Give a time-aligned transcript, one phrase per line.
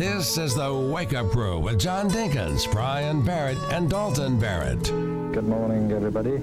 [0.00, 4.82] This is the Wake Up Crew with John Dinkins, Brian Barrett, and Dalton Barrett.
[4.84, 6.38] Good morning, everybody.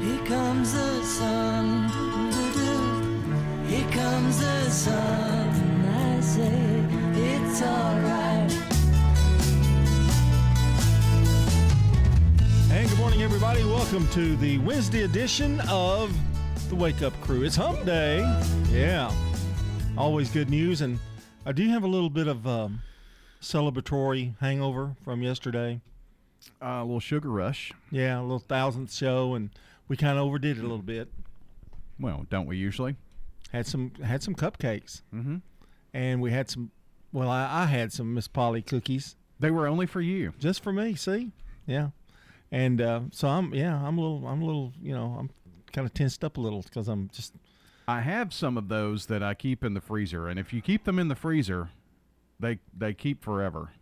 [0.00, 1.88] Here comes the sun.
[3.66, 5.88] Here comes the sun.
[5.88, 6.84] I say
[7.16, 8.52] it's alright.
[12.70, 13.64] And good morning, everybody.
[13.64, 16.16] Welcome to the Wednesday edition of
[16.68, 17.42] the Wake Up Crew.
[17.42, 18.20] It's Hump Day.
[18.70, 19.12] Yeah.
[19.98, 20.80] Always good news.
[20.82, 21.00] And
[21.46, 22.82] uh, do you have a little bit of um,
[23.40, 25.80] celebratory hangover from yesterday?
[26.60, 27.72] Uh, a little sugar rush.
[27.90, 29.50] Yeah, a little thousandth show, and
[29.88, 31.08] we kind of overdid it a little bit.
[32.00, 32.96] Well, don't we usually?
[33.52, 35.36] Had some had some cupcakes, Mm-hmm.
[35.94, 36.70] and we had some.
[37.12, 40.32] Well, I, I had some Miss Polly cookies They were only for you.
[40.38, 40.94] just for me.
[40.94, 41.30] See,
[41.66, 41.88] yeah,
[42.50, 45.30] and uh, so I'm yeah I'm a little I'm a little you know I'm
[45.72, 47.34] kind of tensed up a little because I'm just
[47.86, 50.84] I have some of those that I keep in the freezer, and if you keep
[50.84, 51.70] them in the freezer,
[52.38, 53.72] they they keep forever.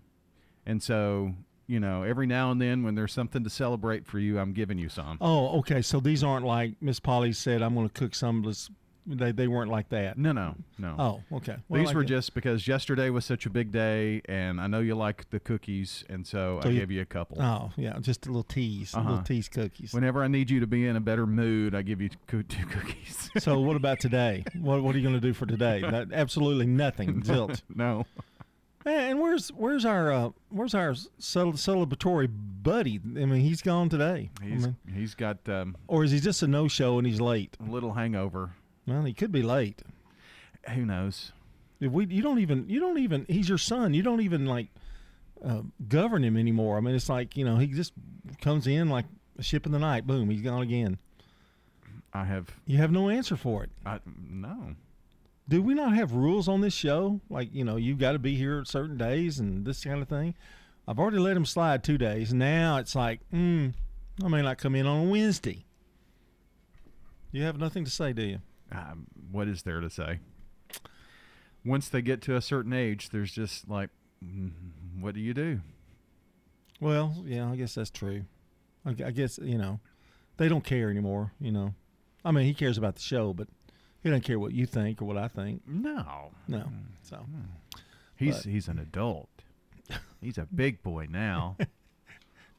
[0.66, 1.34] And so,
[1.66, 4.78] you know, every now and then when there's something to celebrate for you, I'm giving
[4.78, 5.18] you some.
[5.20, 5.82] Oh, okay.
[5.82, 7.62] So these aren't like Miss Polly said.
[7.62, 8.44] I'm going to cook some.
[8.44, 8.44] of
[9.12, 10.16] They they weren't like that.
[10.16, 10.94] No, no, no.
[11.30, 11.56] Oh, okay.
[11.68, 14.66] Well, These I were get- just because yesterday was such a big day, and I
[14.68, 17.42] know you like the cookies, and so, So I you- gave you a couple.
[17.42, 17.98] Oh, yeah.
[18.00, 19.08] Just a little tease, Uh-huh.
[19.08, 19.92] little tease cookies.
[19.92, 23.30] Whenever I need you to be in a better mood, I give you two cookies.
[23.38, 24.44] so what about today?
[24.60, 25.80] What what are you going to do for today?
[25.90, 27.22] That, absolutely nothing.
[27.22, 27.62] Zilt.
[27.74, 28.06] no.
[28.86, 32.30] And where's where's our uh, where's our cel- celebratory
[32.62, 32.98] buddy?
[33.04, 34.30] I mean, he's gone today.
[34.40, 37.20] I He's mean, he's got um, or is he just a no show and he's
[37.20, 37.56] late?
[37.60, 38.52] a little hangover.
[38.86, 39.82] Well, he could be late.
[40.74, 41.32] Who knows?
[41.80, 43.94] If we you don't even you don't even he's your son.
[43.94, 44.68] You don't even like
[45.44, 46.76] uh, govern him anymore.
[46.76, 47.92] I mean, it's like you know he just
[48.40, 49.06] comes in like
[49.38, 50.06] a ship in the night.
[50.06, 50.98] Boom, he's gone again.
[52.12, 53.70] I have You have no answer for it.
[53.86, 54.74] I, no.
[55.48, 57.20] Do we not have rules on this show?
[57.30, 60.08] Like you know you've got to be here at certain days and this kind of
[60.08, 60.34] thing.
[60.86, 62.34] I've already let him slide two days.
[62.34, 63.72] Now it's like, mm,
[64.24, 65.64] I may not come in on a Wednesday.
[67.32, 68.38] You have nothing to say, do you?
[68.72, 70.20] Um, what is there to say?
[71.64, 73.90] Once they get to a certain age, there's just like,
[74.24, 74.50] mm,
[74.98, 75.60] what do you do?
[76.80, 78.24] Well, yeah, I guess that's true.
[78.86, 79.80] I, I guess you know
[80.38, 81.32] they don't care anymore.
[81.40, 81.74] You know,
[82.24, 83.48] I mean, he cares about the show, but
[84.02, 85.62] he doesn't care what you think or what I think.
[85.66, 86.64] No, No,
[87.02, 87.26] so
[88.16, 89.28] he's But- he's an adult.
[90.20, 91.56] He's a big boy now.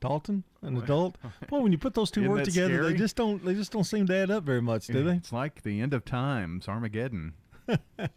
[0.01, 1.15] Dalton, an adult.
[1.47, 3.43] Boy, when you put those 2 words together, they just don't.
[3.45, 5.13] They just don't seem to add up very much, do they?
[5.15, 7.33] It's like the end of times, Armageddon.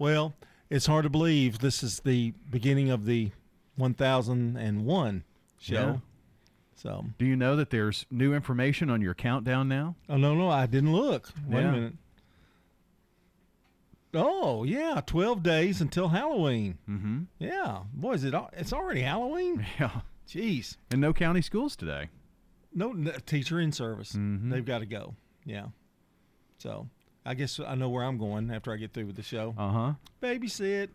[0.00, 0.34] Well,
[0.70, 3.32] it's hard to believe this is the beginning of the
[3.74, 5.24] 1001
[5.58, 5.72] show.
[5.74, 5.96] Yeah.
[6.76, 9.96] So, Do you know that there's new information on your countdown now?
[10.08, 11.30] oh no, no, I didn't look.
[11.48, 11.68] Wait Yeah.
[11.68, 11.92] a minute.
[14.14, 16.78] Oh yeah, 12 days until Halloween.
[16.88, 17.18] Mm-hmm.
[17.40, 18.34] Yeah, boy, is it?
[18.52, 19.66] It's already Halloween.
[19.80, 20.00] Yeah.
[20.28, 22.08] Jeez, And no county schools today.
[22.74, 24.12] no n- teacher in service.
[24.12, 24.50] Mhm.
[24.50, 25.14] They've got to go.
[25.46, 25.68] Yeah.
[26.58, 26.88] So
[27.24, 29.54] I guess I know where I'm going after I get through with the show.
[29.56, 29.92] Uh huh.
[30.22, 30.88] babysit,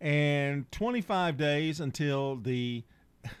[0.00, 2.84] and 25 days until the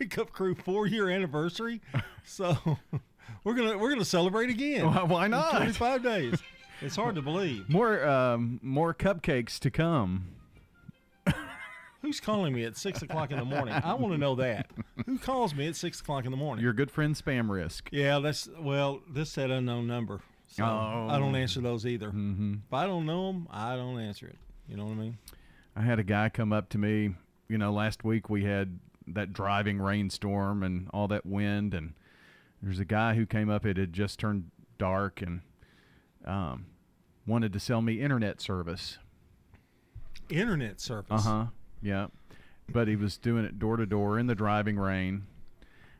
[0.00, 1.80] Wake Up Crew four year anniversary.
[2.26, 2.56] So
[3.44, 4.86] we're gonna we're gonna celebrate again.
[4.86, 5.50] Why, why not?
[5.56, 6.38] 25 days.
[6.80, 7.68] It's hard to believe.
[7.68, 10.28] More um, more cupcakes to come.
[12.04, 13.72] Who's calling me at six o'clock in the morning?
[13.74, 14.70] I want to know that.
[15.06, 16.62] Who calls me at six o'clock in the morning?
[16.62, 17.88] Your good friend Spam Risk.
[17.92, 19.00] yeah, that's well.
[19.08, 21.38] This said unknown number, so I don't Oh.
[21.38, 22.08] answer those either.
[22.08, 22.56] Mm-hmm.
[22.66, 24.36] If I don't know them, I don't answer it.
[24.68, 25.18] You know what I mean?
[25.74, 27.14] I had a guy come up to me,
[27.48, 31.94] you know, last week we had that driving rainstorm and all that wind and
[32.62, 35.40] there's a guy who came up it had just turned dark and
[36.26, 36.66] um,
[37.26, 38.98] wanted to sell me internet service.
[40.30, 41.26] Internet service.
[41.26, 41.46] Uh-huh.
[41.84, 42.06] Yeah.
[42.68, 45.26] But he was doing it door to door in the driving rain.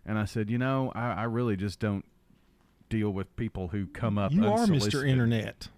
[0.07, 2.05] And I said, "You know, I, I really just don't
[2.89, 5.07] deal with people who come up You are Mr.
[5.07, 5.69] Internet.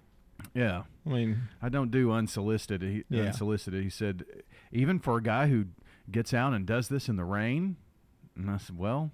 [0.55, 0.83] Yeah.
[1.05, 2.83] I mean, I don't do unsolicited.
[2.83, 3.25] He, Yeah.
[3.25, 3.83] Unsolicited.
[3.83, 4.25] He said,
[4.73, 5.67] even for a guy who
[6.11, 7.77] gets out and does this in the rain.
[8.37, 9.11] And I said, well,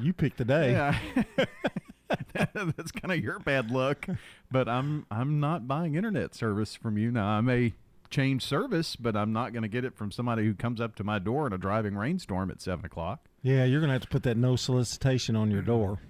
[0.00, 0.72] you picked the day.
[0.72, 0.98] yeah,
[2.54, 4.06] that's kind of your bad luck.
[4.50, 7.26] But I'm I'm not buying internet service from you now.
[7.26, 7.74] I may
[8.10, 11.04] change service, but I'm not going to get it from somebody who comes up to
[11.04, 13.28] my door in a driving rainstorm at seven o'clock.
[13.42, 16.00] Yeah, you're gonna have to put that no solicitation on your door.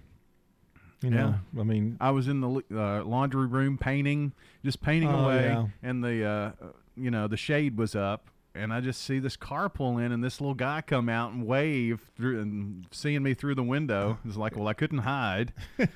[1.02, 4.32] You know, I mean, I was in the uh, laundry room painting,
[4.64, 5.66] just painting Oh, away, yeah.
[5.82, 6.52] and the uh,
[6.96, 10.24] you know the shade was up, and I just see this car pull in, and
[10.24, 14.18] this little guy come out and wave through, and seeing me through the window.
[14.24, 15.52] It's like, well, I couldn't hide.
[15.78, 15.90] it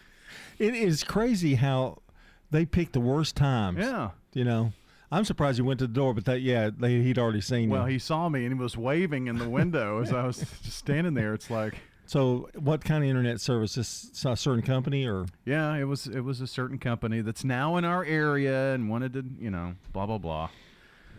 [0.75, 2.03] is crazy how
[2.51, 3.79] they pick the worst times.
[3.79, 4.73] Yeah, You know,
[5.13, 7.73] I'm surprised he went to the door, but that yeah, they, he'd already seen me.
[7.75, 7.95] Well, you.
[7.95, 11.15] he saw me and he was waving in the window as I was just standing
[11.15, 11.35] there.
[11.35, 11.75] It's like,
[12.07, 13.75] So, what kind of internet service?
[13.75, 15.27] This a certain company or?
[15.45, 19.13] yeah, it was it was a certain company that's now in our area and wanted
[19.15, 20.49] to, you know, blah blah blah.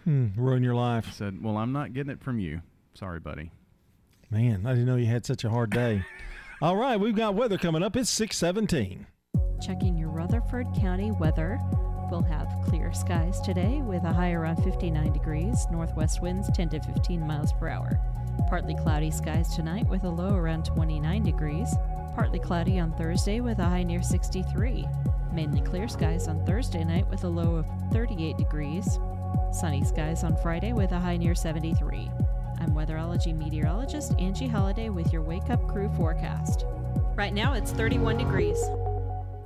[0.05, 1.11] Hmm, ruin your life.
[1.13, 2.61] Said, well, I'm not getting it from you.
[2.93, 3.51] Sorry, buddy.
[4.29, 6.03] Man, I didn't know you had such a hard day.
[6.61, 7.95] All right, we've got weather coming up.
[7.97, 9.05] It's 617.
[9.61, 11.59] Checking your Rutherford County weather.
[12.11, 16.81] We'll have clear skies today with a high around 59 degrees, northwest winds 10 to
[16.81, 18.01] 15 miles per hour.
[18.49, 21.73] Partly cloudy skies tonight with a low around 29 degrees.
[22.13, 24.85] Partly cloudy on Thursday with a high near 63.
[25.31, 28.99] Mainly clear skies on Thursday night with a low of 38 degrees.
[29.53, 32.11] Sunny skies on Friday with a high near 73.
[32.59, 36.65] I'm weatherology meteorologist Angie Holliday with your Wake Up Crew forecast.
[37.15, 38.61] Right now it's 31 degrees.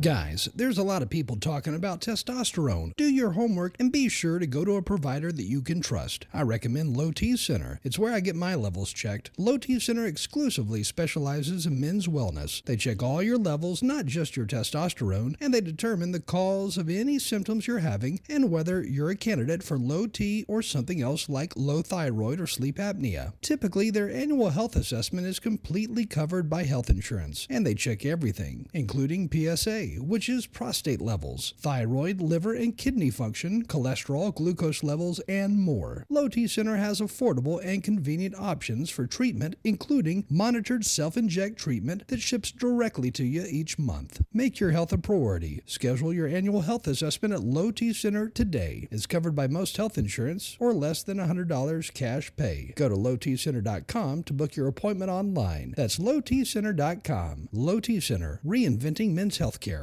[0.02, 2.94] Guys, there's a lot of people talking about testosterone.
[2.98, 6.26] Do your homework and be sure to go to a provider that you can trust.
[6.34, 7.80] I recommend Low T Center.
[7.82, 9.32] It's where I get my levels checked.
[9.38, 12.62] Low T Center exclusively specializes in men's wellness.
[12.66, 16.90] They check all your levels, not just your testosterone, and they determine the cause of
[16.90, 21.30] any symptoms you're having and whether you're a candidate for low T or something else
[21.30, 23.32] like low thyroid or sleep apnea.
[23.42, 28.68] Typically, their annual health assessment is completely covered by health insurance, and they check everything,
[28.74, 35.60] including PSA which is prostate levels, thyroid, liver, and kidney function, cholesterol, glucose levels, and
[35.60, 36.06] more.
[36.10, 42.08] Low T Center has affordable and convenient options for treatment, including monitored self inject treatment
[42.08, 44.22] that ships directly to you each month.
[44.34, 45.62] Make your health a priority.
[45.66, 48.88] Schedule your annual health assessment at Low T Center today.
[48.92, 52.74] It's covered by most health insurance or less than $100 cash pay.
[52.76, 55.74] Go to lowtcenter.com to book your appointment online.
[55.78, 57.50] That's lowtcenter.com.
[57.52, 59.75] Low T Center, reinventing men's healthcare.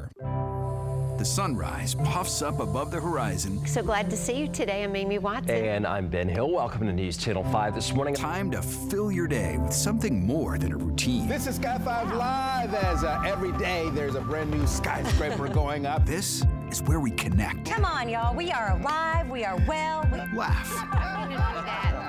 [1.23, 3.65] The sunrise puffs up above the horizon.
[3.67, 4.83] So glad to see you today.
[4.83, 5.55] I'm Amy Watson.
[5.55, 6.50] And I'm Ben Hill.
[6.50, 8.15] Welcome to News Channel 5 this morning.
[8.15, 11.29] Time to fill your day with something more than a routine.
[11.29, 15.87] This is Sky 5 Live as uh, every day there's a brand new skyscraper going
[15.87, 16.05] up.
[16.05, 17.71] This is where we connect.
[17.71, 18.35] Come on, y'all.
[18.35, 19.31] We are alive.
[19.31, 20.09] We are well.
[20.11, 20.19] We...
[20.37, 21.99] Laugh.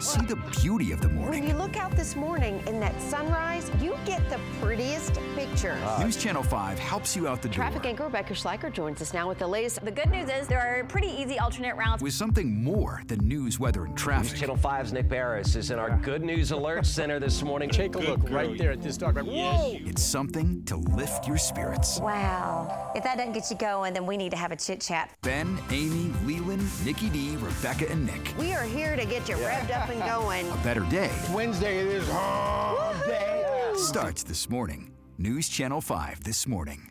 [0.00, 1.40] See the beauty of the morning.
[1.40, 5.78] When you look out this morning in that sunrise, you get the prettiest pictures.
[5.84, 6.02] Ah.
[6.02, 7.56] News Channel 5 helps you out the door.
[7.56, 9.84] Traffic anchor Rebecca Schleicher joins us now with the latest.
[9.84, 12.02] The good news is there are pretty easy alternate routes.
[12.02, 14.38] With something more than news, weather, and News traffic.
[14.38, 17.68] Channel 5's Nick Beres is in our Good News Alert Center this morning.
[17.68, 19.20] Take a look right there at this dog.
[19.20, 19.76] Whoa!
[19.84, 22.00] It's something to lift your spirits.
[22.00, 22.92] Wow.
[22.94, 25.10] If that doesn't get you going, then we need to have a chit chat.
[25.22, 28.34] Ben, Amy, Leland, Nikki D, Rebecca, and Nick.
[28.38, 30.50] We are here to get you revved up and going.
[30.50, 33.72] A better day Wednesday it is hump day.
[33.76, 34.94] starts this morning.
[35.18, 36.90] News Channel 5 this morning.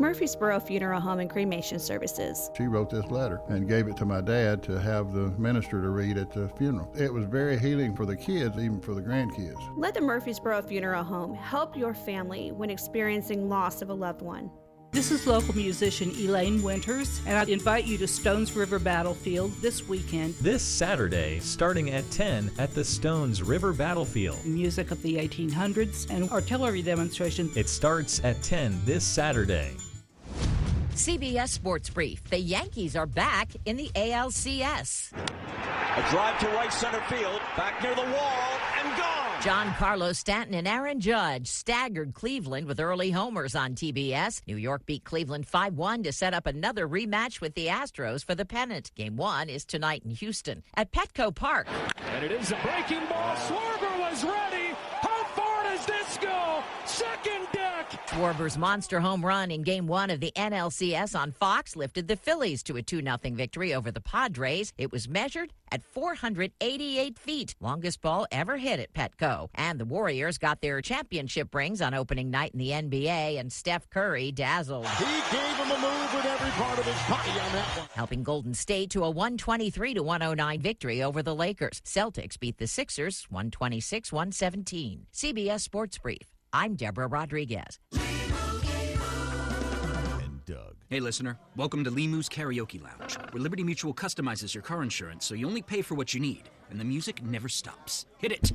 [0.00, 2.52] Murfreesboro Funeral Home and Cremation Services.
[2.56, 5.90] She wrote this letter and gave it to my dad to have the minister to
[5.90, 6.94] read at the funeral.
[6.96, 9.58] It was very healing for the kids, even for the grandkids.
[9.76, 14.52] Let the Murfreesboro Funeral Home help your family when experiencing loss of a loved one.
[14.90, 19.86] This is local musician Elaine Winters, and I invite you to Stones River Battlefield this
[19.86, 20.34] weekend.
[20.40, 24.42] This Saturday, starting at 10 at the Stones River Battlefield.
[24.46, 27.50] Music of the 1800s and artillery demonstration.
[27.54, 29.76] It starts at 10 this Saturday.
[30.94, 32.24] CBS Sports Brief.
[32.24, 35.12] The Yankees are back in the ALCS.
[35.12, 39.27] A drive to right center field, back near the wall, and gone.
[39.40, 44.40] Giancarlo Stanton and Aaron Judge staggered Cleveland with early homers on TBS.
[44.48, 48.34] New York beat Cleveland 5 1 to set up another rematch with the Astros for
[48.34, 48.90] the pennant.
[48.96, 51.68] Game one is tonight in Houston at Petco Park.
[52.14, 53.36] And it is a breaking ball.
[53.36, 54.74] Schwarber was ready.
[55.02, 56.60] How far does this go?
[56.84, 58.00] Second deck.
[58.18, 62.64] Schwarber's monster home run in game one of the NLCS on Fox lifted the Phillies
[62.64, 64.72] to a 2 0 victory over the Padres.
[64.76, 69.50] It was measured at 488 feet, longest ball ever hit at Petco.
[69.54, 73.88] And the Warriors got their championship rings on opening night in the NBA, and Steph
[73.88, 74.88] Curry dazzled.
[74.88, 77.88] He gave him a move with every part of his body on that one.
[77.94, 81.80] Helping Golden State to a 123 to 109 victory over the Lakers.
[81.84, 85.06] Celtics beat the Sixers 126 117.
[85.14, 86.37] CBS Sports Brief.
[86.52, 87.78] I'm Deborah Rodriguez.
[87.92, 88.00] And
[90.46, 90.76] Doug.
[90.88, 91.38] Hey, listener.
[91.56, 95.60] Welcome to Limu's Karaoke Lounge, where Liberty Mutual customizes your car insurance so you only
[95.60, 98.06] pay for what you need, and the music never stops.
[98.16, 98.52] Hit it!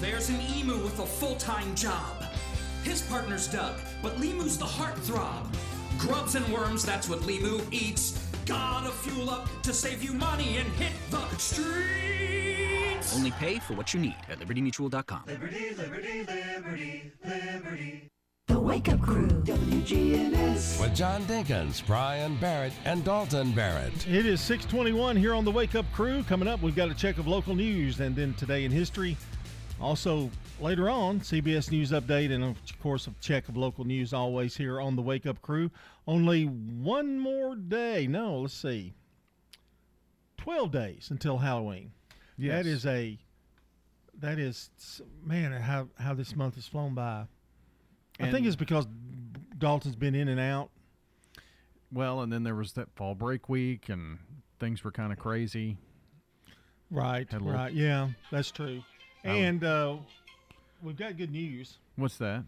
[0.00, 2.24] There's an emu with a full time job.
[2.82, 5.46] His partner's Doug, but Limu's the heartthrob.
[5.98, 8.18] Grubs and worms, that's what Limu eats.
[8.46, 11.18] Gotta fuel up to save you money and hit the
[13.00, 13.16] streets.
[13.16, 15.24] Only pay for what you need at libertymutual.com.
[15.26, 18.06] Liberty, liberty, liberty, liberty.
[18.46, 20.80] The Wake Up Crew, WGNS.
[20.80, 24.08] with John Dinkins, Brian Barrett, and Dalton Barrett.
[24.08, 26.24] It is 621 here on the Wake Up Crew.
[26.24, 29.16] Coming up, we've got a check of local news and then today in history.
[29.80, 30.30] Also,
[30.60, 34.80] later on, CBS News Update and, of course, a check of local news always here
[34.80, 35.70] on the Wake Up Crew.
[36.06, 38.06] Only one more day.
[38.08, 38.94] No, let's see.
[40.38, 41.92] 12 days until Halloween.
[42.40, 42.64] Yes.
[42.64, 43.18] That is a,
[44.20, 44.70] that is,
[45.24, 47.26] man, how, how this month has flown by.
[48.18, 48.86] I think it's because
[49.58, 50.70] Dalton's been in and out.
[51.92, 54.18] Well, and then there was that fall break week, and
[54.58, 55.76] things were kind of crazy.
[56.90, 57.72] Right, little- right.
[57.72, 58.82] Yeah, that's true.
[59.24, 59.28] Oh.
[59.30, 59.96] And uh,
[60.82, 61.78] we've got good news.
[61.96, 62.44] What's that?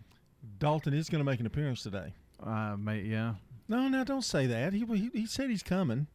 [0.58, 2.12] Dalton is going to make an appearance today.
[2.44, 3.34] Uh, mate, yeah,
[3.68, 4.72] No, no, don't say that.
[4.72, 6.06] He, he, he said he's coming.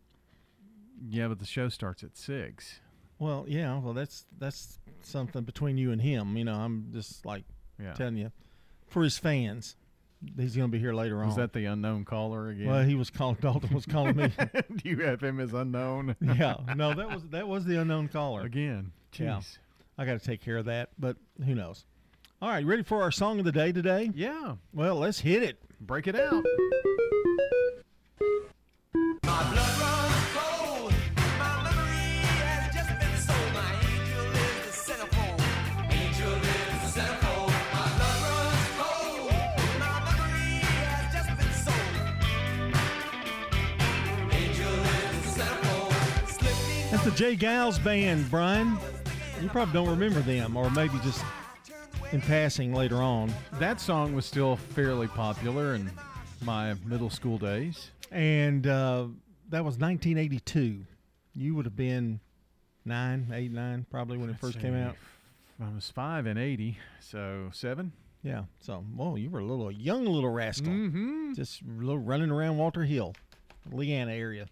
[1.09, 2.79] yeah, but the show starts at six.
[3.19, 6.37] Well, yeah, well, that's that's something between you and him.
[6.37, 7.43] You know, I'm just like
[7.81, 7.93] Yeah.
[7.93, 8.31] telling you.
[8.87, 9.75] For his fans,
[10.37, 11.39] he's going to be here later Was on.
[11.39, 12.67] that the unknown caller again?
[12.67, 13.37] Well, he was calling.
[13.41, 14.31] Dalton was calling me.
[14.53, 16.15] Do you have him as unknown?
[16.21, 19.41] yeah, no, that was that was the unknown caller Again, Yeah.
[19.97, 21.85] I got to take care of that, but who knows?
[22.41, 24.11] All right, ready for our song of the day today?
[24.13, 24.55] Yeah.
[24.71, 25.57] Well, let's hit it.
[25.81, 26.45] Break it out.
[47.17, 47.35] J.
[47.35, 48.77] Geils band, Brian.
[49.41, 51.25] You probably don't remember them, or maybe just
[52.11, 53.33] in passing later on.
[53.53, 55.89] That song was still fairly popular in
[56.43, 57.89] my middle school days.
[58.11, 59.07] And uh,
[59.49, 60.85] that was 1982.
[61.33, 62.19] You would have been
[62.85, 64.95] nine, eight, nine, probably when it first came out.
[65.59, 67.93] I was five and '80, so seven.
[68.21, 68.43] Yeah.
[68.59, 70.71] So, whoa, you were a little young, little rascal.
[70.71, 71.33] Mm-hmm.
[71.33, 73.15] Just a little running around Walter Hill,
[73.71, 74.45] Leanna area.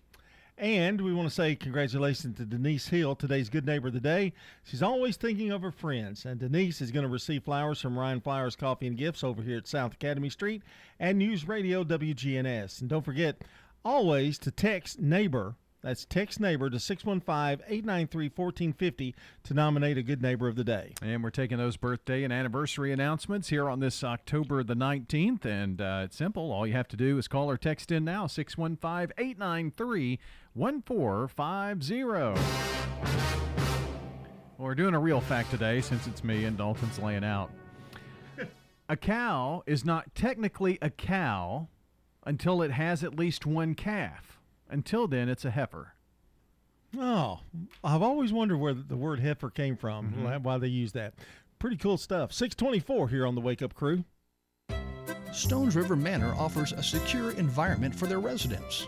[0.58, 4.32] And we want to say congratulations to Denise Hill, today's good neighbor of the day.
[4.64, 8.22] She's always thinking of her friends, and Denise is going to receive flowers from Ryan
[8.22, 10.64] Flowers Coffee and Gifts over here at South Academy Street
[10.98, 12.80] and News Radio WGNS.
[12.80, 13.42] And don't forget
[13.84, 15.56] always to text neighbor.
[15.86, 19.14] That's text neighbor to 615-893-1450
[19.44, 20.96] to nominate a good neighbor of the day.
[21.04, 25.46] And we're taking those birthday and anniversary announcements here on this October the 19th.
[25.46, 26.52] And uh, it's simple.
[26.52, 30.18] All you have to do is call or text in now 615 893
[30.56, 32.04] 1450.
[32.04, 32.36] Well,
[34.58, 37.52] we're doing a real fact today since it's me and Dalton's laying out.
[38.90, 41.68] a cow is not technically a cow
[42.26, 44.35] until it has at least one calf.
[44.70, 45.94] Until then, it's a heifer.
[46.98, 47.42] Oh,
[47.84, 50.24] I've always wondered where the word heifer came from, Mhm.
[50.24, 51.14] why- why they use that.
[51.60, 52.32] Pretty cool stuff.
[52.32, 54.06] 624 here on the Wake Up Crew.
[55.32, 58.88] Stones River Manor offers a secure environment for their residents.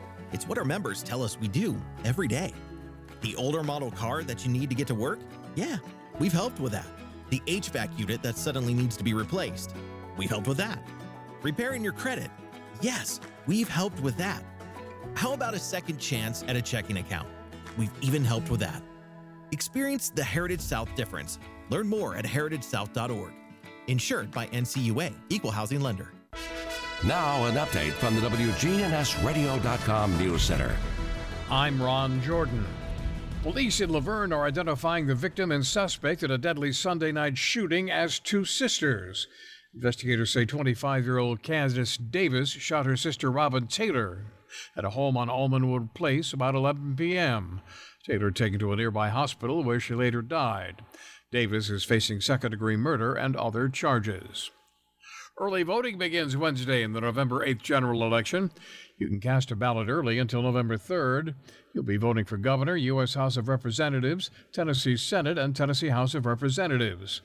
[0.33, 2.53] It's what our members tell us we do every day.
[3.21, 5.19] The older model car that you need to get to work?
[5.55, 5.77] Yeah,
[6.19, 6.87] we've helped with that.
[7.29, 9.75] The HVAC unit that suddenly needs to be replaced?
[10.17, 10.81] We've helped with that.
[11.41, 12.29] Repairing your credit?
[12.81, 14.43] Yes, we've helped with that.
[15.13, 17.27] How about a second chance at a checking account?
[17.77, 18.81] We've even helped with that.
[19.51, 21.39] Experience the Heritage South difference.
[21.69, 23.33] Learn more at heritagesouth.org.
[23.87, 26.11] Insured by NCUA, Equal Housing Lender.
[27.03, 30.75] Now, an update from the WGNSradio.com News Center.
[31.49, 32.63] I'm Ron Jordan.
[33.41, 37.39] Police in La Vergne are identifying the victim and suspect in a deadly Sunday night
[37.39, 39.25] shooting as two sisters.
[39.73, 44.27] Investigators say 25 year old Candace Davis shot her sister Robin Taylor
[44.77, 47.61] at a home on Almonwood Place about 11 p.m.
[48.05, 50.83] Taylor taken to a nearby hospital where she later died.
[51.31, 54.51] Davis is facing second degree murder and other charges.
[55.41, 58.51] Early voting begins Wednesday in the November 8th general election.
[58.99, 61.33] You can cast a ballot early until November 3rd.
[61.73, 63.15] You'll be voting for governor, U.S.
[63.15, 67.21] House of Representatives, Tennessee Senate, and Tennessee House of Representatives.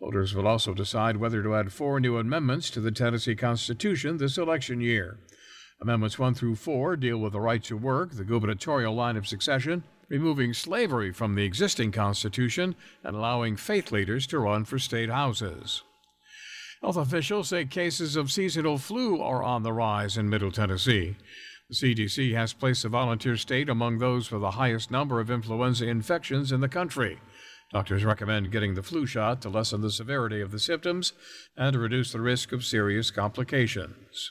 [0.00, 4.38] Voters will also decide whether to add four new amendments to the Tennessee Constitution this
[4.38, 5.18] election year.
[5.78, 9.84] Amendments 1 through 4 deal with the right to work, the gubernatorial line of succession,
[10.08, 15.82] removing slavery from the existing Constitution, and allowing faith leaders to run for state houses.
[16.82, 21.16] Health officials say cases of seasonal flu are on the rise in Middle Tennessee.
[21.68, 25.86] The CDC has placed the volunteer state among those with the highest number of influenza
[25.86, 27.18] infections in the country.
[27.72, 31.12] Doctors recommend getting the flu shot to lessen the severity of the symptoms
[31.56, 34.30] and to reduce the risk of serious complications.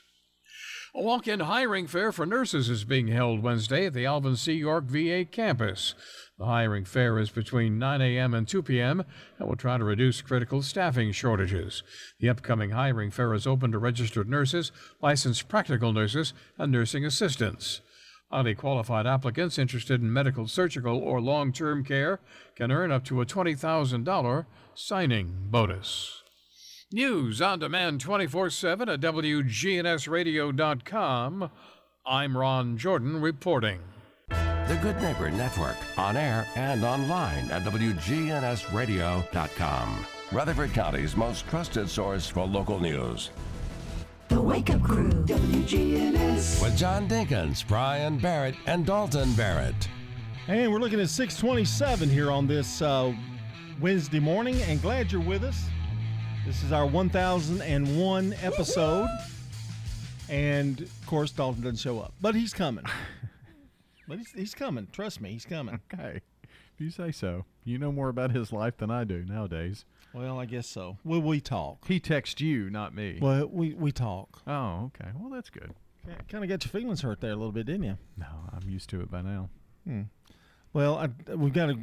[0.95, 4.53] A walk in hiring fair for nurses is being held Wednesday at the Alvin C.
[4.53, 5.93] York VA campus.
[6.37, 8.35] The hiring fair is between 9 a.m.
[8.35, 9.03] and 2 p.m.
[9.39, 11.81] and will try to reduce critical staffing shortages.
[12.19, 17.81] The upcoming hiring fair is open to registered nurses, licensed practical nurses, and nursing assistants.
[18.31, 22.19] Highly qualified applicants interested in medical, surgical, or long term care
[22.55, 26.21] can earn up to a $20,000 signing bonus.
[26.91, 31.49] News on demand 24 7 at WGNSradio.com.
[32.05, 33.79] I'm Ron Jordan reporting.
[34.67, 40.05] The Good Neighbor Network, on air and online at WGNSradio.com.
[40.33, 43.29] Rutherford County's most trusted source for local news.
[44.27, 46.61] The Wake Up Crew, WGNS.
[46.61, 49.87] With John Dinkins, Brian Barrett, and Dalton Barrett.
[50.49, 53.13] And we're looking at 627 here on this uh,
[53.79, 55.63] Wednesday morning, and glad you're with us.
[56.45, 59.07] This is our 1001 episode.
[60.27, 62.83] And of course, Dalton doesn't show up, but he's coming.
[64.07, 64.87] But he's, he's coming.
[64.91, 65.79] Trust me, he's coming.
[65.93, 66.21] Okay.
[66.43, 67.45] If you say so.
[67.63, 69.83] You know more about his life than I do nowadays.
[70.13, 70.97] Well, I guess so.
[71.03, 71.87] Well, we talk.
[71.87, 73.17] He texts you, not me.
[73.19, 74.41] Well, we, we talk.
[74.45, 75.09] Oh, okay.
[75.19, 75.73] Well, that's good.
[76.29, 77.97] Kind of got your feelings hurt there a little bit, didn't you?
[78.15, 79.49] No, I'm used to it by now.
[79.85, 80.03] Hmm.
[80.71, 81.77] Well, I, we've got a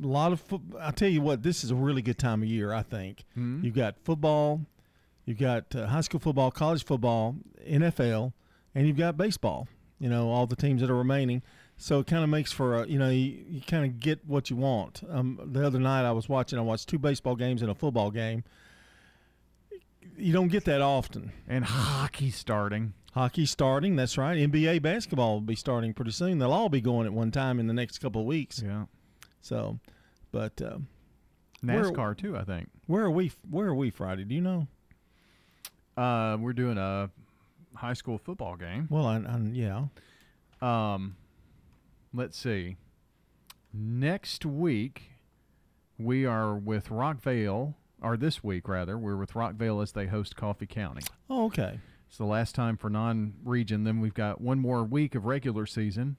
[0.00, 0.40] lot of.
[0.40, 2.72] Fo- I tell you what, this is a really good time of year.
[2.72, 3.62] I think Mhm.
[3.64, 4.60] you've got football,
[5.24, 8.32] you've got uh, high school football, college football, NFL,
[8.74, 9.68] and you've got baseball.
[10.00, 11.42] You know, all the teams that are remaining.
[11.76, 14.50] So it kind of makes for a, you know, you, you kind of get what
[14.50, 15.02] you want.
[15.08, 18.10] Um, the other night I was watching, I watched two baseball games and a football
[18.10, 18.44] game.
[20.16, 21.32] You don't get that often.
[21.48, 22.94] And hockey starting.
[23.12, 24.36] Hockey starting, that's right.
[24.38, 26.38] NBA basketball will be starting pretty soon.
[26.38, 28.62] They'll all be going at one time in the next couple of weeks.
[28.64, 28.84] Yeah.
[29.40, 29.78] So,
[30.32, 30.78] but uh,
[31.62, 32.68] where- NASCAR too, I think.
[32.86, 33.32] Where are we?
[33.48, 34.24] Where are we Friday?
[34.24, 34.66] Do you know?
[35.96, 37.10] Uh, we're doing a
[37.74, 38.86] high school football game.
[38.90, 39.84] Well, I, I yeah.
[40.60, 41.16] Um,
[42.12, 42.76] let's see.
[43.72, 45.12] Next week,
[45.98, 50.66] we are with Rockvale, or this week rather, we're with Rockvale as they host Coffee
[50.66, 51.02] County.
[51.28, 51.78] Oh, okay.
[52.08, 53.84] It's the last time for non-region.
[53.84, 56.16] Then we've got one more week of regular season.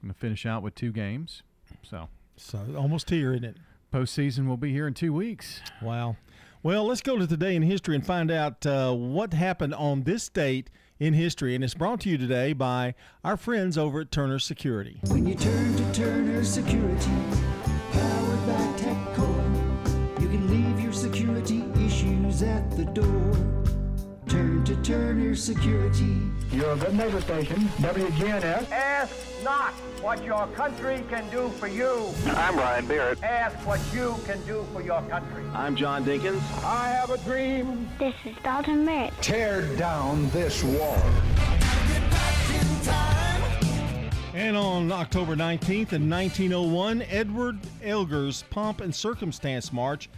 [0.00, 1.42] Going to finish out with two games.
[1.82, 3.56] So, so almost here, isn't it?
[3.92, 5.60] Postseason will be here in two weeks.
[5.82, 6.16] Wow.
[6.62, 10.28] Well, let's go to today in history and find out uh, what happened on this
[10.28, 10.70] date
[11.02, 11.54] in history.
[11.54, 15.00] And it's brought to you today by our friends over at Turner Security.
[15.08, 17.10] When you turn to Turner Security,
[17.90, 23.32] powered by TechCore, you can leave your security issues at the door.
[24.28, 26.20] Turn to Turner Security.
[26.52, 28.70] You're Your good neighbor station, WGNS.
[28.70, 32.08] Ask not what your country can do for you.
[32.26, 33.22] I'm Ryan Barrett.
[33.22, 35.44] Ask what you can do for your country.
[35.52, 36.42] I'm John Dinkins.
[36.64, 37.88] I have a dream.
[37.98, 39.12] This is Dalton Merritt.
[39.20, 41.02] Tear down this wall.
[44.34, 50.08] And on October 19th in 1901, Edward Elgar's Pomp and Circumstance March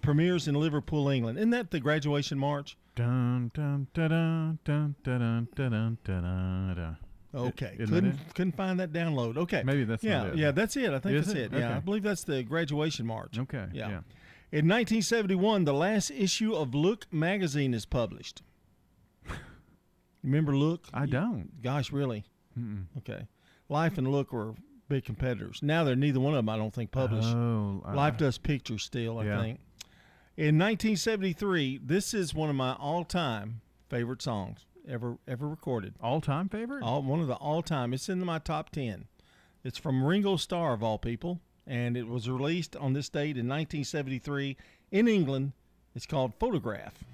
[0.00, 1.38] premieres in Liverpool, England.
[1.38, 2.76] Isn't that the graduation march?
[2.94, 7.11] Dun dun dun dun dun dun dun dun dun dun.
[7.34, 9.38] Okay, Isn't couldn't couldn't find that download.
[9.38, 10.36] Okay, Maybe that's yeah, it.
[10.36, 10.90] yeah, that's it.
[10.90, 11.54] I think Is that's it?
[11.54, 11.58] it.
[11.60, 13.38] Yeah, I believe that's the graduation march.
[13.38, 13.88] Okay, yeah.
[13.88, 14.00] yeah.
[14.50, 18.42] In 1971, the last issue of Look magazine is published.
[20.22, 20.88] Remember Look?
[20.92, 21.62] I don't.
[21.62, 22.24] Gosh, really?
[22.58, 22.84] Mm-mm.
[22.98, 23.26] Okay.
[23.70, 24.54] Life and Look were
[24.88, 25.60] big competitors.
[25.62, 26.50] Now they're neither one of them.
[26.50, 27.28] I don't think published.
[27.28, 29.18] Oh, uh, Life does pictures still.
[29.18, 29.40] I yeah.
[29.40, 29.60] think.
[30.36, 35.94] In 1973, this is one of my all-time favorite songs ever ever recorded.
[36.02, 36.82] All-time favorite?
[36.82, 37.94] All one of the all-time.
[37.94, 39.06] It's in my top ten.
[39.64, 43.48] It's from Ringo Starr of all people, and it was released on this date in
[43.48, 44.56] 1973
[44.90, 45.52] in England.
[45.94, 47.04] It's called Photograph.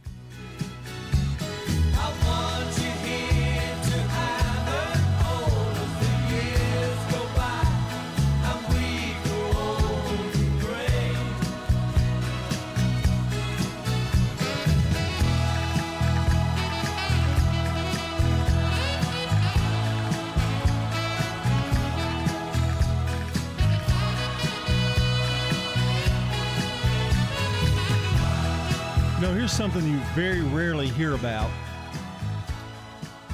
[29.28, 31.50] Now, here's something you very rarely hear about,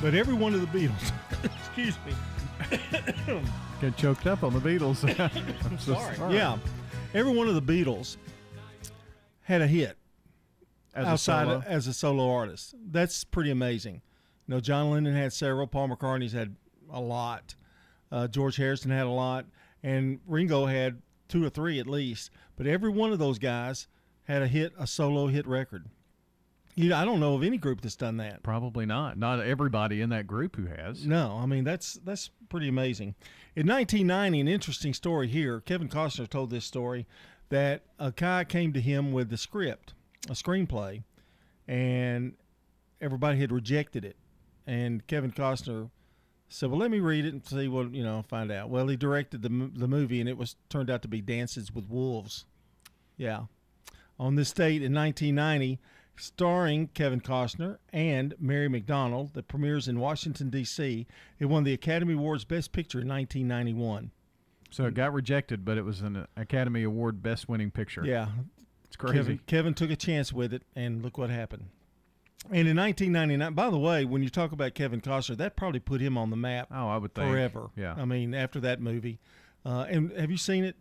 [0.02, 1.12] but every one of the Beatles,
[1.44, 3.40] excuse me,
[3.80, 5.04] Get choked up on the Beatles.
[5.64, 6.34] I'm so sorry.
[6.34, 6.58] Yeah,
[7.14, 8.16] every one of the Beatles
[9.42, 9.96] had a hit.
[10.96, 11.62] As a outside solo?
[11.64, 12.74] as a solo artist.
[12.90, 14.02] That's pretty amazing.
[14.48, 15.68] You know, John Lennon had several.
[15.68, 16.56] Paul McCartney's had
[16.90, 17.54] a lot.
[18.10, 19.46] Uh, George Harrison had a lot,
[19.80, 22.32] and Ringo had two or three at least.
[22.56, 23.86] But every one of those guys
[24.24, 25.86] had a hit, a solo hit record.
[26.74, 28.42] You know, I don't know of any group that's done that.
[28.42, 29.16] Probably not.
[29.16, 31.06] Not everybody in that group who has.
[31.06, 33.14] No, I mean that's that's pretty amazing.
[33.54, 35.60] In 1990, an interesting story here.
[35.60, 37.06] Kevin Costner told this story
[37.50, 39.94] that a guy came to him with the script,
[40.28, 41.04] a screenplay,
[41.68, 42.34] and
[43.00, 44.16] everybody had rejected it.
[44.66, 45.90] And Kevin Costner
[46.48, 48.96] said, "Well, let me read it and see what you know, find out." Well, he
[48.96, 52.46] directed the the movie, and it was turned out to be Dances with Wolves.
[53.16, 53.44] Yeah,
[54.18, 55.78] on this date in 1990,
[56.16, 61.06] starring Kevin Costner and Mary McDonnell, that premieres in Washington D.C.
[61.38, 64.10] It won the Academy Awards Best Picture in 1991.
[64.70, 68.04] So it got rejected, but it was an Academy Award Best Winning Picture.
[68.04, 68.28] Yeah,
[68.86, 69.16] It's crazy.
[69.18, 71.66] Kevin, Kevin took a chance with it, and look what happened.
[72.50, 76.00] And in 1999, by the way, when you talk about Kevin Costner, that probably put
[76.00, 76.68] him on the map.
[76.70, 77.30] Oh, I would think.
[77.30, 77.70] forever.
[77.76, 77.94] Yeah.
[77.96, 79.18] I mean, after that movie,
[79.64, 80.76] uh, and have you seen it?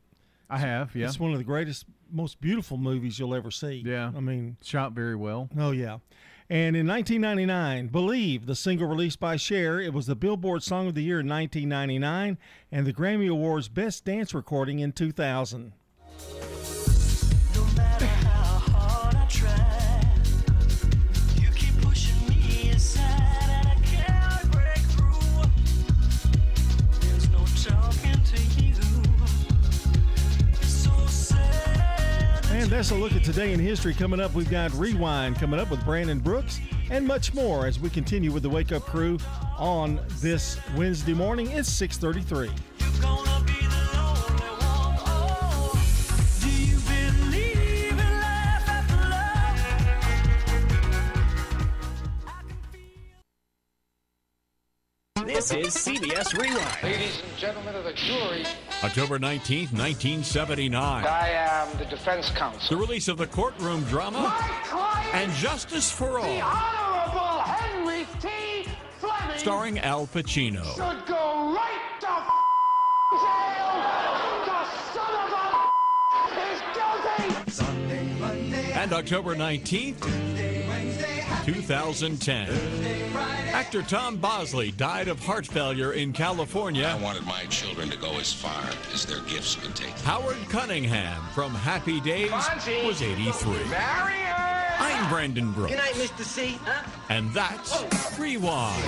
[0.54, 1.08] I have, yeah.
[1.08, 3.82] It's one of the greatest, most beautiful movies you'll ever see.
[3.84, 4.12] Yeah.
[4.16, 5.50] I mean, shot very well.
[5.58, 5.98] Oh yeah.
[6.48, 10.94] And in 1999, "Believe," the single released by Cher, it was the Billboard Song of
[10.94, 12.38] the Year in 1999
[12.72, 15.74] and the Grammy Awards Best Dance Recording in 2000.
[32.74, 33.94] That's a look at today in history.
[33.94, 36.60] Coming up, we've got Rewind coming up with Brandon Brooks
[36.90, 39.20] and much more as we continue with the Wake Up Crew
[39.60, 41.52] on this Wednesday morning.
[41.52, 43.63] It's 633.
[55.34, 56.84] This is CBS Rewind.
[56.84, 58.46] Ladies and gentlemen of the jury,
[58.84, 61.06] October 19th, 1979.
[61.06, 62.70] I am the defense counsel.
[62.70, 64.32] The release of the courtroom drama
[65.14, 66.26] and Justice for All.
[66.26, 68.30] The Honorable Henry T.
[69.00, 70.64] Fleming starring Al Pacino.
[70.76, 72.30] should go right to f-
[73.24, 73.74] jail.
[74.46, 76.62] The son of a is
[77.42, 77.52] guilty.
[77.52, 80.04] Sunday, Monday, And October 19th,
[81.46, 83.43] 2010.
[83.54, 86.86] Actor Tom Bosley died of heart failure in California.
[86.88, 89.96] I wanted my children to go as far as their gifts could take.
[89.96, 90.06] them.
[90.06, 92.84] Howard Cunningham from Happy Days Fonzie.
[92.84, 93.52] was 83.
[93.70, 94.76] Marry her.
[94.80, 95.70] I'm Brandon Brooks.
[95.72, 96.24] Good night, Mr.
[96.24, 96.58] C.
[96.64, 96.90] Huh?
[97.10, 98.16] And that's oh.
[98.20, 98.84] Rewind.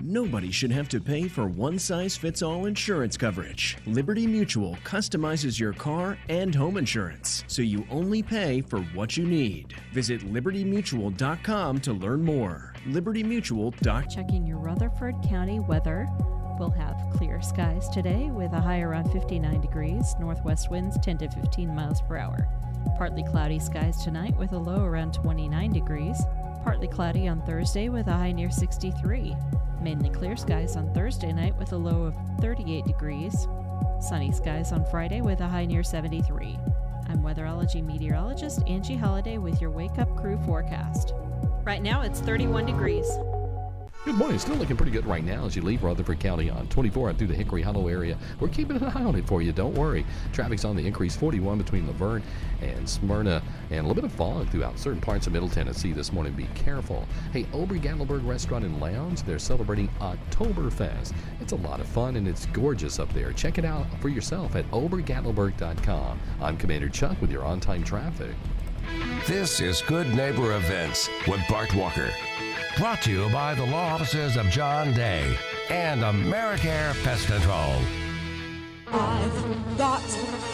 [0.00, 3.76] Nobody should have to pay for one size fits all insurance coverage.
[3.86, 9.26] Liberty Mutual customizes your car and home insurance, so you only pay for what you
[9.26, 9.74] need.
[9.92, 12.71] Visit libertymutual.com to learn more.
[12.86, 14.08] libertymutual.com.
[14.08, 16.08] Checking your Rutherford County weather.
[16.58, 21.30] We'll have clear skies today with a high around 59 degrees, northwest winds 10 to
[21.30, 22.48] 15 miles per hour.
[22.98, 26.22] Partly cloudy skies tonight with a low around 29 degrees.
[26.62, 29.34] Partly cloudy on Thursday with a high near 63.
[29.80, 33.48] Mainly clear skies on Thursday night with a low of 38 degrees.
[34.00, 36.58] Sunny skies on Friday with a high near 73.
[37.08, 41.14] I'm weatherology meteorologist Angie Holliday with your Wake Up Crew forecast.
[41.64, 43.06] Right now it's 31 degrees.
[44.04, 44.40] Good morning.
[44.40, 47.28] Still looking pretty good right now as you leave Rutherford County on 24 and through
[47.28, 48.18] the Hickory Hollow area.
[48.40, 49.52] We're keeping an eye on it for you.
[49.52, 50.04] Don't worry.
[50.32, 52.24] Traffic's on the increase 41 between La Vergne
[52.62, 56.12] and Smyrna, and a little bit of fog throughout certain parts of Middle Tennessee this
[56.12, 56.32] morning.
[56.32, 57.06] Be careful.
[57.32, 61.14] Hey, Ober Gatlinburg Restaurant and Lounge, they're celebrating Oktoberfest.
[61.40, 63.32] It's a lot of fun and it's gorgeous up there.
[63.32, 66.20] Check it out for yourself at obergatlinburg.com.
[66.40, 68.34] I'm Commander Chuck with your on time traffic.
[69.26, 72.10] This is Good Neighbor Events with Bart Walker.
[72.76, 75.36] Brought to you by the law offices of John Day
[75.70, 77.76] and Americare Pest Control.
[78.88, 80.02] I've got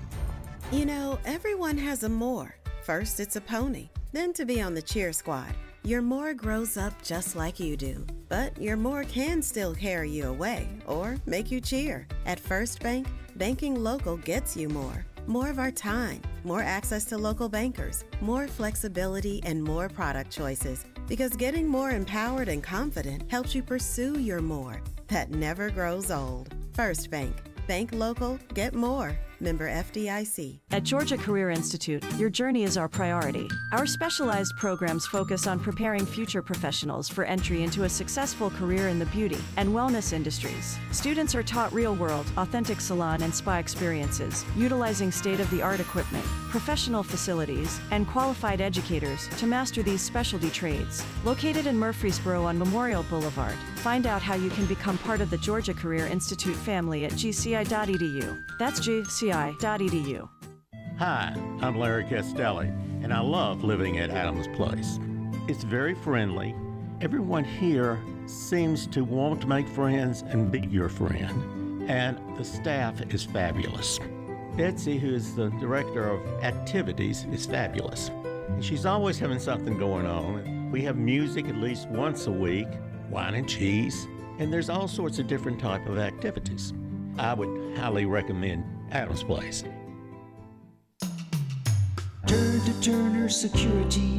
[0.73, 2.55] You know, everyone has a more.
[2.85, 5.55] First, it's a pony, then to be on the cheer squad.
[5.85, 10.29] Your more grows up just like you do, but your more can still carry you
[10.29, 12.07] away or make you cheer.
[12.25, 15.05] At First Bank, banking local gets you more.
[15.27, 20.85] More of our time, more access to local bankers, more flexibility, and more product choices.
[21.09, 26.55] Because getting more empowered and confident helps you pursue your more that never grows old.
[26.75, 27.35] First Bank.
[27.67, 29.17] Bank local, get more.
[29.41, 30.61] Member FDIC.
[30.71, 33.49] At Georgia Career Institute, your journey is our priority.
[33.73, 38.99] Our specialized programs focus on preparing future professionals for entry into a successful career in
[38.99, 40.79] the beauty and wellness industries.
[40.93, 45.81] Students are taught real world, authentic salon and spa experiences, utilizing state of the art
[45.81, 51.05] equipment, professional facilities, and qualified educators to master these specialty trades.
[51.25, 55.39] Located in Murfreesboro on Memorial Boulevard, find out how you can become part of the
[55.39, 58.43] Georgia Career Institute family at gci.edu.
[58.59, 58.81] That's
[60.99, 62.67] Hi, I'm Larry Castelli,
[63.03, 64.99] and I love living at Adams Place.
[65.49, 66.55] It's very friendly.
[67.01, 73.01] Everyone here seems to want to make friends and be your friend, and the staff
[73.15, 73.99] is fabulous.
[74.59, 78.11] Betsy, who is the director of activities, is fabulous.
[78.61, 80.71] She's always having something going on.
[80.71, 82.69] We have music at least once a week,
[83.09, 84.07] wine and cheese,
[84.39, 86.75] and there's all sorts of different type of activities.
[87.17, 89.65] I would highly recommend Adams Place.
[92.27, 94.19] Turn to Turner Security.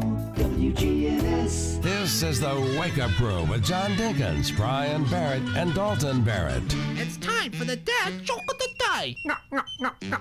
[0.61, 1.81] WGNS.
[1.81, 6.61] This is the Wake Up Crew with John Dinkins, Brian Barrett, and Dalton Barrett.
[6.97, 9.15] It's time for the dad joke of the day.
[9.25, 10.17] No, no, no, no.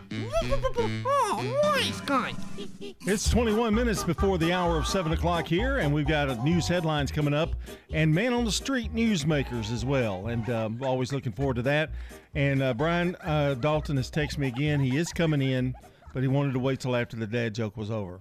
[1.04, 2.32] Oh, nice guy.
[3.02, 6.66] It's 21 minutes before the hour of 7 o'clock here, and we've got uh, news
[6.66, 7.54] headlines coming up
[7.92, 10.28] and man on the street newsmakers as well.
[10.28, 11.90] And uh, always looking forward to that.
[12.34, 14.80] And uh, Brian uh, Dalton has texted me again.
[14.80, 15.74] He is coming in,
[16.14, 18.20] but he wanted to wait till after the dad joke was over.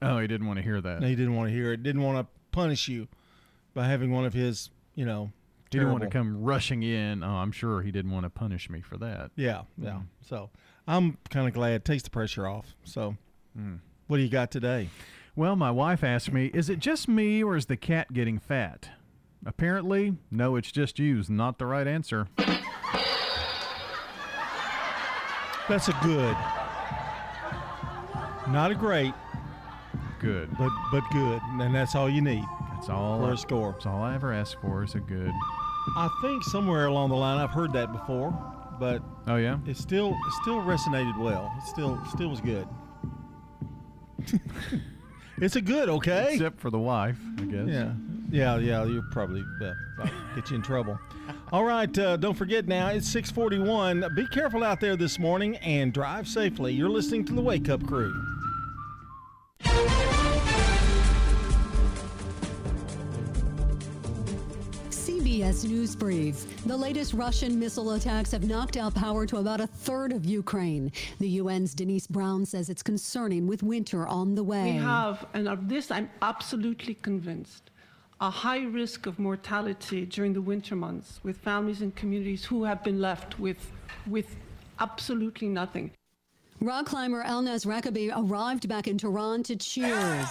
[0.00, 1.00] Oh, he didn't want to hear that.
[1.00, 1.82] No, he didn't want to hear it.
[1.82, 3.08] Didn't want to punish you
[3.74, 5.32] by having one of his, you know,
[5.70, 7.22] He didn't want to terrible- come rushing in.
[7.22, 9.30] Oh, I'm sure he didn't want to punish me for that.
[9.36, 10.00] Yeah, yeah.
[10.22, 10.50] So
[10.86, 11.84] I'm kind of glad.
[11.84, 12.74] Takes the pressure off.
[12.84, 13.16] So,
[13.58, 13.80] Mm.
[14.06, 14.88] what do you got today?
[15.36, 18.90] Well, my wife asked me, is it just me or is the cat getting fat?
[19.46, 22.26] Apparently, no, it's just you's not the right answer.
[25.68, 26.36] That's a good.
[28.50, 29.12] Not a great,
[30.20, 30.50] Good.
[30.58, 32.44] but but good, and that's all you need.
[32.74, 33.18] That's all.
[33.20, 33.72] for I- a score.
[33.72, 35.32] That's all I ever ask for is a good.
[35.96, 38.30] I think somewhere along the line I've heard that before,
[38.78, 39.58] but Oh yeah.
[39.66, 41.52] it still it still resonated well.
[41.58, 42.66] It still still was good.
[45.40, 46.30] it's a good, okay.
[46.34, 47.68] Except for the wife, I guess.
[47.68, 47.92] Yeah,
[48.30, 48.84] yeah, yeah.
[48.84, 49.74] You probably uh,
[50.34, 50.98] get you in trouble.
[51.52, 52.88] All right, uh, don't forget now.
[52.88, 54.04] It's six forty-one.
[54.14, 56.72] Be careful out there this morning and drive safely.
[56.74, 58.12] You're listening to the Wake Up Crew.
[65.38, 66.64] CBS News Brief.
[66.64, 70.90] The latest Russian missile attacks have knocked out power to about a third of Ukraine.
[71.20, 74.72] The UN's Denise Brown says it's concerning with winter on the way.
[74.72, 77.70] We have, and of this I'm absolutely convinced,
[78.20, 82.82] a high risk of mortality during the winter months with families and communities who have
[82.82, 83.70] been left with,
[84.06, 84.34] with
[84.80, 85.92] absolutely nothing.
[86.60, 90.26] Rock climber Elnaz Rekabi arrived back in Tehran to cheers.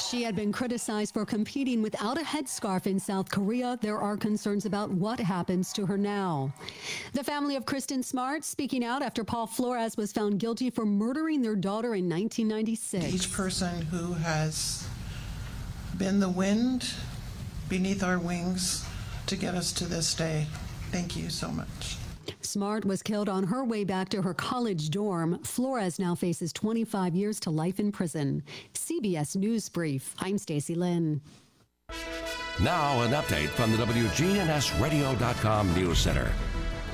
[0.00, 3.78] She had been criticized for competing without a headscarf in South Korea.
[3.80, 6.52] There are concerns about what happens to her now.
[7.12, 11.40] The family of Kristen Smart speaking out after Paul Flores was found guilty for murdering
[11.40, 13.14] their daughter in 1996.
[13.14, 14.86] Each person who has
[15.96, 16.92] been the wind
[17.68, 18.84] beneath our wings
[19.26, 20.46] to get us to this day,
[20.90, 21.96] thank you so much.
[22.40, 25.38] Smart was killed on her way back to her college dorm.
[25.42, 28.42] Flores now faces 25 years to life in prison.
[28.74, 30.14] CBS News Brief.
[30.18, 31.20] I'm Stacy Lynn.
[32.60, 36.30] Now, an update from the WGNSradio.com News Center.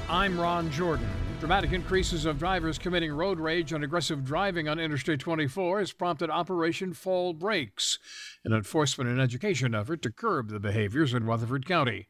[0.09, 1.09] I'm Ron Jordan.
[1.41, 6.31] Dramatic increases of drivers committing road rage and aggressive driving on Interstate 24 has prompted
[6.31, 7.99] Operation Fall Breaks,
[8.45, 12.09] an enforcement and education effort to curb the behaviors in Rutherford County.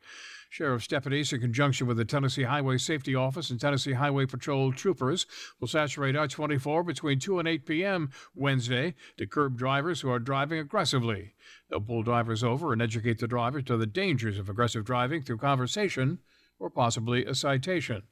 [0.50, 5.26] Sheriff's deputies, in conjunction with the Tennessee Highway Safety Office and Tennessee Highway Patrol troopers,
[5.61, 8.11] will saturate I 24 between 2 and 8 p.m.
[8.34, 11.34] Wednesday to curb drivers who are driving aggressively.
[11.68, 15.37] They'll pull drivers over and educate the driver to the dangers of aggressive driving through
[15.38, 16.20] conversation
[16.58, 18.04] or possibly a citation.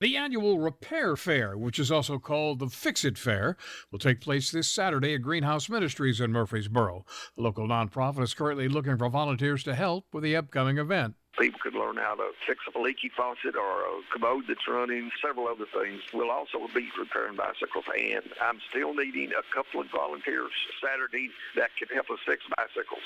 [0.00, 3.56] The annual Repair Fair, which is also called the Fix It Fair,
[3.90, 7.04] will take place this Saturday at Greenhouse Ministries in Murfreesboro.
[7.36, 11.16] The local nonprofit is currently looking for volunteers to help with the upcoming event.
[11.38, 15.46] People could learn how to fix a leaky faucet or a commode that's running, several
[15.46, 16.02] other things.
[16.12, 20.50] We'll also be repairing bicycles, and I'm still needing a couple of volunteers
[20.82, 23.02] Saturday that can help us fix bicycles.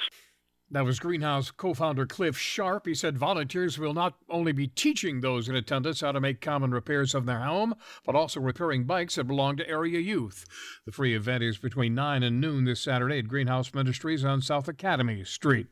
[0.72, 2.86] That was Greenhouse co founder Cliff Sharp.
[2.86, 6.70] He said volunteers will not only be teaching those in attendance how to make common
[6.70, 7.74] repairs of their home,
[8.06, 10.46] but also repairing bikes that belong to area youth.
[10.86, 14.66] The free event is between 9 and noon this Saturday at Greenhouse Ministries on South
[14.66, 15.66] Academy Street.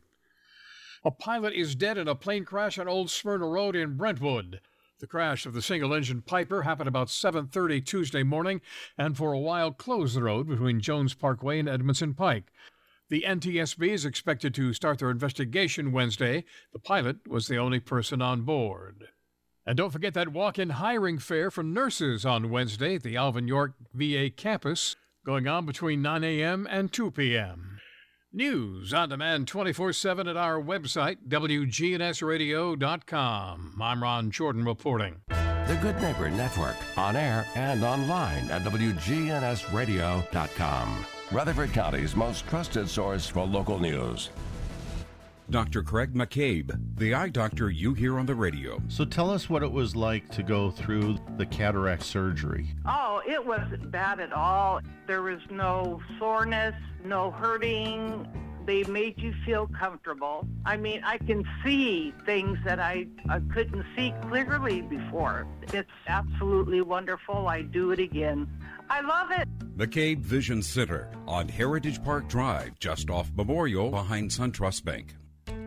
[1.02, 4.60] A pilot is dead in a plane crash on Old Smyrna Road in Brentwood.
[4.98, 8.60] The crash of the single-engine Piper happened about 7:30 Tuesday morning
[8.98, 12.52] and for a while closed the road between Jones Parkway and Edmondson Pike.
[13.08, 16.44] The NTSB is expected to start their investigation Wednesday.
[16.74, 19.08] The pilot was the only person on board.
[19.64, 23.48] And don't forget that walk in hiring fair for nurses on Wednesday at the Alvin
[23.48, 26.66] York VA campus, going on between 9 a.m.
[26.70, 27.79] and 2 p.m.
[28.32, 33.82] News on demand 24 7 at our website, WGNSradio.com.
[33.82, 35.16] I'm Ron Jordan reporting.
[35.26, 41.06] The Good Neighbor Network, on air and online at WGNSradio.com.
[41.32, 44.30] Rutherford County's most trusted source for local news.
[45.50, 45.82] Dr.
[45.82, 48.80] Craig McCabe, the eye doctor you hear on the radio.
[48.86, 52.68] So tell us what it was like to go through the cataract surgery.
[52.86, 54.80] Oh, it wasn't bad at all.
[55.08, 58.28] There was no soreness, no hurting.
[58.64, 60.46] They made you feel comfortable.
[60.64, 65.48] I mean, I can see things that I, I couldn't see clearly before.
[65.72, 67.48] It's absolutely wonderful.
[67.48, 68.48] I do it again.
[68.88, 69.48] I love it.
[69.76, 75.16] McCabe Vision Center on Heritage Park Drive, just off Memorial behind SunTrust Bank.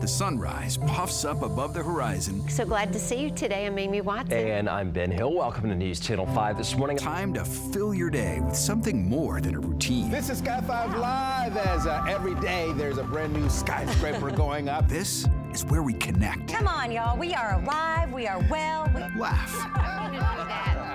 [0.00, 2.46] The sunrise puffs up above the horizon.
[2.48, 3.66] So glad to see you today.
[3.66, 4.38] I'm Amy Watson.
[4.38, 5.32] And I'm Ben Hill.
[5.32, 6.96] Welcome to News Channel 5 this morning.
[6.96, 10.10] Time to fill your day with something more than a routine.
[10.10, 14.68] This is Sky 5 Live as uh, every day there's a brand new skyscraper going
[14.68, 14.86] up.
[14.88, 16.52] This is where we connect.
[16.52, 17.18] Come on, y'all.
[17.18, 18.12] We are alive.
[18.12, 18.90] We are well.
[18.94, 19.00] We...
[19.18, 20.82] Laugh.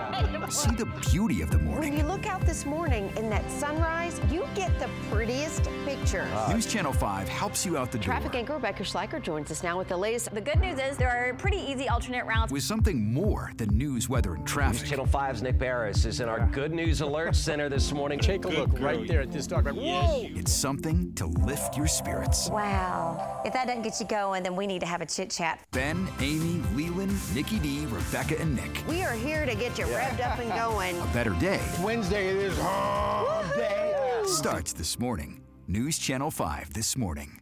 [0.50, 1.92] See the beauty of the morning.
[1.92, 6.30] When you look out this morning in that sunrise, you get the prettiest pictures.
[6.34, 8.40] Uh, News Channel 5 helps you out the Traffic door.
[8.40, 10.34] anchor Rebecca Schleicher joins us now with the latest.
[10.34, 12.52] The good news is there are pretty easy alternate routes.
[12.52, 14.82] With something more than news, weather, and traffic.
[14.82, 18.20] News Channel 5's Nick Beres is in our Good News Alert Center this morning.
[18.32, 19.72] Take a look right there at this dog.
[19.72, 20.28] Whoa!
[20.36, 22.50] It's something to lift your spirits.
[22.50, 23.42] Wow.
[23.46, 25.62] If that doesn't get you going, then we need to have a chit chat.
[25.72, 28.84] Ben, Amy, Leland, Nikki D, Rebecca, and Nick.
[28.88, 31.00] We are here to get you revved up and going.
[31.00, 34.22] A better day Wednesday it is hump day.
[34.26, 35.42] starts this morning.
[35.68, 37.40] News Channel 5 this morning.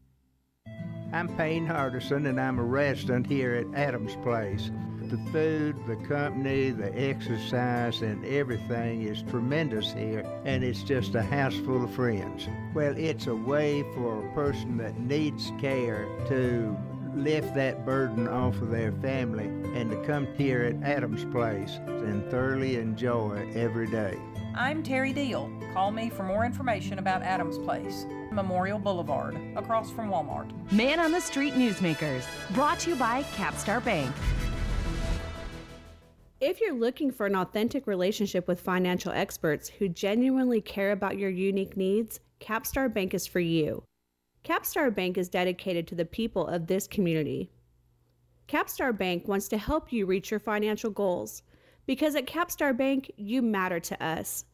[1.12, 4.70] I'm Payne Hardison, and I'm a resident here at Adams Place.
[5.08, 11.24] The food, the company, the exercise, and everything is tremendous here, and it's just a
[11.24, 12.48] house full of friends.
[12.76, 16.78] Well, it's a way for a person that needs care to
[17.24, 19.46] lift that burden off of their family
[19.78, 24.18] and to come here at Adams Place and thoroughly enjoy every day.
[24.56, 25.52] I'm Terry Deal.
[25.74, 30.50] Call me for more information about Adams Place, Memorial Boulevard, across from Walmart.
[30.72, 34.14] Man on the Street Newsmakers, brought to you by Capstar Bank.
[36.42, 41.30] If you're looking for an authentic relationship with financial experts who genuinely care about your
[41.30, 43.84] unique needs, Capstar Bank is for you.
[44.44, 47.52] Capstar Bank is dedicated to the people of this community.
[48.48, 51.44] Capstar Bank wants to help you reach your financial goals
[51.86, 54.46] because at Capstar Bank, you matter to us.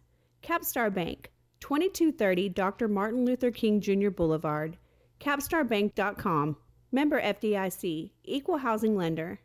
[0.41, 1.31] Capstar Bank,
[1.61, 2.87] 2230 Dr.
[2.87, 4.09] Martin Luther King Jr.
[4.09, 4.77] Boulevard,
[5.19, 6.57] capstarbank.com.
[6.91, 9.39] Member FDIC, Equal Housing Lender.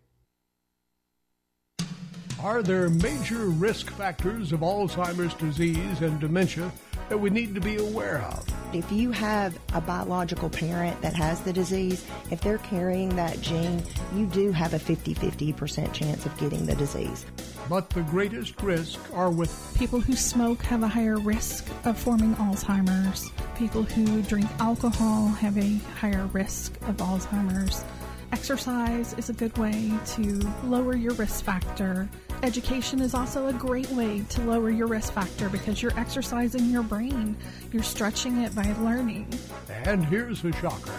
[2.43, 6.72] Are there major risk factors of Alzheimer's disease and dementia
[7.11, 8.47] that we need to be aware of?
[8.73, 13.83] If you have a biological parent that has the disease, if they're carrying that gene,
[14.15, 17.27] you do have a 50 50% chance of getting the disease.
[17.69, 22.35] But the greatest risk are with people who smoke have a higher risk of forming
[22.37, 23.29] Alzheimer's.
[23.57, 27.85] People who drink alcohol have a higher risk of Alzheimer's.
[28.31, 32.09] Exercise is a good way to lower your risk factor.
[32.43, 36.82] Education is also a great way to lower your risk factor because you're exercising your
[36.82, 37.36] brain.
[37.70, 39.28] You're stretching it by learning.
[39.68, 40.93] And here's the shocker.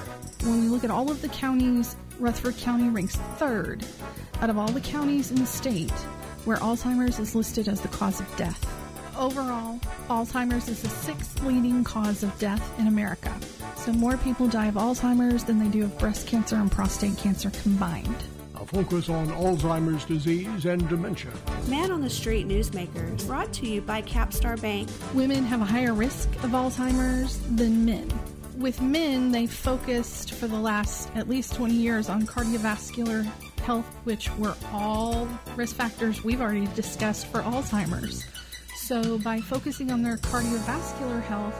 [0.43, 3.83] When we look at all of the counties, Rutherford County ranks third
[4.39, 5.91] out of all the counties in the state
[6.45, 8.67] where Alzheimer's is listed as the cause of death.
[9.17, 9.79] Overall,
[10.09, 13.33] Alzheimer's is the sixth leading cause of death in America.
[13.77, 17.49] So more people die of Alzheimer's than they do of breast cancer and prostate cancer
[17.49, 18.23] combined.
[18.61, 21.31] A focus on Alzheimer's disease and dementia.
[21.67, 24.87] Man on the Street Newsmakers, brought to you by Capstar Bank.
[25.15, 28.07] Women have a higher risk of Alzheimer's than men.
[28.57, 33.23] With men, they focused for the last at least 20 years on cardiovascular
[33.61, 38.23] health, which were all risk factors we've already discussed for Alzheimer's.
[38.75, 41.59] So, by focusing on their cardiovascular health,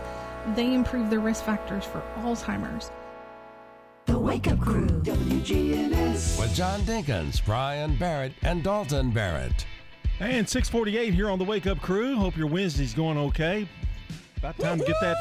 [0.56, 2.92] they improve their risk factors for Alzheimer's.
[4.12, 6.38] The Wake Up Crew, WGNS.
[6.38, 9.66] With John Dinkins, Brian Barrett, and Dalton Barrett.
[10.20, 12.18] And 648 here on the Wake Up Crew.
[12.18, 13.70] Hope your Wednesday's going okay.
[14.36, 15.16] About time to get that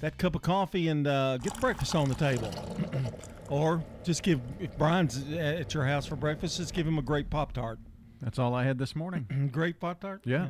[0.00, 2.52] that cup of coffee and uh, get breakfast on the table.
[3.48, 7.30] or just give, if Brian's at your house for breakfast, just give him a great
[7.30, 7.78] Pop Tart.
[8.20, 9.48] That's all I had this morning.
[9.50, 10.20] great Pop Tart?
[10.26, 10.48] Yeah.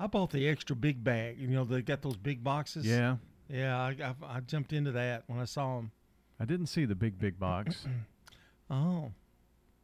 [0.00, 1.38] I bought the extra big bag.
[1.38, 2.84] You know, they got those big boxes.
[2.84, 3.18] Yeah.
[3.48, 5.92] Yeah, I, I, I jumped into that when I saw them.
[6.38, 7.86] I didn't see the big, big box.
[8.70, 9.12] oh,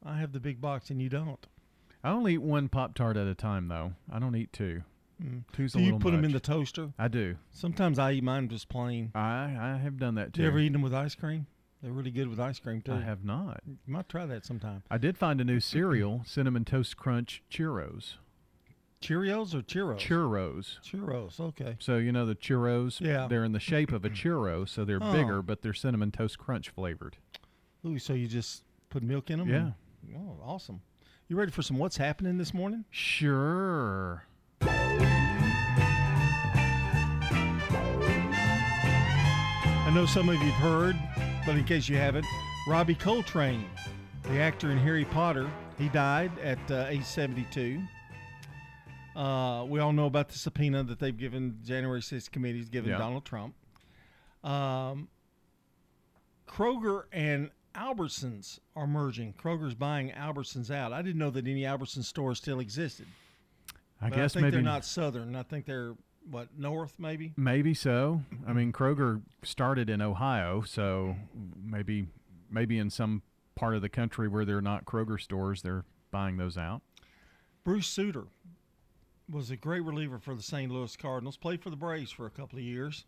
[0.05, 1.47] I have the big box and you don't.
[2.05, 3.93] I only eat one Pop Tart at a time, though.
[4.13, 4.83] I don't eat two.
[5.23, 5.45] Mm.
[5.53, 6.91] Two's do a you little put them in the toaster?
[6.99, 7.37] I do.
[7.53, 9.13] Sometimes I eat mine just plain.
[9.15, 10.43] I I have done that Do too.
[10.43, 11.47] you ever eat them with ice cream?
[11.83, 12.93] They're really good with ice cream too.
[12.93, 13.61] I have not.
[13.67, 14.83] You might try that sometime.
[14.91, 18.15] I did find a new cereal, Cinnamon Toast Crunch Churros.
[19.03, 19.99] Cheerios or churros?
[19.99, 20.79] Churros.
[20.85, 21.41] Churros.
[21.41, 21.77] Okay.
[21.81, 23.01] So you know the churros.
[23.01, 23.27] Yeah.
[23.29, 25.13] They're in the shape of a churro, so they're Oh.
[25.13, 27.17] bigger, but they're cinnamon toast crunch flavored.
[27.85, 29.49] Ooh, so you just put milk in them?
[29.49, 29.73] Yeah.
[30.17, 30.81] oh, awesome.
[31.29, 32.85] You ready for some what's happening this morning?
[32.91, 34.25] Sure.
[39.85, 40.97] I know some of you've heard,
[41.45, 42.27] but in case you haven't,
[42.67, 43.69] Robbie Coltrane,
[44.25, 47.83] the actor in Harry Potter, he died at uh, age 72.
[49.17, 52.99] Uh, we all know about the subpoena that they've given January 6th committee's given Yeah.
[52.99, 53.55] Donald Trump.
[54.43, 55.09] Um,
[56.47, 59.33] Kroger and Albertsons are merging.
[59.35, 60.93] Kroger's buying Albertsons out.
[60.93, 63.07] I didn't know that any Albertsons stores still existed.
[64.01, 65.37] I But guess I think maybe they're not southern.
[65.37, 65.95] I think they're
[66.31, 67.33] what north maybe.
[67.37, 68.23] Maybe so.
[68.47, 71.17] I mean, Kroger started in Ohio, so
[71.65, 72.07] maybe
[72.51, 73.23] maybe in some
[73.55, 76.83] part of the country where they're not Kroger stores, they're buying those out.
[77.65, 78.25] Bruce Sutter
[79.33, 80.70] was a great reliever for the St.
[80.70, 81.37] Louis Cardinals.
[81.37, 83.05] Played for the Braves for a couple of years.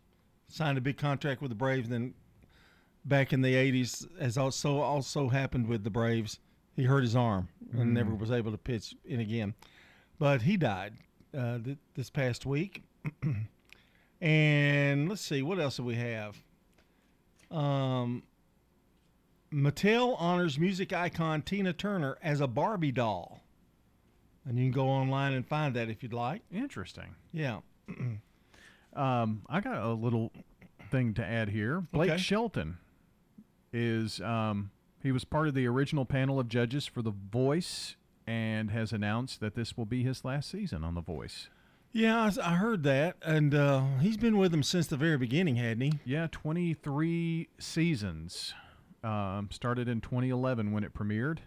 [0.49, 1.87] Signed a big contract with the Braves.
[1.89, 2.13] Then
[3.05, 6.39] back in the '80s, as also also happened with the Braves,
[6.75, 8.19] he hurt his arm and never Mm.
[8.19, 9.53] was able to pitch in again.
[10.19, 10.93] But he died
[11.37, 12.83] uh, th- this past week.
[14.21, 16.41] and let's see, what else do we have?
[17.51, 18.23] Um,
[19.53, 23.41] Mattel honors music icon Tina Turner as a Barbie doll.
[24.47, 26.41] And you can go online and find that if you'd like.
[26.51, 27.15] Interesting.
[27.31, 27.59] Yeah.
[28.93, 30.31] Um, I got a little
[30.89, 31.81] thing to add here.
[31.91, 32.21] Blake Okay.
[32.21, 32.77] Shelton
[33.73, 34.71] is um,
[35.03, 39.41] he was part of the original panel of judges for The Voice and has announced
[39.41, 41.49] that this will be his last season on The Voice.
[41.91, 43.17] Yeah, I, heard that.
[43.21, 45.99] And uh, he's been with them since the very beginning, hadn't he?
[46.05, 48.53] Yeah, 23 seasons
[49.03, 51.39] Um, started in 2011 when it premiered.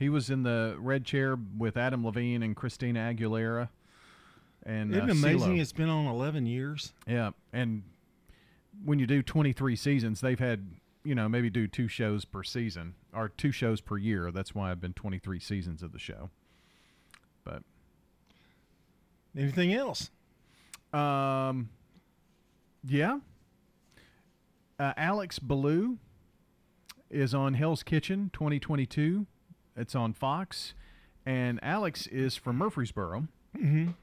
[0.00, 3.68] He was in the red chair with Adam Levine and Christina Aguilera.
[4.64, 5.60] And Isn't uh, amazing CeeLo.
[5.60, 6.92] it's been on 11 years?
[7.06, 7.82] Yeah, and
[8.84, 10.70] when you do 23 seasons, they've had
[11.04, 14.30] you know maybe do two shows per season or two shows per year.
[14.32, 16.30] That's why I've been 23 seasons of the show.
[17.44, 17.62] But
[19.36, 20.10] Anything else?
[20.92, 21.68] um,
[22.86, 23.18] yeah.
[24.78, 25.98] Uh, Alex Belew
[27.10, 29.26] is on Hell's Kitchen 2022.
[29.76, 30.74] It's on Fox,
[31.24, 33.28] and Alex is from Murfreesboro.
[33.56, 33.94] Mhm.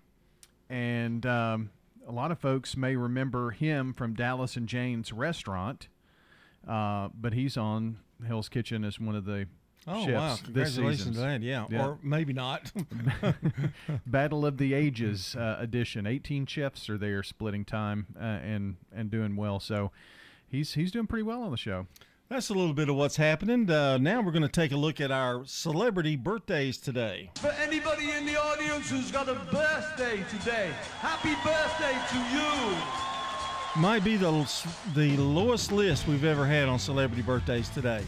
[0.69, 1.69] And um,
[2.07, 5.87] a lot of folks may remember him from Dallas and Jane's restaurant,
[6.67, 9.47] uh, but he's on Hell's Kitchen as one of the
[9.89, 10.35] Oh, chefs wow.
[10.43, 11.13] Congratulations season.
[11.13, 11.65] to that, yeah.
[11.87, 12.73] Or maybe not.
[14.05, 16.05] Battle of the Ages uh, edition.
[16.05, 19.61] 18 chefs are there splitting time uh, and and doing well.
[19.61, 19.91] So
[20.49, 21.87] he's he's doing pretty well on the show.
[22.29, 23.69] That's a little bit of what's happening.
[23.71, 27.31] Uh, now we're going to take a look at our celebrity birthdays today.
[27.35, 33.81] For anybody in the audience who's got a birthday today, happy birthday to you.
[33.81, 34.31] Might be the
[34.93, 38.03] the lowest list we've ever had on celebrity birthdays today.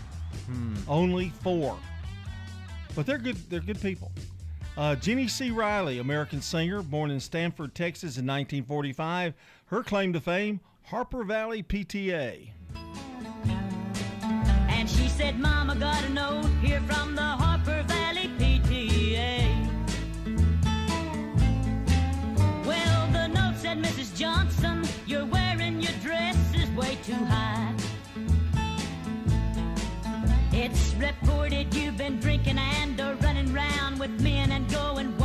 [0.88, 1.78] Only four,
[2.96, 3.38] but they're good.
[3.50, 4.12] They're good people.
[4.76, 5.52] Uh, Jeannie C.
[5.52, 9.34] Riley, American singer, born in Stamford, Texas in 1945.
[9.68, 12.50] Her claim to fame: Harper Valley PTA.
[14.96, 19.68] She said, Mama got a note here from the Harper Valley PTA.
[22.66, 24.16] Well, the note said, Mrs.
[24.18, 27.74] Johnson, you're wearing your dress is way too high.
[30.52, 35.19] It's reported you've been drinking and running round with men and going.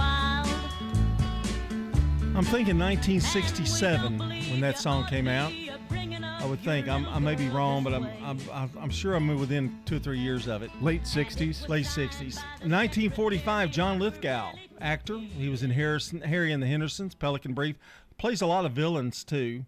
[2.36, 5.52] I'm thinking 1967 when that song came out.
[5.92, 6.88] I would think.
[6.88, 10.18] I'm, I may be wrong, but I'm, I'm, I'm sure I'm within two or three
[10.18, 10.70] years of it.
[10.82, 11.68] Late 60s?
[11.68, 12.34] Late 60s.
[12.62, 15.16] 1945, John Lithgow, actor.
[15.18, 17.76] He was in Harrison, Harry and the Hendersons, Pelican Brief.
[18.18, 19.64] Plays a lot of villains, too.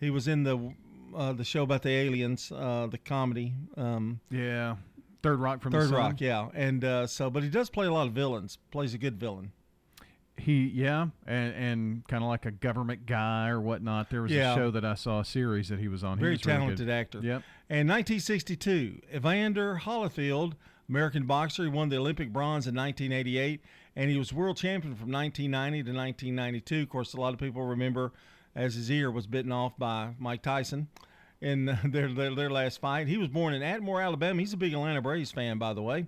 [0.00, 0.74] He was in the
[1.16, 3.54] uh, the show about the aliens, uh, the comedy.
[3.76, 4.76] Um, Yeah.
[5.22, 6.48] Third Rock from the Third Rock, yeah.
[6.54, 8.58] And uh, so, but he does play a lot of villains.
[8.70, 9.52] Plays a good villain.
[10.38, 14.10] He yeah, and and kind of like a government guy or whatnot.
[14.10, 14.52] There was Yeah.
[14.52, 16.18] a show that I saw a series that he was on.
[16.18, 16.92] He Very was really talented good.
[16.92, 17.18] actor.
[17.22, 17.42] Yep.
[17.70, 20.52] And 1962, Evander Holyfield,
[20.88, 21.64] American boxer.
[21.64, 23.60] He won the Olympic bronze in 1988,
[23.96, 26.82] and he was world champion from 1990 to 1992.
[26.82, 28.12] Of course, a lot of people remember
[28.54, 30.88] as his ear was bitten off by Mike Tyson
[31.40, 33.06] in their, their, their last fight.
[33.08, 34.40] He was born in Atmore, Alabama.
[34.40, 36.06] He's a big Atlanta Braves fan, by the way.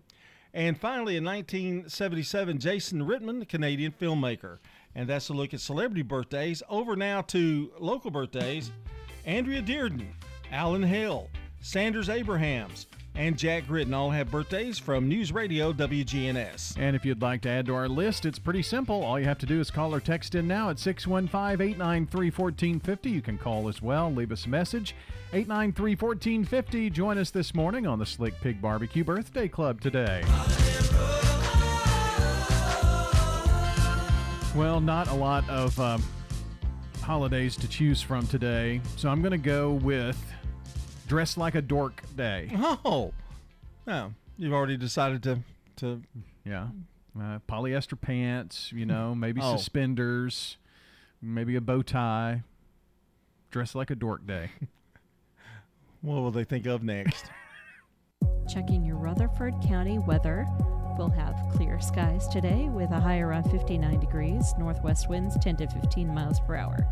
[0.53, 4.59] And finally, in 1977, Jason Reitman, Canadian filmmaker.
[4.95, 6.63] And that's a look at celebrity birthdays.
[6.69, 8.73] Over now to local birthdays.
[9.25, 10.07] Andrea Dearden,
[10.51, 11.29] Alan Hill,
[11.61, 16.77] Sanders Abrahams, and Jack Gritton all have birthdays from News Radio WGNS.
[16.79, 19.03] And if you'd like to add to our list, it's pretty simple.
[19.03, 23.11] All you have to do is call or text in now at 615 893 1450.
[23.11, 24.95] You can call as well, leave us a message.
[25.33, 26.91] 893 1450.
[26.91, 30.23] Join us this morning on the Slick Pig Barbecue Birthday Club today.
[34.57, 36.03] Well, not a lot of um,
[37.03, 40.21] holidays to choose from today, so I'm going to go with
[41.11, 42.49] Dress Like a Dork Day.
[42.85, 43.13] Oh,
[43.85, 45.41] no, you've already decided to
[45.79, 46.03] to
[46.45, 46.69] Yeah.
[47.19, 49.57] Uh, polyester pants, you know, maybe Oh.
[49.57, 50.57] suspenders,
[51.21, 52.45] maybe a bow tie.
[53.51, 54.51] Dress like a dork day.
[56.03, 57.25] What will they think of next?
[58.49, 60.47] Checking your Rutherford County weather.
[60.97, 65.67] We'll have clear skies today with a high around 59 degrees, northwest winds 10 to
[65.69, 66.87] 15 miles per hour.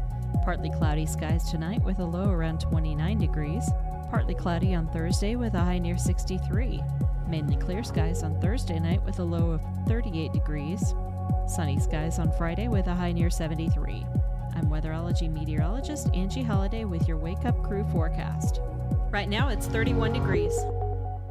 [0.44, 3.70] Partly cloudy skies tonight with a low around 29 degrees.
[4.10, 6.82] Partly cloudy on Thursday with a high near 63.
[7.28, 10.94] Mainly clear skies on Thursday night with a low of 38 degrees.
[11.46, 14.06] Sunny skies on Friday with a high near 73.
[14.54, 18.60] I'm weatherology meteorologist Angie Holliday with your Wake Up Crew forecast.
[19.10, 20.58] Right now it's 31 degrees.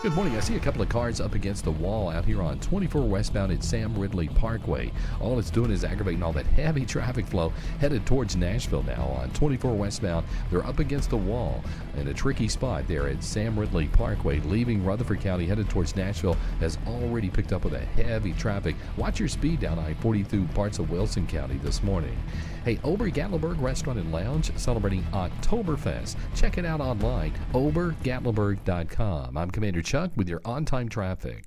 [0.00, 0.36] Good morning.
[0.36, 3.50] I see a couple of cars up against the wall out here on 24 westbound
[3.50, 4.92] at Sam Ridley Parkway.
[5.20, 9.30] All it's doing is aggravating all that heavy traffic flow headed towards Nashville now on
[9.30, 10.24] 24 westbound.
[10.52, 11.64] They're up against the wall
[11.96, 14.38] in a tricky spot there at Sam Ridley Parkway.
[14.42, 18.76] Leaving Rutherford County headed towards Nashville has already picked up with a heavy traffic.
[18.96, 22.16] Watch your speed down I 40 through parts of Wilson County this morning.
[22.64, 26.16] Hey, Ober Gatlinburg Restaurant and Lounge celebrating Oktoberfest.
[26.34, 29.36] Check it out online, obergatlinburg.com.
[29.36, 31.44] I'm Commander Chuck with your on time traffic.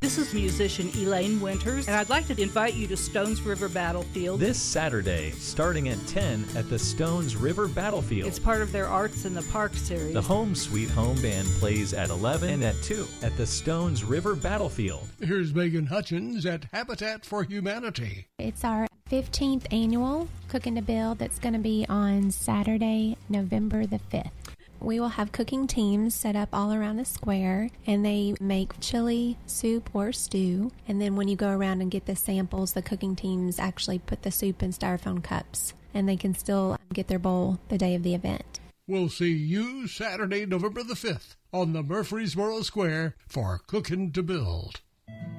[0.00, 4.40] This is musician Elaine Winters, and I'd like to invite you to Stones River Battlefield.
[4.40, 8.26] This Saturday, starting at 10 at the Stones River Battlefield.
[8.26, 10.14] It's part of their Arts in the Park series.
[10.14, 14.34] The Home Sweet Home Band plays at 11 and at 2 at the Stones River
[14.34, 15.06] Battlefield.
[15.20, 18.26] Here's Megan Hutchins at Habitat for Humanity.
[18.38, 23.98] It's our 15th annual Cooking to Build that's going to be on Saturday, November the
[24.12, 24.30] 5th.
[24.78, 29.36] We will have cooking teams set up all around the square and they make chili,
[29.46, 30.70] soup, or stew.
[30.86, 34.22] And then when you go around and get the samples, the cooking teams actually put
[34.22, 38.04] the soup in styrofoam cups and they can still get their bowl the day of
[38.04, 38.60] the event.
[38.86, 44.82] We'll see you Saturday, November the 5th on the Murfreesboro Square for Cooking to Build.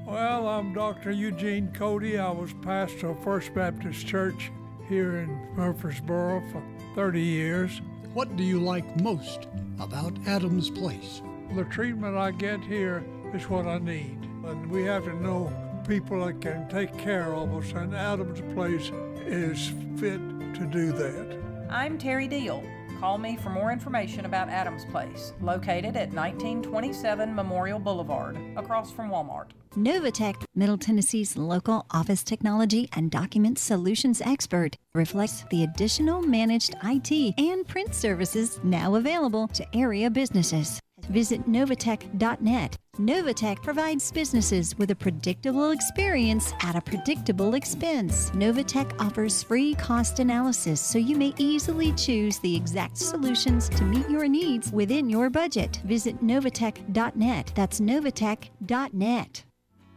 [0.05, 1.11] Well, I'm Dr.
[1.11, 2.17] Eugene Cody.
[2.17, 4.51] I was pastor of First Baptist Church
[4.89, 6.63] here in Murfreesboro for
[6.95, 7.81] 30 years.
[8.13, 9.47] What do you like most
[9.79, 11.21] about Adams Place?
[11.55, 13.03] The treatment I get here
[13.33, 14.17] is what I need.
[14.45, 15.53] And we have to know
[15.87, 18.91] people that can take care of us, and Adams Place
[19.25, 20.19] is fit
[20.55, 21.39] to do that.
[21.69, 22.63] I'm Terry Deal.
[23.01, 29.09] Call me for more information about Adams Place, located at 1927 Memorial Boulevard, across from
[29.09, 29.47] Walmart.
[29.75, 37.33] Novatech, Middle Tennessee's local office technology and document solutions expert, reflects the additional managed IT
[37.39, 40.79] and print services now available to area businesses.
[41.05, 42.77] Visit Novatech.net.
[42.97, 48.29] Novatech provides businesses with a predictable experience at a predictable expense.
[48.31, 54.09] Novatech offers free cost analysis so you may easily choose the exact solutions to meet
[54.09, 55.81] your needs within your budget.
[55.85, 57.51] Visit Novatech.net.
[57.55, 59.43] That's Novatech.net.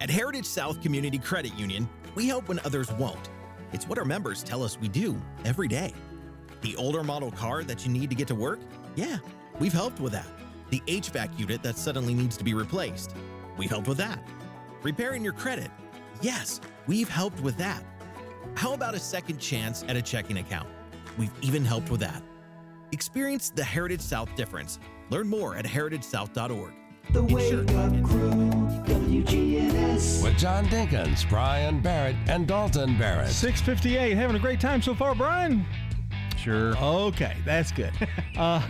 [0.01, 3.31] At Heritage South Community Credit Union, we help when others won't.
[3.73, 5.93] It's what our members tell us we do every day.
[6.61, 8.61] The older model car that you need to get to work?
[8.95, 9.19] Yeah,
[9.59, 10.27] we've helped with that.
[10.71, 13.15] The HVAC unit that suddenly needs to be replaced?
[13.57, 14.23] We've helped with that.
[14.83, 15.71] Repairing your credit?
[16.21, 17.83] Yes, we've helped with that.
[18.55, 20.69] How about a second chance at a checking account?
[21.19, 22.23] We've even helped with that.
[22.93, 24.79] Experience the Heritage South difference.
[25.11, 26.73] Learn more at heritagesouth.org.
[27.11, 28.31] The Wake Up Crew,
[28.87, 30.23] WGNS.
[30.23, 33.29] With John Dinkins, Brian Barrett, and Dalton Barrett.
[33.29, 34.15] 658.
[34.17, 35.65] Having a great time so far, Brian?
[36.37, 36.77] Sure.
[36.77, 37.93] Okay, that's good.
[38.37, 38.61] Uh,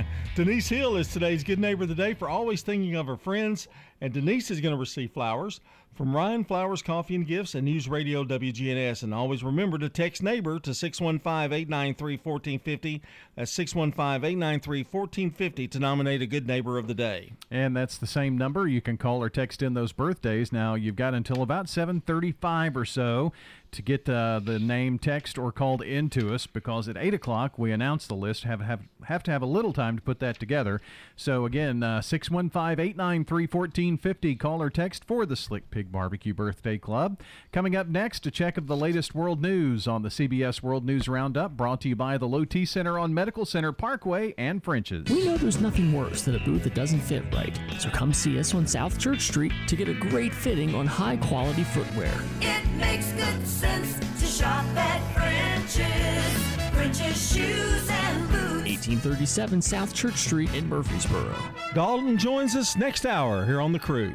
[0.34, 3.68] Denise Hill is today's Good Neighbor of the Day for always thinking of her friends,
[4.00, 5.60] and Denise is going to receive flowers
[5.94, 9.02] from Ryan Flowers Coffee and Gifts and News Radio WGNS.
[9.02, 13.02] And always remember to text neighbor to 615 893 1450.
[13.36, 17.32] That's 615 893 1450 to nominate a Good Neighbor of the Day.
[17.50, 18.66] And that's the same number.
[18.66, 20.52] You can call or text in those birthdays.
[20.52, 23.32] Now, you've got until about 735 or so
[23.72, 27.72] to get uh, the name text or called into us because at 8 o'clock we
[27.72, 30.82] announce the list have, have have to have a little time to put that together
[31.16, 37.20] so again uh, 615-893-1450 call or text for the slick pig barbecue birthday club
[37.50, 41.08] coming up next a check of the latest world news on the cbs world news
[41.08, 45.08] roundup brought to you by the low t center on medical center parkway and french's
[45.08, 48.38] We know there's nothing worse than a booth that doesn't fit right, so come see
[48.38, 52.12] us on South Church Street to get a great fitting on high quality footwear.
[52.40, 56.72] It makes good sense to shop at French's.
[56.72, 58.42] French's shoes and boots.
[58.88, 61.34] 1837 South Church Street in Murfreesboro.
[61.74, 64.14] Dalton joins us next hour here on The Crew.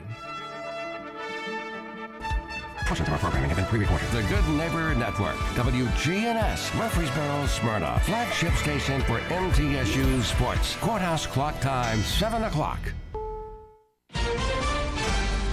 [2.87, 4.07] Portions of our programming have been pre-recorded.
[4.11, 10.77] The Good Neighbor Network, WGNS, Murfreesboro, Smyrna, flagship station for MTSU Sports.
[10.77, 12.79] Courthouse clock time, 7 o'clock.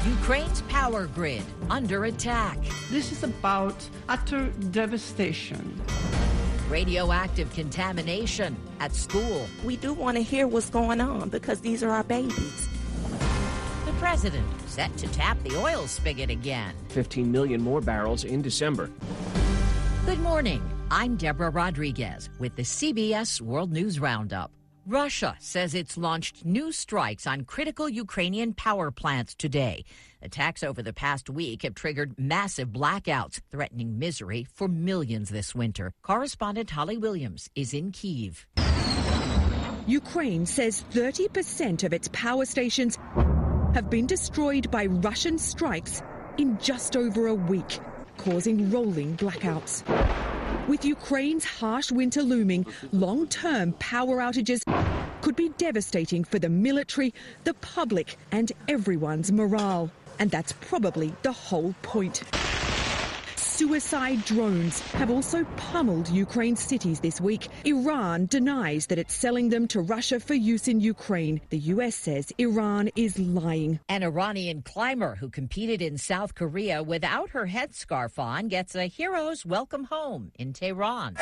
[0.06, 2.56] Ukraine's power grid under attack.
[2.88, 5.82] This is about utter devastation.
[6.68, 9.48] Radioactive contamination at school.
[9.64, 12.68] We do want to hear what's going on because these are our babies.
[14.04, 16.74] The president set to tap the oil spigot again.
[16.90, 18.90] 15 million more barrels in December.
[20.04, 20.62] Good morning.
[20.90, 24.52] I'm Deborah Rodriguez with the CBS World News Roundup.
[24.86, 29.86] Russia says it's launched new strikes on critical Ukrainian power plants today.
[30.20, 35.92] Attacks over the past week have triggered massive blackouts, threatening misery for millions this winter.
[36.02, 38.46] Correspondent Holly Williams is in Kiev.
[39.86, 42.98] Ukraine says 30% of its power stations
[43.74, 46.00] have been destroyed by Russian strikes
[46.38, 47.80] in just over a week,
[48.18, 49.82] causing rolling blackouts.
[50.68, 54.62] With Ukraine's harsh winter looming, long term power outages
[55.22, 57.12] could be devastating for the military,
[57.42, 59.90] the public, and everyone's morale.
[60.20, 62.22] And that's probably the whole point.
[63.54, 67.46] Suicide drones have also pummeled Ukraine's cities this week.
[67.64, 71.40] Iran denies that it's selling them to Russia for use in Ukraine.
[71.50, 73.78] The US says Iran is lying.
[73.88, 79.46] An Iranian climber who competed in South Korea without her headscarf on gets a hero's
[79.46, 81.16] welcome home in Tehran.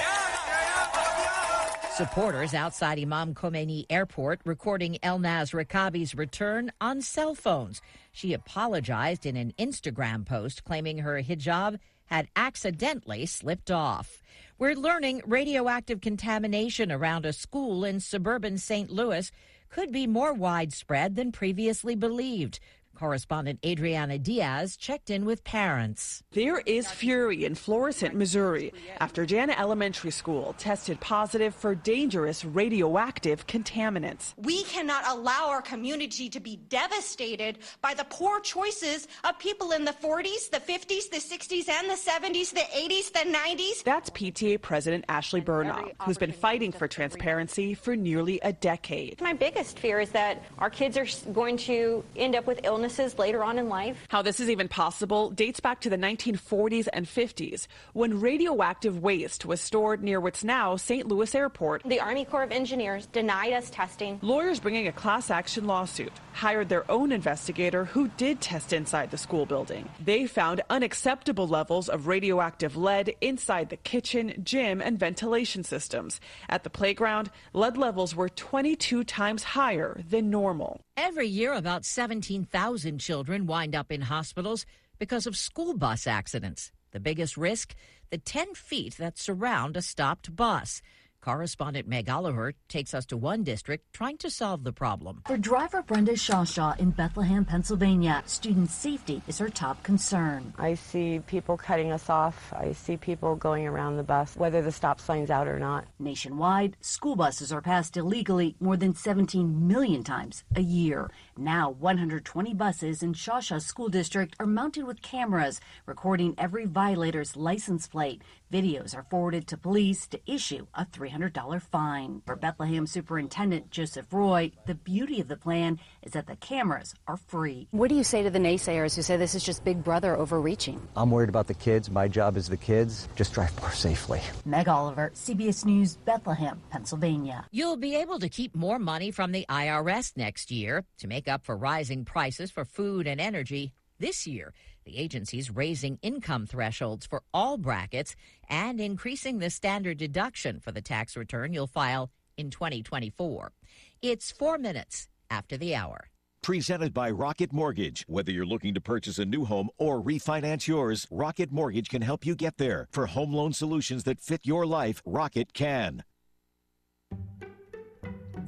[1.95, 7.83] Supporters outside Imam Khomeini Airport recording Elnaz Rekabi's return on cell phones.
[8.11, 14.23] She apologized in an Instagram post claiming her hijab had accidentally slipped off.
[14.59, 18.91] We're learning radioactive contamination around a school in suburban St.
[18.91, 19.31] Louis
[19.71, 22.61] could be more widespread than previously believed.
[23.03, 26.23] Correspondent Adriana Diaz checked in with parents.
[26.31, 33.49] There is fury in Florissant, Missouri, after Jana Elementary School tested positive for dangerous radioactive
[33.49, 34.35] contaminants.
[34.37, 39.85] We cannot allow our community to be devastated by the poor choices of people in
[39.85, 43.83] the 40s, the 50s, the 60s, and the 70s, the 80s, the 90s.
[43.83, 49.21] That's PTA President Ashley Burnow, who's been fighting for transparency for nearly a decade.
[49.21, 52.61] My biggest fear is that our kids are going to end up with
[52.99, 54.07] illnesses later on in life.
[54.09, 59.47] How this is even possible dates back to the 1940s and 50s when radioactive waste
[59.47, 61.09] was stored near what's now St.
[61.09, 61.83] Louis Airport.
[61.85, 64.19] The Army Corps of Engineers denied us testing.
[64.23, 69.19] Lawyers bringing a class action lawsuit hired their own investigator who did test inside the
[69.19, 69.89] school building.
[70.05, 76.21] They found unacceptable levels of radioactive lead inside the kitchen, gym, and ventilation systems.
[76.49, 80.81] At the playground, lead levels were 22 times higher than normal.
[80.97, 84.67] Every year, about 17,000 children wind up in hospitals
[84.99, 86.71] because of school bus accidents.
[86.91, 87.75] The biggest risk?
[88.11, 90.83] The 10 feet that surround a stopped bus.
[91.23, 95.23] Correspondent Meg Oliver takes us to one district trying to solve the problem.
[95.29, 100.53] For driver Brenda Shawshaw in Bethlehem, Pennsylvania, student safety is her top concern.
[100.59, 102.53] I see people cutting us off.
[102.53, 105.87] I see people going around the bus, whether the stop sign's out or not.
[106.01, 111.09] Nationwide, school buses are passed illegally more than 17 million times a year.
[111.39, 117.87] Now, 120 buses in Shawshaw School District are mounted with cameras recording every violator's license
[117.89, 118.21] plate.
[118.53, 122.21] Videos are forwarded to police to issue a $300 fine.
[122.27, 127.17] For Bethlehem Superintendent Joseph Roy, the beauty of the plan is that the cameras are
[127.17, 127.67] free.
[127.71, 130.87] What do you say to the naysayers who say this is just Big Brother overreaching?
[130.95, 131.91] I'm worried about the kids.
[131.91, 133.09] My job is the kids.
[133.17, 134.21] Just drive more safely.
[134.45, 137.47] Meg Oliver, CBS News, Bethlehem, Pennsylvania.
[137.53, 141.45] You'll be able to keep more money from the IRS next year to make up
[141.45, 143.73] for rising prices for food and energy.
[144.01, 144.53] This year,
[144.85, 148.17] the agency's raising income thresholds for all brackets
[148.49, 153.53] and increasing the standard deduction for the tax return you'll file in 2024.
[154.01, 156.09] It's four minutes after the hour.
[156.43, 158.05] Presented by Rocket Mortgage.
[158.09, 162.27] Whether you're looking to purchase a new home or refinance yours, Rocket Mortgage can help
[162.27, 162.89] you get there.
[162.91, 166.03] For home loan solutions that fit your life, Rocket can.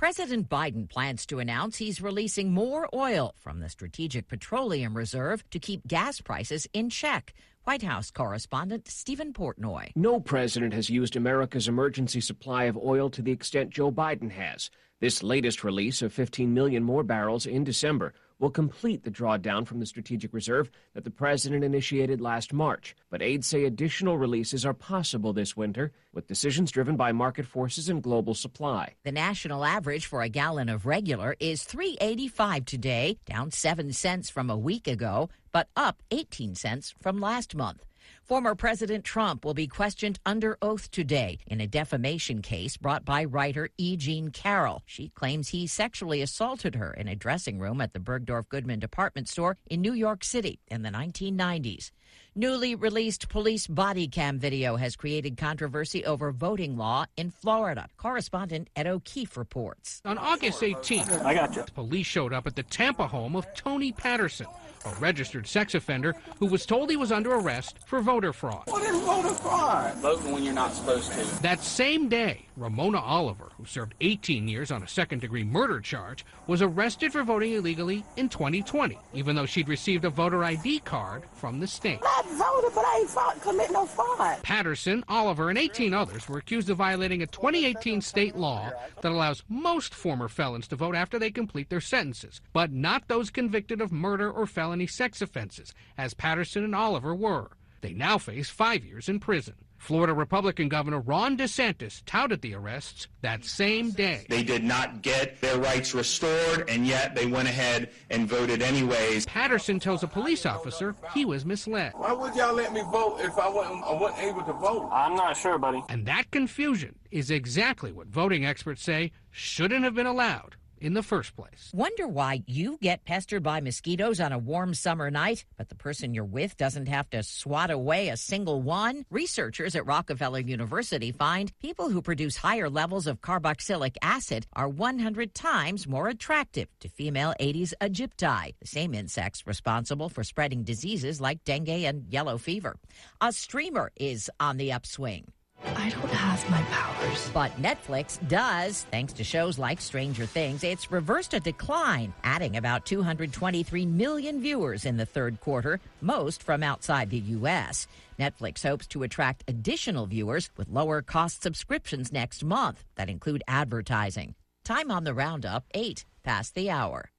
[0.00, 5.58] President Biden plans to announce he's releasing more oil from the Strategic Petroleum Reserve to
[5.58, 7.34] keep gas prices in check.
[7.64, 9.90] White House correspondent Stephen Portnoy.
[9.94, 14.70] No president has used America's emergency supply of oil to the extent Joe Biden has.
[15.00, 19.78] This latest release of 15 million more barrels in December will complete the drawdown from
[19.78, 22.96] the Strategic Reserve that the president initiated last March.
[23.10, 27.88] But aides say additional releases are possible this winter, with decisions driven by market forces
[27.88, 28.94] and global supply.
[29.04, 34.50] The national average for a gallon of regular is 385 today, down 7 cents from
[34.50, 37.84] a week ago, but up 18 cents from last month.
[38.30, 43.24] Former President Trump will be questioned under oath today in a defamation case brought by
[43.24, 43.96] writer E.
[43.96, 44.84] Jean Carroll.
[44.86, 49.28] She claims he sexually assaulted her in a dressing room at the Bergdorf Goodman department
[49.28, 51.90] store in New York City in the 1990s.
[52.36, 57.88] Newly released police body cam video has created controversy over voting law in Florida.
[57.96, 60.00] Correspondent Ed O'Keefe reports.
[60.04, 61.64] On August 18th, I got you.
[61.74, 64.46] police showed up at the Tampa home of Tony Patterson,
[64.84, 68.62] a registered sex offender who was told he was under arrest for voter fraud.
[68.66, 69.94] What is voter fraud?
[69.96, 71.42] Voting when you're not supposed to.
[71.42, 76.24] That same day, Ramona Oliver, who served 18 years on a second degree murder charge,
[76.46, 81.24] was arrested for voting illegally in 2020, even though she'd received a voter ID card
[81.34, 82.00] from the state.
[82.02, 84.42] I voted, but I ain't fought, commit no fraud.
[84.42, 88.70] Patterson, Oliver, and 18 others were accused of violating a 2018 state law
[89.02, 93.30] that allows most former felons to vote after they complete their sentences, but not those
[93.30, 97.50] convicted of murder or felony sex offenses, as Patterson and Oliver were.
[97.80, 99.54] They now face five years in prison.
[99.80, 104.26] Florida Republican Governor Ron DeSantis touted the arrests that same day.
[104.28, 109.24] They did not get their rights restored, and yet they went ahead and voted anyways.
[109.24, 111.94] Patterson tells a police officer he was misled.
[111.96, 114.90] Why would y'all let me vote if I wasn't, I wasn't able to vote?
[114.92, 115.82] I'm not sure, buddy.
[115.88, 121.02] And that confusion is exactly what voting experts say shouldn't have been allowed in the
[121.02, 121.70] first place.
[121.72, 126.14] Wonder why you get pestered by mosquitoes on a warm summer night, but the person
[126.14, 129.04] you're with doesn't have to swat away a single one?
[129.10, 135.34] Researchers at Rockefeller University find people who produce higher levels of carboxylic acid are 100
[135.34, 141.44] times more attractive to female Aedes aegypti, the same insects responsible for spreading diseases like
[141.44, 142.76] dengue and yellow fever.
[143.20, 145.24] A streamer is on the upswing.
[145.64, 147.30] I don't have my powers.
[147.32, 150.64] But Netflix does, thanks to shows like Stranger Things.
[150.64, 156.62] It's reversed a decline, adding about 223 million viewers in the third quarter, most from
[156.62, 157.86] outside the U.S.
[158.18, 164.34] Netflix hopes to attract additional viewers with lower cost subscriptions next month that include advertising.
[164.64, 167.10] Time on the roundup, 8 past the hour.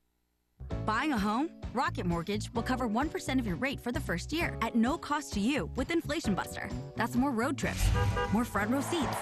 [0.86, 1.50] Buying a home?
[1.74, 5.34] Rocket Mortgage will cover 1% of your rate for the first year at no cost
[5.34, 6.70] to you with Inflation Buster.
[6.98, 7.88] That's more road trips,
[8.34, 9.16] more front row seats.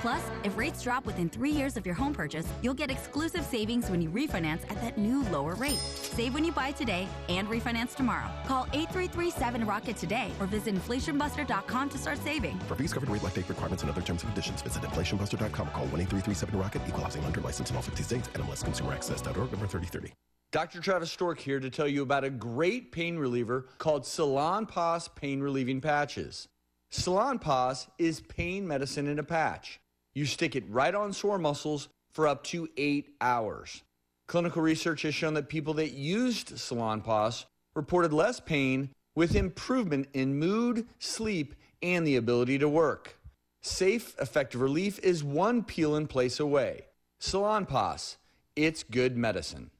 [0.00, 3.90] Plus, if rates drop within three years of your home purchase, you'll get exclusive savings
[3.90, 5.78] when you refinance at that new lower rate.
[5.78, 8.30] Save when you buy today and refinance tomorrow.
[8.46, 12.58] Call 8337-ROCKET today or visit inflationbuster.com to start saving.
[12.60, 15.70] For fees covered rate life date requirements and other terms and conditions, visit inflationbuster.com or
[15.72, 16.88] call 1-8337-ROCKET.
[16.88, 18.28] Equal housing lender license in all 50 states.
[18.28, 20.14] NMLSConsumerAccess.org number 3030.
[20.52, 20.80] Dr.
[20.80, 25.80] Travis Stork here to tell you about a great pain reliever called Salonpas Pain Relieving
[25.80, 26.48] Patches.
[26.90, 29.78] Salonpas is pain medicine in a patch.
[30.12, 33.84] You stick it right on sore muscles for up to eight hours.
[34.26, 37.44] Clinical research has shown that people that used Salonpas
[37.76, 43.20] reported less pain with improvement in mood, sleep, and the ability to work.
[43.62, 46.86] Safe, effective relief is one peel and place away.
[47.20, 48.16] Salonpas,
[48.56, 49.70] it's good medicine.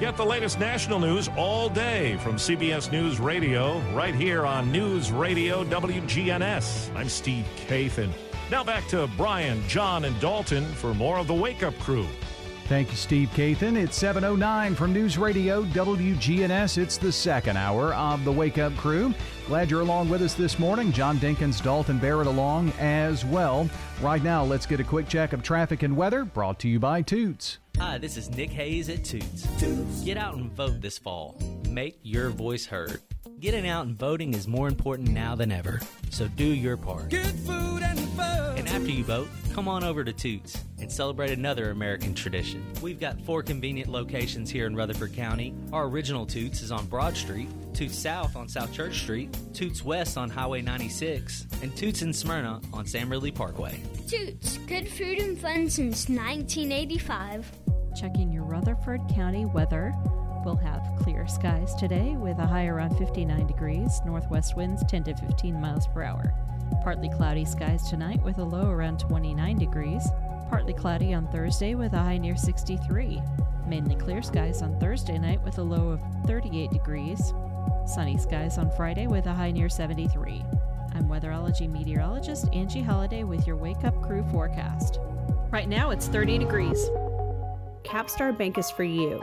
[0.00, 5.12] Get the latest national news all day from CBS News Radio, right here on News
[5.12, 6.96] Radio WGNS.
[6.96, 8.10] I'm Steve Kathan.
[8.50, 12.06] Now back to Brian, John, and Dalton for more of the Wake Up Crew.
[12.64, 13.76] Thank you, Steve Kathan.
[13.76, 16.78] It's 7.09 from News Radio WGNS.
[16.78, 19.12] It's the second hour of the Wake Up Crew.
[19.50, 20.92] Glad you're along with us this morning.
[20.92, 23.68] John Dinkins, Dalton Barrett along as well.
[24.00, 27.02] Right now, let's get a quick check of traffic and weather brought to you by
[27.02, 27.58] Toots.
[27.76, 29.48] Hi, this is Nick Hayes at Toots.
[29.58, 30.02] Toots.
[30.04, 31.36] Get out and vote this fall.
[31.68, 33.00] Make your voice heard.
[33.40, 35.80] Getting out and voting is more important now than ever.
[36.10, 37.08] So do your part.
[37.08, 38.58] Good food and fun.
[38.58, 42.62] And after you vote, come on over to Toots and celebrate another American tradition.
[42.82, 45.54] We've got four convenient locations here in Rutherford County.
[45.72, 50.18] Our original Toots is on Broad Street, Toots South on South Church Street, Toots West
[50.18, 53.82] on Highway 96, and Toots in Smyrna on Sam Ridley Parkway.
[54.06, 57.50] Toots, good food and fun since 1985.
[57.98, 59.94] Checking your Rutherford County weather.
[60.44, 65.14] We'll have clear skies today with a high around 59 degrees, northwest winds 10 to
[65.14, 66.32] 15 miles per hour.
[66.82, 70.08] Partly cloudy skies tonight with a low around 29 degrees.
[70.48, 73.20] Partly cloudy on Thursday with a high near 63.
[73.66, 77.34] Mainly clear skies on Thursday night with a low of 38 degrees.
[77.86, 80.42] Sunny skies on Friday with a high near 73.
[80.94, 85.00] I'm weatherology meteorologist Angie Holiday with your Wake Up Crew forecast.
[85.50, 86.88] Right now it's 30 degrees.
[87.84, 89.22] Capstar Bank is for you.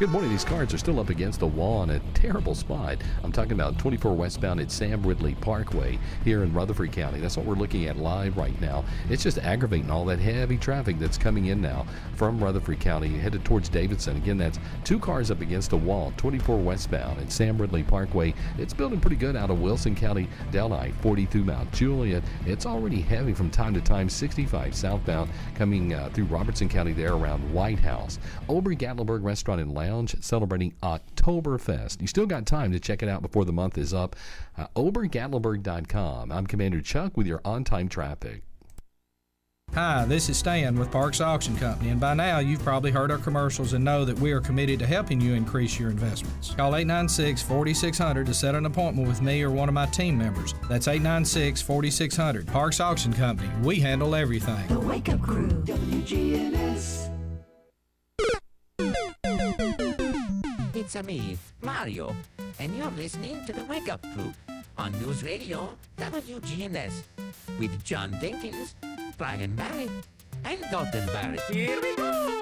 [0.00, 0.30] Good morning.
[0.30, 2.96] These cars are still up against the wall in a terrible spot.
[3.22, 7.20] I'm talking about 24 westbound at Sam Ridley Parkway here in Rutherford County.
[7.20, 8.82] That's what we're looking at live right now.
[9.10, 11.84] It's just aggravating all that heavy traffic that's coming in now
[12.16, 14.16] from Rutherford County headed towards Davidson.
[14.16, 18.32] Again, that's two cars up against a wall, 24 westbound at Sam Ridley Parkway.
[18.56, 22.22] It's building pretty good out of Wilson County down I 40 through Mount Juliet.
[22.46, 27.12] It's already heavy from time to time, 65 southbound coming uh, through Robertson County there
[27.12, 28.18] around White House.
[28.48, 32.00] Ober Gatlinburg Restaurant and Lounge celebrating Oktoberfest.
[32.00, 34.16] You still got time to check it out before the month is up.
[34.56, 36.30] Uh, OberGatlinburg.com.
[36.30, 38.42] I'm Commander Chuck with your on time traffic.
[39.74, 43.18] Hi, this is Stan with Parks Auction Company, and by now you've probably heard our
[43.18, 46.52] commercials and know that we are committed to helping you increase your investments.
[46.54, 50.54] Call 896 4600 to set an appointment with me or one of my team members.
[50.68, 52.48] That's 896 4600.
[52.48, 54.66] Parks Auction Company, we handle everything.
[54.66, 57.09] The Wake Up Crew, WGNS.
[60.90, 62.16] It's a me, Mario,
[62.58, 64.34] and you're listening to the Wake Up Crew
[64.76, 67.04] on News Radio WGNS
[67.60, 68.74] with John Dinkins,
[69.16, 69.88] Brian Barrett,
[70.42, 71.42] and Dalton Barrett.
[71.42, 72.40] Here we go!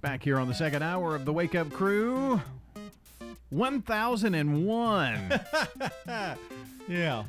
[0.00, 2.40] Back here on the second hour of the Wake Up Crew.
[3.50, 5.40] 1001.
[6.88, 7.24] yeah.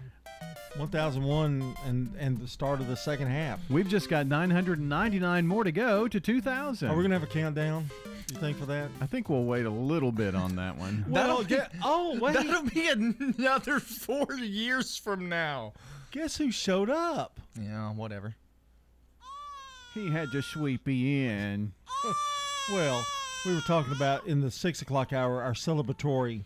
[0.78, 3.60] 1001 and and the start of the second half.
[3.70, 6.88] We've just got 999 more to go to 2000.
[6.88, 7.89] Are we going to have a countdown?
[8.32, 8.89] You think for that?
[9.01, 11.05] I think we'll wait a little bit on that one.
[11.09, 12.34] Well, get, oh, wait.
[12.34, 15.73] That'll be another four years from now.
[16.11, 17.39] Guess who showed up?
[17.59, 18.36] Yeah, whatever.
[19.93, 21.71] He had to sweep me in.
[22.71, 23.05] well,
[23.45, 26.43] we were talking about in the six o'clock hour our celebratory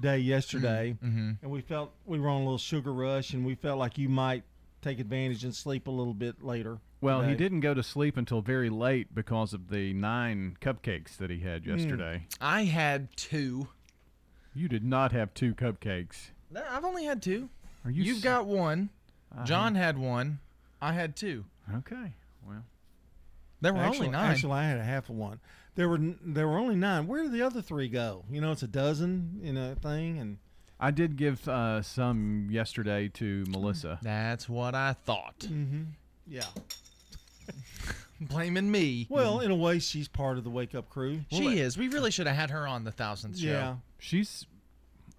[0.00, 1.32] day yesterday, mm-hmm.
[1.42, 4.08] and we felt we were on a little sugar rush, and we felt like you
[4.08, 4.42] might
[4.82, 6.78] take advantage and sleep a little bit later.
[7.00, 7.30] Well, today.
[7.30, 11.40] he didn't go to sleep until very late because of the nine cupcakes that he
[11.40, 12.26] had yesterday.
[12.40, 13.68] I had two.
[14.54, 16.30] You did not have two cupcakes.
[16.50, 17.48] No, I've only had two.
[17.84, 18.02] Are you?
[18.02, 18.90] You've s- got one.
[19.32, 19.44] Uh-huh.
[19.44, 20.40] John had one.
[20.82, 21.44] I had two.
[21.76, 22.12] Okay.
[22.46, 22.64] Well,
[23.60, 24.30] There were actually, only nine.
[24.32, 25.40] Actually, I had a half of one.
[25.76, 27.06] There were there were only nine.
[27.06, 28.24] Where did the other three go?
[28.30, 30.38] You know, it's a dozen in a thing, and
[30.80, 33.98] I did give uh, some yesterday to Melissa.
[34.02, 35.38] That's what I thought.
[35.40, 35.82] mm-hmm.
[36.26, 36.42] yeah.
[38.20, 39.06] Blaming me.
[39.08, 41.20] Well, in a way, she's part of the wake up crew.
[41.32, 41.78] she is.
[41.78, 43.46] We really should have had her on the thousandth show.
[43.48, 43.76] Yeah.
[43.98, 44.46] She's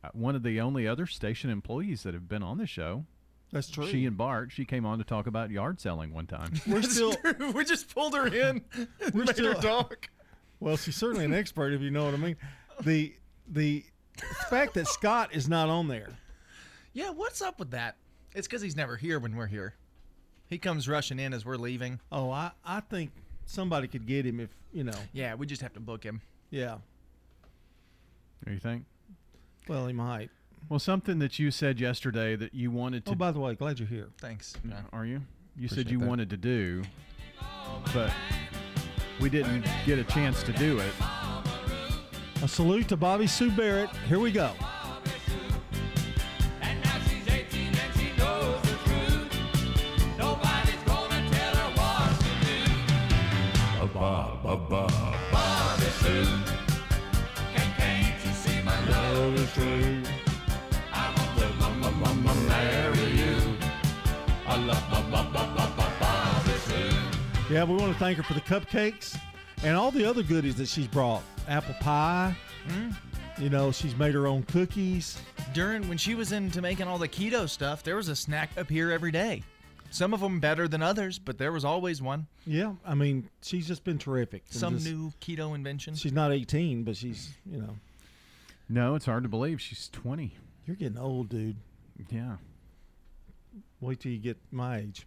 [0.04, 3.06] uh, one of the only other station employees that have been on the show.
[3.52, 3.88] That's true.
[3.88, 4.52] She and Bart.
[4.52, 6.54] She came on to talk about yard selling one time.
[6.68, 7.16] We're still
[7.54, 8.62] we just pulled her in.
[9.14, 9.54] We're made her still-
[9.84, 10.10] talk.
[10.60, 12.38] Well, she's certainly an expert, if you know what I mean.
[12.82, 13.16] The
[13.48, 13.84] the
[14.50, 16.10] fact that Scott is not on there.
[16.94, 17.96] Yeah, what's up with that?
[18.36, 19.74] It's because he's never here when we're here.
[20.52, 22.02] He comes rushing in as we're leaving.
[22.12, 23.12] Oh, I I think
[23.46, 25.00] somebody could get him if you know.
[25.14, 26.22] Yeah, we just have to book him.
[26.50, 26.80] Yeah.
[28.46, 28.84] you think?
[29.70, 30.30] Well, he might.
[30.68, 33.12] Well, something that you said yesterday that you wanted to.
[33.14, 34.10] Oh, by the way, glad you're here.
[34.20, 34.54] Thanks.
[34.92, 35.22] Are you?
[35.58, 36.08] You said you that.
[36.08, 36.84] wanted to do,
[37.94, 38.12] but
[39.22, 40.94] we didn't get a chance to do it.
[42.44, 43.90] A salute to Bobby Sue Barrett.
[44.10, 44.52] Here we go.
[54.52, 55.16] Bob, Bob, Bob.
[55.32, 55.86] Bobby
[57.54, 60.04] Can't, can't you see my love is true?
[60.92, 63.58] I want to m- m- m- marry you.
[64.46, 64.92] I love
[66.68, 67.54] Sue.
[67.54, 69.18] Yeah, we want to thank her for the cupcakes
[69.64, 71.24] and all the other goodies that she's brought.
[71.48, 72.36] Apple pie.
[72.68, 72.90] Hmm.
[73.42, 75.18] You know, she's made her own cookies.
[75.54, 78.70] During when she was into making all the keto stuff, there was a snack up
[78.70, 79.44] here every day.
[79.92, 82.28] Some of them better than others, but there was always one.
[82.46, 84.44] Yeah, I mean, she's just been terrific.
[84.50, 85.96] And Some just- new keto invention.
[85.96, 87.78] She's not 18, but she's, you know,
[88.70, 90.34] No, it's hard to believe she's 20.
[90.66, 91.58] you're getting old, dude.
[92.10, 92.38] Yeah.
[93.82, 95.06] Wait till you get my age.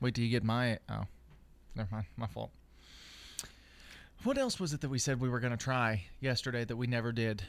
[0.00, 0.78] Wait till you get my.
[0.88, 1.04] Oh,
[1.76, 2.06] never mind.
[2.16, 2.50] My fault.
[4.24, 6.86] What else was it that we said we were going to try yesterday that we
[6.86, 7.42] never did?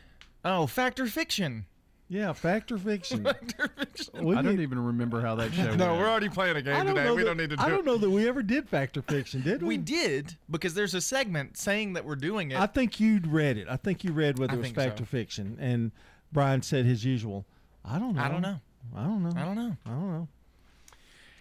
[0.45, 1.65] Oh, Factor Fiction.
[2.11, 3.23] Yeah, Factor Fiction.
[3.23, 4.25] Factor Fiction.
[4.25, 5.99] We I don't need- even remember how that show No, went.
[6.01, 7.09] we're already playing a game today.
[7.09, 7.85] We that- don't need to do I don't it.
[7.85, 9.69] know that we ever did Factor Fiction, did we?
[9.69, 12.59] We did because there's a segment saying that we're doing it.
[12.59, 13.67] I think you'd read it.
[13.69, 14.83] I think you read whether I it was think so.
[14.83, 15.91] Factor Fiction, and
[16.33, 17.45] Brian said his usual.
[17.85, 18.21] I don't know.
[18.21, 18.59] I don't know.
[18.93, 19.31] I don't know.
[19.35, 19.77] I don't know.
[19.85, 20.27] I don't know.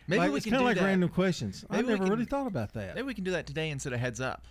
[0.07, 0.85] Maybe Like, we it's can kind do of like that.
[0.85, 1.64] random questions.
[1.68, 2.95] I Maybe we never can- really thought about that.
[2.95, 4.45] Maybe we can do that today instead of heads up.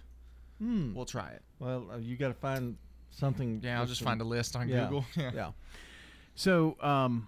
[0.60, 0.94] Hmm.
[0.94, 1.42] We'll try it.
[1.60, 2.76] Well, uh, you got to find
[3.12, 3.62] something.
[3.64, 5.06] Yeah, I'll just some- find a list on yeah, Google.
[5.16, 5.32] Yeah.
[5.34, 5.52] yeah.
[6.40, 7.28] So, um,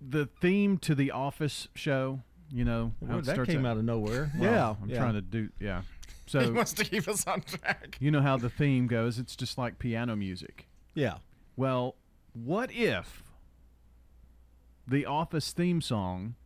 [0.00, 2.20] the theme to the Office show,
[2.52, 4.30] you know, how Well, it that starts came out of nowhere.
[4.38, 4.96] Well, yeah, I'm yeah.
[4.96, 5.48] trying to do.
[5.58, 5.82] Yeah,
[6.26, 7.96] So he wants to keep us on track.
[7.98, 9.18] You know how the theme goes.
[9.18, 10.68] It's just like piano music.
[10.94, 11.14] Yeah.
[11.56, 11.96] Well,
[12.32, 13.24] what if
[14.86, 16.36] the Office theme song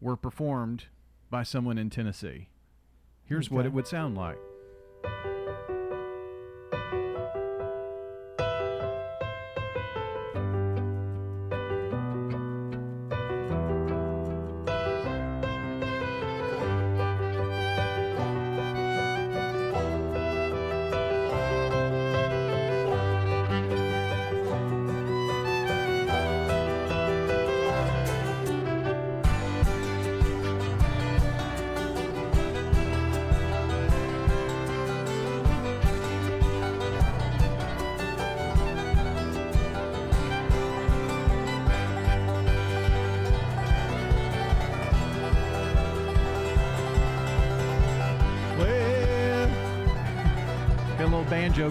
[0.00, 0.86] were performed
[1.30, 2.48] by someone in Tennessee?
[3.26, 4.38] Here's what it would sound like.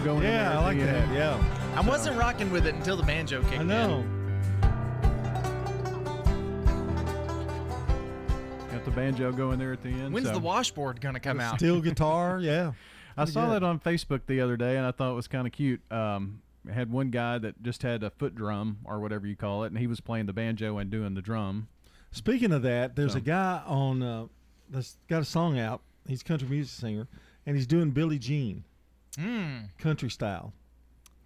[0.05, 0.87] Going in there yeah, I like that.
[0.95, 1.13] end.
[1.15, 1.73] Yeah.
[1.75, 3.71] I wasn't rocking with it until the banjo kicked in.
[3.71, 4.05] I know.
[8.71, 10.13] Got the banjo going there at the end.
[10.13, 11.57] When's so- the washboard gonna come out?
[11.59, 12.39] Steel guitar.
[12.39, 12.73] Yeah.
[13.17, 13.61] I saw good.
[13.61, 15.79] that on Facebook the other day, and I thought it was kind of cute.
[15.91, 19.63] Um, it had one guy that just had a foot drum or whatever you call
[19.63, 21.69] it, and he was playing the banjo and doing the drum.
[22.11, 24.25] Speaking of that, there's So- a guy on uh,
[24.69, 25.81] that's got a song out.
[26.07, 27.07] He's a country music singer,
[27.45, 28.65] and he's doing Billie Jean,
[29.17, 29.57] Hmm.
[29.77, 30.53] country style.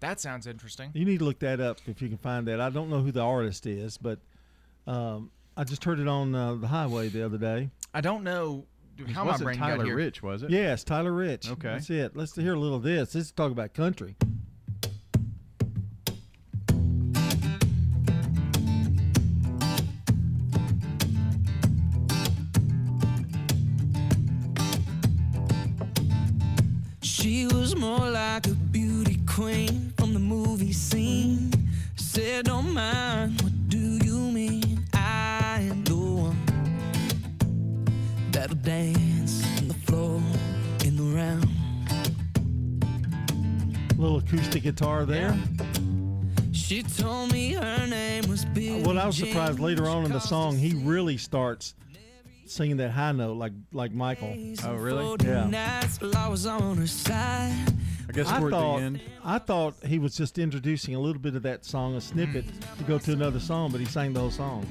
[0.00, 0.90] That sounds interesting.
[0.94, 2.60] You need to look that up if you can find that.
[2.60, 4.18] I don't know who the artist is, but
[4.86, 7.70] um, I just heard it on uh, the highway the other day.
[7.92, 8.64] I don't know
[9.12, 9.96] how my wasn't brain Tyler got here.
[9.96, 10.50] Rich, was it?
[10.50, 11.50] Yes, Tyler Rich.
[11.50, 11.68] Okay.
[11.68, 12.16] that's it.
[12.16, 13.12] Let's hear a little of this.
[13.12, 14.16] This is talk about country.
[32.40, 34.82] Said, oh, Don't mind, what do you mean?
[34.94, 36.38] I am the one
[38.30, 40.22] that'll dance on the floor
[40.82, 41.46] in the round.
[43.98, 45.38] little acoustic guitar there.
[46.52, 50.18] She told me her name was Billie What I was surprised later on in the
[50.18, 51.74] song, he really starts
[52.46, 54.34] singing that high note like like Michael.
[54.64, 55.18] Oh, really?
[55.22, 55.46] Yeah.
[55.46, 57.79] Nights I was on her side.
[58.10, 59.00] I guess I toward thought the end.
[59.24, 62.44] I thought he was just introducing a little bit of that song, a snippet
[62.78, 64.66] to go to another song, but he sang the whole song.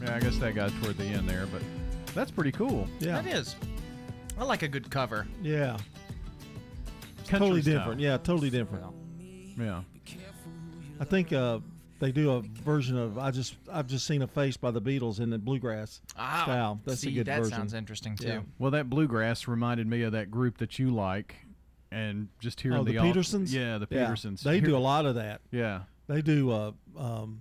[0.00, 1.60] Yeah, I guess that got toward the end there, but
[2.14, 2.86] that's pretty cool.
[3.00, 3.20] Yeah.
[3.20, 3.56] That is.
[4.38, 5.26] I like a good cover.
[5.42, 5.76] Yeah.
[7.26, 7.78] Country totally style.
[7.78, 8.00] different.
[8.00, 8.84] Yeah, totally different.
[9.58, 9.82] Yeah.
[11.00, 11.58] I think uh,
[11.98, 15.20] they do a version of I just I've just seen a face by the Beatles
[15.20, 16.80] in the bluegrass Ah, style.
[16.84, 17.56] That's see, a good that version.
[17.56, 18.26] sounds interesting too.
[18.28, 18.40] Yeah.
[18.58, 21.36] Well, that bluegrass reminded me of that group that you like,
[21.90, 23.52] and just hearing Oh, the, the al- Petersens.
[23.52, 24.42] Yeah, the Yeah, Petersens.
[24.42, 25.40] They Hear- do a lot of that.
[25.50, 25.82] Yeah.
[26.08, 26.50] They do.
[26.50, 27.40] Uh, um,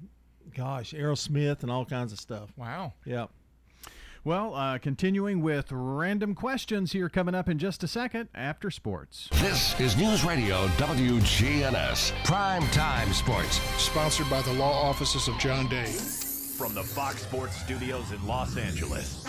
[0.56, 2.50] gosh, Aerosmith and all kinds of stuff.
[2.56, 2.94] Wow.
[3.06, 3.28] Yeah.
[4.26, 9.30] Well, uh, continuing with random questions here coming up in just a second after sports.
[9.34, 13.60] This is News Radio WGNS Prime Time Sports.
[13.80, 15.86] Sponsored by the law offices of John Day.
[16.58, 19.24] From the Fox Sports Studios in Los Angeles,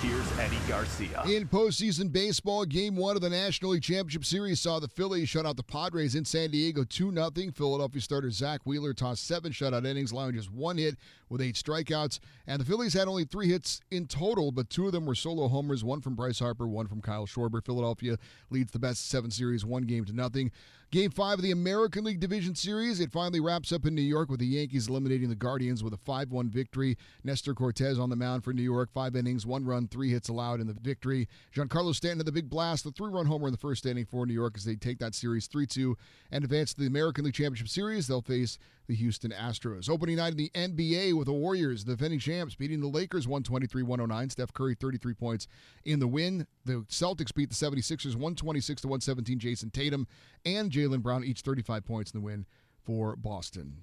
[0.00, 1.22] here's Eddie Garcia.
[1.26, 5.44] In postseason baseball, game one of the National League Championship Series saw the Phillies shut
[5.44, 7.30] out the Padres in San Diego 2 0.
[7.52, 10.96] Philadelphia starter Zack Wheeler tossed seven shutout innings, allowing just one hit
[11.34, 12.20] with eight strikeouts.
[12.46, 15.48] And the Phillies had only three hits in total, but two of them were solo
[15.48, 17.62] homers one from Bryce Harper, one from Kyle Schwarber.
[17.62, 18.18] Philadelphia
[18.50, 20.52] leads the best seven series, one game to nothing.
[20.94, 23.00] Game five of the American League Division Series.
[23.00, 25.96] It finally wraps up in New York with the Yankees eliminating the Guardians with a
[25.96, 26.96] 5 1 victory.
[27.24, 28.92] Nestor Cortes on the mound for New York.
[28.92, 31.26] Five innings, one run, three hits allowed in the victory.
[31.52, 34.24] Giancarlo Stanton had the big blast, the three run homer in the first inning for
[34.24, 35.96] New York as they take that series 3 2
[36.30, 38.06] and advance to the American League Championship Series.
[38.06, 38.56] They'll face
[38.86, 39.88] the Houston Astros.
[39.88, 43.82] Opening night in the NBA with the Warriors, the defending champs, beating the Lakers 123
[43.82, 44.30] 109.
[44.30, 45.48] Steph Curry 33 points
[45.84, 46.46] in the win.
[46.64, 49.38] The Celtics beat the 76ers 126 to 117.
[49.38, 50.06] Jayson Tatum
[50.44, 52.46] and Jaylen Brown each 35 points in the win
[52.84, 53.76] for Boston.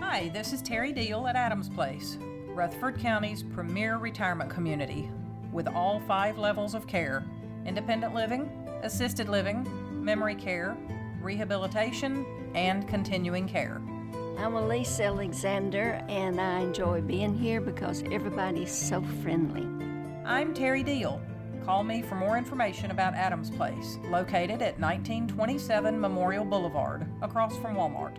[0.00, 2.18] Hi, this is Terry Deal at Adams Place,
[2.48, 5.10] Rutherford County's premier retirement community
[5.52, 7.24] with all five levels of care
[7.64, 8.42] independent living,
[8.82, 9.66] assisted living,
[10.04, 10.76] memory care,
[11.22, 13.80] rehabilitation, and continuing care.
[14.36, 19.62] I'm Elise Alexander, and I enjoy being here because everybody's so friendly.
[20.26, 21.20] I'm Terry Deal.
[21.64, 27.76] Call me for more information about Adams Place, located at 1927 Memorial Boulevard, across from
[27.76, 28.16] Walmart.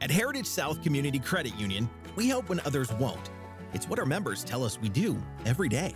[0.00, 3.30] At Heritage South Community Credit Union, we help when others won't.
[3.72, 5.16] It's what our members tell us we do
[5.46, 5.94] every day.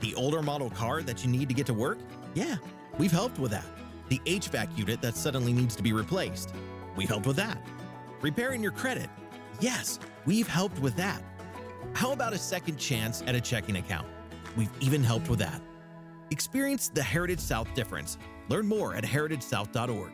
[0.00, 1.98] The older model car that you need to get to work?
[2.34, 2.56] Yeah,
[2.98, 3.66] we've helped with that.
[4.08, 6.54] The HVAC unit that suddenly needs to be replaced?
[6.96, 7.58] We've helped with that.
[8.22, 9.10] Repairing your credit?
[9.60, 11.22] Yes, we've helped with that.
[11.92, 14.06] How about a second chance at a checking account?
[14.56, 15.60] We've even helped with that.
[16.30, 18.18] Experience the Heritage South difference.
[18.48, 20.12] Learn more at heritagesouth.org.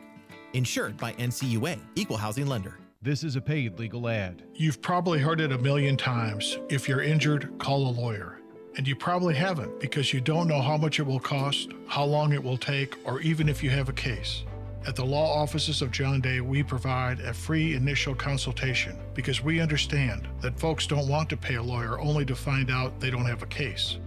[0.53, 2.77] Insured by NCUA, Equal Housing Lender.
[3.01, 4.43] This is a paid legal ad.
[4.53, 6.57] You've probably heard it a million times.
[6.69, 8.39] If you're injured, call a lawyer.
[8.77, 12.33] And you probably haven't because you don't know how much it will cost, how long
[12.33, 14.43] it will take, or even if you have a case.
[14.85, 19.61] At the law offices of John Day, we provide a free initial consultation because we
[19.61, 23.25] understand that folks don't want to pay a lawyer only to find out they don't
[23.25, 23.97] have a case.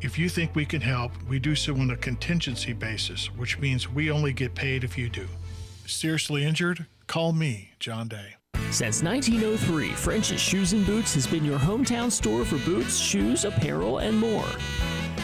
[0.00, 3.90] If you think we can help, we do so on a contingency basis, which means
[3.90, 5.28] we only get paid if you do.
[5.86, 6.86] Seriously injured?
[7.06, 8.36] Call me, John Day.
[8.70, 13.98] Since 1903, French's Shoes and Boots has been your hometown store for boots, shoes, apparel,
[13.98, 14.46] and more.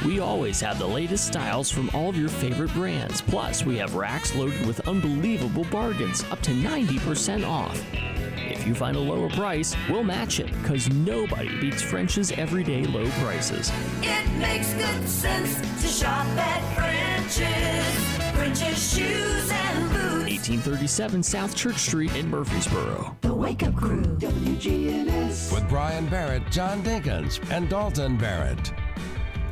[0.05, 3.21] We always have the latest styles from all of your favorite brands.
[3.21, 7.83] Plus, we have racks loaded with unbelievable bargains, up to 90% off.
[8.37, 13.09] If you find a lower price, we'll match it, because nobody beats French's everyday low
[13.23, 13.73] prices.
[14.03, 18.37] It makes good sense to shop at French's.
[18.37, 20.31] French's shoes and boots.
[20.31, 23.17] 1837 South Church Street in Murfreesboro.
[23.23, 25.53] The Wake Up Crew, WGNS.
[25.53, 28.73] With Brian Barrett, John Dinkins, and Dalton Barrett.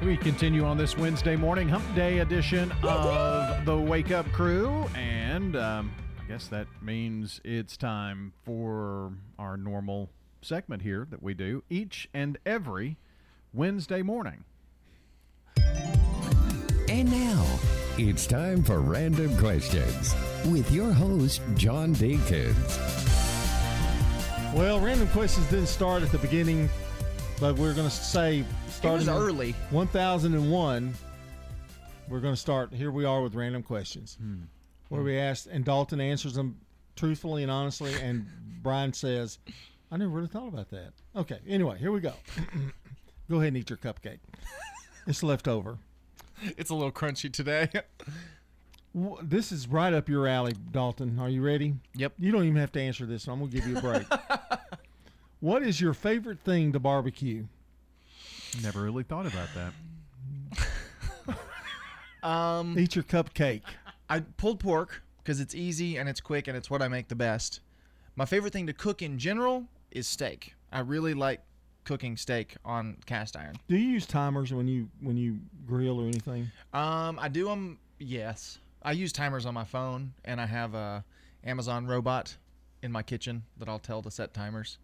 [0.06, 4.88] We continue on this Wednesday morning hump day edition of the Wake Up Crew.
[4.94, 10.10] And um, I guess that means it's time for our normal
[10.42, 12.98] segment here that we do each and every
[13.52, 14.44] Wednesday morning.
[16.88, 17.44] And now,
[17.98, 20.14] it's time for Random Questions
[20.44, 22.78] with your host, John Dinkins.
[24.54, 26.70] Well, random questions didn't start at the beginning,
[27.40, 28.44] but we're going to say
[28.86, 29.52] starting was early.
[29.70, 30.94] 1001.
[32.08, 32.72] We're going to start.
[32.72, 34.42] Here we are with random questions, hmm.
[34.88, 36.60] where we ask, and Dalton answers them
[36.94, 38.26] truthfully and honestly, and
[38.62, 39.38] Brian says,
[39.90, 41.38] "I never really thought about that." Okay.
[41.48, 42.12] Anyway, here we go.
[43.28, 44.20] go ahead and eat your cupcake.
[45.06, 45.78] It's left over.
[46.56, 47.68] It's a little crunchy today.
[49.22, 51.18] This is right up your alley, Dalton.
[51.18, 51.74] Are you ready?
[51.96, 52.14] Yep.
[52.18, 53.26] You don't even have to answer this.
[53.26, 54.06] I'm going to give you a break.
[55.40, 57.46] what is your favorite thing to barbecue?
[58.62, 59.72] Never really thought about that.
[62.22, 63.62] Um, Eat your cupcake.
[64.10, 67.14] I pulled pork because it's easy and it's quick and it's what I make the
[67.14, 67.60] best.
[68.16, 70.54] My favorite thing to cook in general is steak.
[70.72, 71.40] I really like
[71.84, 73.54] cooking steak on cast iron.
[73.68, 76.50] Do you use timers when you when you grill or anything?
[76.74, 77.78] Um, I do them.
[78.00, 81.04] Yes, I use timers on my phone, and I have a
[81.44, 82.36] Amazon robot
[82.82, 84.78] in my kitchen that I'll tell to set timers.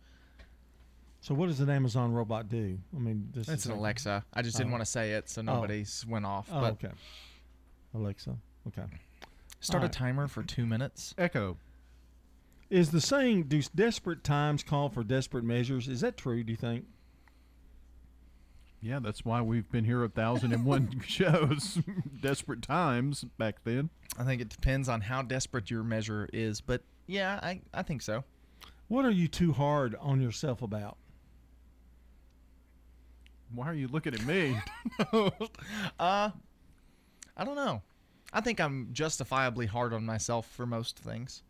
[1.22, 2.76] So what does an Amazon robot do?
[2.94, 4.24] I mean, this It's is an like- Alexa.
[4.34, 4.72] I just didn't Oh.
[4.72, 5.44] want to say it, so Oh.
[5.44, 6.48] nobody's went off.
[6.52, 6.90] Oh, but okay.
[7.94, 8.36] Alexa.
[8.68, 8.84] Okay.
[9.60, 11.14] start All a timer for two minutes.
[11.16, 11.56] Echo.
[12.70, 15.86] Is the saying "Do desperate times call for desperate measures"?
[15.88, 16.42] Is that true?
[16.42, 16.86] Do you think?
[18.80, 21.78] Yeah, that's why we've been here a thousand and one shows.
[22.20, 23.90] Desperate times back then.
[24.18, 28.02] I think it depends on how desperate your measure is, but yeah, I, I think
[28.02, 28.24] so.
[28.88, 30.96] What are you too hard on yourself about?
[33.54, 34.56] Why are you looking at me?
[35.98, 36.30] uh,
[37.36, 37.82] I don't know.
[38.32, 41.42] I think I'm justifiably hard on myself for most things.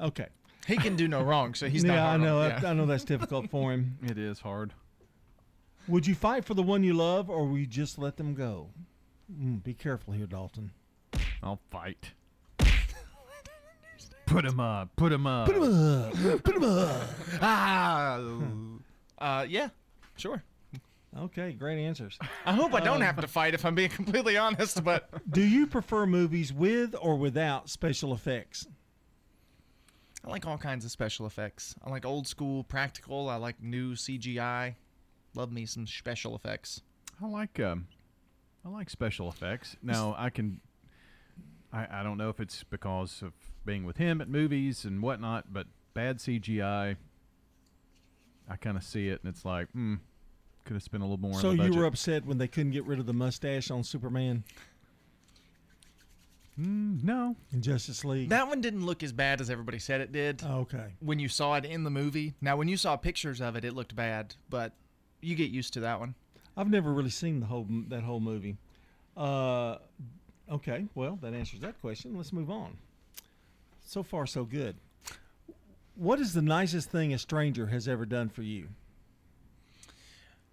[0.00, 0.26] Okay.
[0.66, 1.98] He can do no wrong, so he's yeah, not.
[1.98, 2.40] I hard know.
[2.40, 2.70] On, I, yeah.
[2.70, 3.98] I know that's difficult for him.
[4.02, 4.72] It is hard.
[5.88, 8.70] Would you fight for the one you love, or will you just let them go?
[9.32, 10.72] Mm, be careful here, Dalton.
[11.42, 12.10] I'll fight.
[14.26, 14.90] Put him up.
[14.96, 15.46] Put him up.
[15.46, 16.42] Put him up.
[16.42, 17.08] Put him up.
[17.40, 18.20] Ah.
[19.18, 19.68] Uh, yeah,
[20.16, 20.42] sure.
[21.18, 22.18] Okay, great answers.
[22.44, 25.40] I hope I don't Um, have to fight if I'm being completely honest, but Do
[25.42, 28.66] you prefer movies with or without special effects?
[30.24, 31.74] I like all kinds of special effects.
[31.82, 33.28] I like old school practical.
[33.30, 34.74] I like new CGI.
[35.34, 36.82] Love me some special effects.
[37.22, 37.86] I like um,
[38.64, 39.76] I like special effects.
[39.82, 40.60] Now I can.
[41.72, 43.32] I I don't know if it's because of
[43.64, 46.96] being with him at movies and whatnot, but bad CGI.
[48.48, 49.94] I kind of see it and it's like, hmm,
[50.64, 51.40] could have spent a little more.
[51.40, 53.82] So on the you were upset when they couldn't get rid of the mustache on
[53.84, 54.44] Superman
[56.58, 57.36] Mm, no.
[57.52, 58.30] in Justice League?
[58.30, 60.42] That one didn't look as bad as everybody said it did.
[60.42, 60.94] okay.
[61.00, 62.32] When you saw it in the movie.
[62.40, 64.72] Now, when you saw pictures of it, it looked bad, but
[65.20, 66.14] you get used to that one.
[66.56, 68.56] I've never really seen the whole that whole movie.
[69.14, 69.76] Uh,
[70.50, 72.16] okay, well that answers that question.
[72.16, 72.78] Let's move on.
[73.84, 74.76] So far, so good.
[75.96, 78.68] What is the nicest thing a stranger has ever done for you?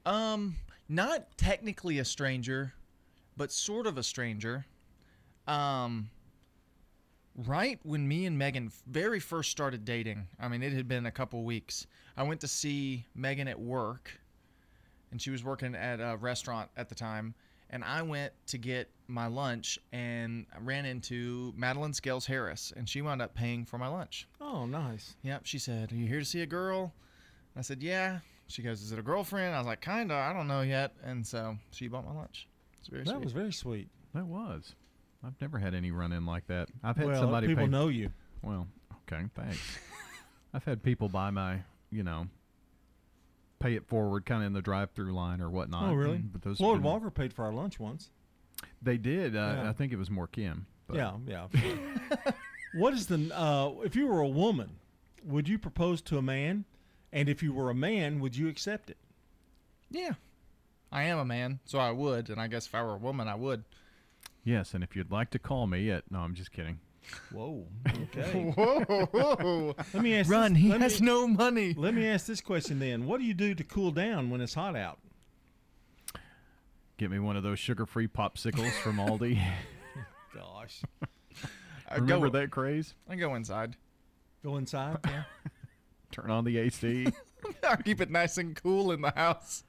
[0.05, 0.55] Um,
[0.87, 2.73] not technically a stranger,
[3.35, 4.65] but sort of a stranger.
[5.45, 6.09] Um,
[7.35, 11.11] right when me and Megan very first started dating, I mean, it had been a
[11.11, 11.87] couple weeks.
[12.15, 14.11] I went to see Megan at work,
[15.11, 17.35] and she was working at a restaurant at the time.
[17.73, 22.87] And I went to get my lunch and I ran into Madeline Scales Harris, and
[22.87, 24.27] she wound up paying for my lunch.
[24.39, 25.15] Oh, nice.
[25.23, 25.41] Yep.
[25.45, 26.93] She said, Are you here to see a girl?
[27.57, 28.19] I said, Yeah.
[28.47, 29.55] She goes, Is it a girlfriend?
[29.55, 30.13] I was like, Kinda.
[30.13, 30.93] I don't know yet.
[31.03, 32.47] And so she bought my lunch.
[32.79, 33.23] It's very that sweet.
[33.23, 33.87] was very sweet.
[34.13, 34.75] That was.
[35.25, 36.69] I've never had any run in like that.
[36.83, 38.11] I've had Well, somebody people pay- know you.
[38.43, 38.67] Well,
[39.11, 39.79] okay, thanks.
[40.53, 42.27] I've had people buy my, you know,
[43.63, 45.89] pay it forward, kind of in the drive-through line or whatnot.
[45.89, 46.17] oh, really?
[46.17, 48.09] But those Floyd you Walker paid for our lunch once.
[48.81, 49.35] They did.
[49.35, 49.69] Uh, Yeah.
[49.69, 50.65] I think it was more Kim.
[50.85, 51.47] But Yeah, yeah.
[52.73, 54.69] what is the uh, if you were a woman,
[55.23, 56.65] would you propose to a man?
[57.13, 58.97] And if you were a man, would you accept it?
[59.89, 60.13] Yeah.
[60.91, 62.29] I am a man, so I would.
[62.29, 63.63] And I guess if I were a woman, I would.
[64.43, 66.79] Yes, and if you'd like to call me at no, I'm just kidding.
[67.31, 67.65] Whoa.
[67.87, 68.51] Okay.
[68.55, 69.75] Whoa.
[69.93, 70.29] Let me ask.
[70.29, 71.73] Run, This, he let has me- no money.
[71.77, 74.53] Let me ask this question then: What do you do to cool down when it's
[74.53, 74.99] hot out?
[76.97, 79.41] Get me one of those sugar-free popsicles from Aldi.
[80.33, 80.81] Gosh.
[81.89, 82.93] I Remember go- that craze?
[83.09, 83.75] I go inside.
[84.43, 84.97] Go inside.
[85.05, 85.23] Yeah.
[86.11, 87.07] Turn on the AC.
[87.67, 89.63] I keep it nice and cool in the house.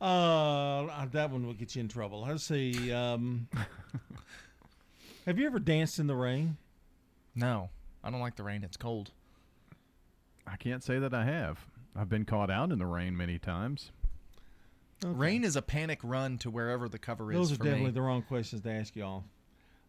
[0.00, 2.22] Uh, that one will get you in trouble.
[2.22, 2.90] Let's see.
[2.92, 3.46] Um,
[5.30, 6.56] have you ever danced in the rain?
[7.36, 7.70] No,
[8.02, 8.64] I don't like the rain.
[8.64, 9.12] It's cold.
[10.44, 11.66] I can't say that I have.
[11.94, 13.92] I've been caught out in the rain many times.
[15.04, 17.38] Rain is a panic run to wherever the cover is.
[17.38, 17.92] Those are for definitely me.
[17.92, 19.22] the wrong questions to ask y'all.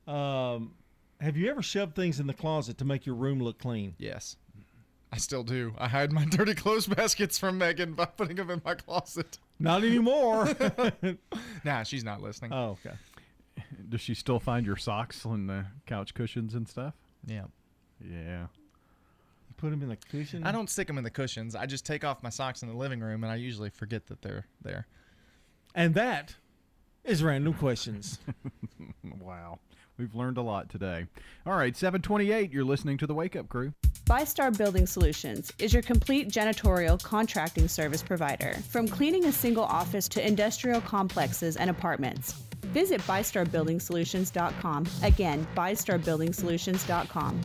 [0.08, 0.76] Um,
[1.20, 3.96] have you ever shoved things in the closet to make your room look clean?
[3.98, 4.36] Yes.
[5.12, 5.74] I still do.
[5.80, 9.40] I hide my dirty clothes baskets from Megan by putting them in my closet.
[9.60, 10.56] Not anymore.
[11.66, 12.54] nah, she's not listening.
[12.54, 12.96] Oh, okay.
[13.90, 16.94] Does she still find your socks on the couch cushions and stuff?
[17.26, 17.46] Yeah.
[18.04, 18.44] Yeah.
[18.44, 20.44] You put them in the cushion.
[20.44, 21.56] I don't stick them in the cushions.
[21.56, 24.22] I just take off my socks in the living room, and I usually forget that
[24.22, 24.88] they're there.
[25.76, 26.36] And that
[27.04, 28.20] is random questions.
[29.20, 29.60] wow.
[30.02, 31.06] We've learned a lot today.
[31.46, 33.72] All right, 728, you're listening to the Wake Up Crew.
[34.06, 38.54] ByStar Building Solutions is your complete janitorial contracting service provider.
[38.70, 42.32] From cleaning a single office to industrial complexes and apartments.
[42.74, 44.88] Visit ByStarBuildingSolutions.com.
[45.04, 47.42] Again, ByStarBuildingSolutions.com.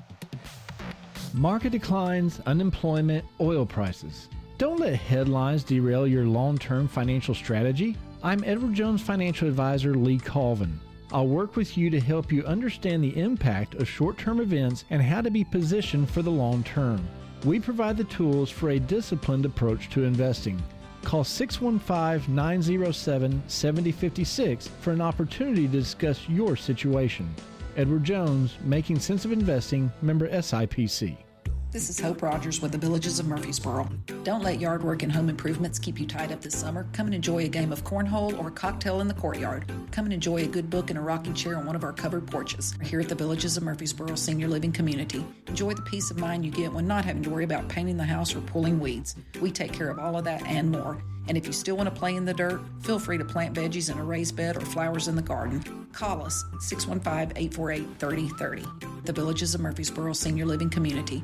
[1.35, 4.31] Market declines, unemployment, oil prices.
[4.57, 7.99] Don't let headlines derail your long term financial strategy.
[8.23, 10.81] I'm Edward Jones financial advisor Lee Colvin.
[11.13, 15.01] I'll work with you to help you understand the impact of short term events and
[15.01, 17.07] how to be positioned for the long term.
[17.45, 20.61] We provide the tools for a disciplined approach to investing.
[21.05, 27.33] Call 615 907 7056 for an opportunity to discuss your situation.
[27.77, 31.26] Edward Jones, Making Sense of Investing, member SIPC.
[31.73, 33.89] This is Hope Rogers with the Villages of Murfreesboro.
[34.23, 36.87] Don't let yard work and home improvements keep you tied up this summer.
[36.93, 39.71] Come and enjoy a game of cornhole or a cocktail in the courtyard.
[39.91, 42.27] Come and enjoy a good book and a rocking chair on one of our covered
[42.29, 42.75] porches.
[42.79, 45.25] We're here at the Villages of Murfreesboro Senior Living Community.
[45.49, 48.05] Enjoy the peace of mind you get when not having to worry about painting the
[48.05, 49.17] house or pulling weeds.
[49.41, 51.03] We take care of all of that and more.
[51.29, 53.91] And if you still want to play in the dirt, feel free to plant veggies
[53.91, 55.89] in a raised bed or flowers in the garden.
[55.93, 58.65] Call us 615 848 3030.
[59.05, 61.23] The Villages of Murfreesboro Senior Living Community.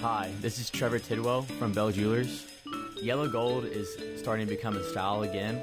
[0.00, 2.46] Hi, this is Trevor Tidwell from Bell Jewelers.
[3.02, 5.60] Yellow gold is starting to become a style again.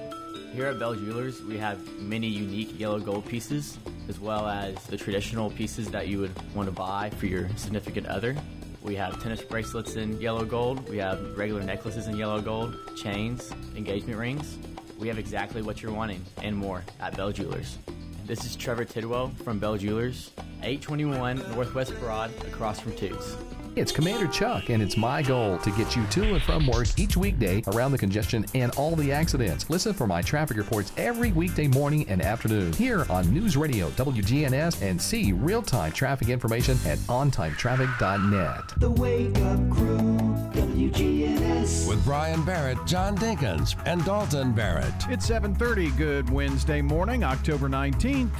[0.53, 4.98] Here at Bell Jewelers, we have many unique yellow gold pieces, as well as the
[4.98, 8.36] traditional pieces that you would want to buy for your significant other.
[8.86, 13.52] We have tennis bracelets in yellow gold, we have regular necklaces in yellow gold, chains,
[13.76, 14.60] engagement rings.
[14.99, 17.80] We have exactly what you're wanting and more at Bell Jewelers.
[18.28, 20.30] This is Trevor Tidwell from Bell Jewelers,
[20.62, 23.36] 821 Northwest Broad, across from Toots.
[23.76, 27.18] It's Commander Chuck, and it's my goal to get you to and from work each
[27.18, 29.69] weekday around the congestion and all the accidents.
[29.69, 34.81] Listen for my traffic reports every weekday morning and afternoon here on News Radio WGNS
[34.81, 38.73] and see real time traffic information at ontimetraffic.net.
[38.77, 40.19] The Wake Up Crew,
[40.53, 41.89] WGNS.
[41.89, 44.93] With Brian Barrett, John Dinkins, and Dalton Barrett.
[45.10, 45.89] It's 7:30.
[45.97, 48.31] Good Wednesday morning, October 19th.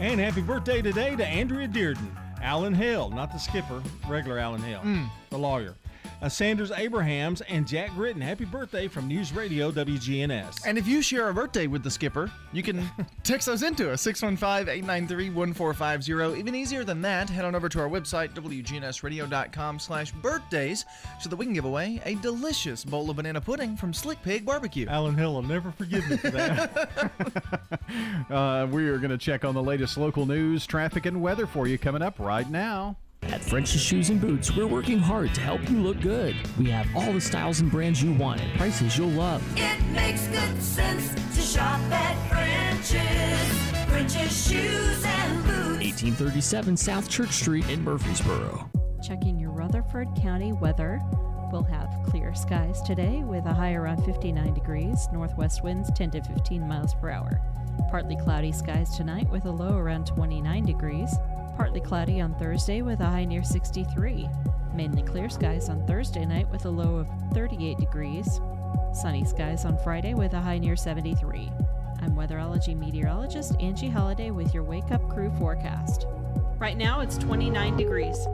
[0.00, 2.08] And happy birthday today to Andrea Dearden.
[2.42, 5.08] Alan Hill, not the skipper, regular Alan Hill, Mm.
[5.30, 5.74] the lawyer.
[6.22, 8.20] Uh, Sanders Abrahams, and Jack Gritton.
[8.20, 10.66] Happy birthday from News Radio WGNS.
[10.66, 12.88] And if you share a birthday with the skipper, you can
[13.22, 16.38] text those into us 615 893 1450.
[16.38, 20.84] Even easier than that, head on over to our website, WGNSradio.com slash birthdays,
[21.20, 24.44] so that we can give away a delicious bowl of banana pudding from Slick Pig
[24.44, 24.86] Barbecue.
[24.88, 27.18] Alan Hill will never forgive me for that.
[28.30, 31.66] Uh, we are going to check on the latest local news, traffic, and weather for
[31.66, 32.96] you coming up right now.
[33.22, 36.34] At French's Shoes and Boots, we're working hard to help you look good.
[36.58, 39.42] We have all the styles and brands you want at prices you'll love.
[39.56, 43.88] It makes good sense to shop at French's.
[43.88, 45.84] French's Shoes and Boots.
[45.84, 48.68] 1837 South Church Street in Murfreesboro.
[49.02, 51.00] Checking your Rutherford County weather.
[51.52, 56.22] We'll have clear skies today with a high around 59 degrees, northwest winds 10 to
[56.22, 57.40] 15 miles per hour.
[57.90, 61.14] Partly cloudy skies tonight with a low around 29 degrees.
[61.58, 64.28] Partly cloudy on Thursday with a high near 63.
[64.72, 68.40] Mainly clear skies on Thursday night with a low of 38 degrees.
[68.92, 71.50] Sunny skies on Friday with a high near 73.
[72.00, 76.06] I'm weatherology meteorologist Angie Holliday with your Wake Up Crew forecast.
[76.60, 78.28] Right now it's 29 degrees.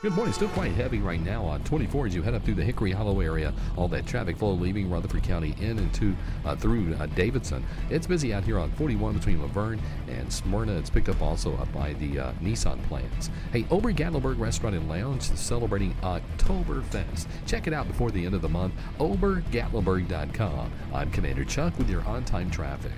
[0.00, 0.32] Good morning.
[0.32, 3.18] Still quite heavy right now on 24 as you head up through the Hickory Hollow
[3.18, 3.52] area.
[3.76, 6.14] All that traffic flow leaving Rutherford County in and to
[6.44, 7.66] uh, through uh, Davidson.
[7.90, 10.78] It's busy out here on 41 between La Vergne and Smyrna.
[10.78, 13.28] It's picked up also up by the uh, Nissan plants.
[13.50, 17.26] Hey, Ober Gatlinburg Restaurant and Lounge is celebrating Oktoberfest.
[17.48, 18.74] Check it out before the end of the month.
[19.00, 20.72] OberGatlinburg.com.
[20.94, 22.92] I'm Commander Chuck with your on-time traffic.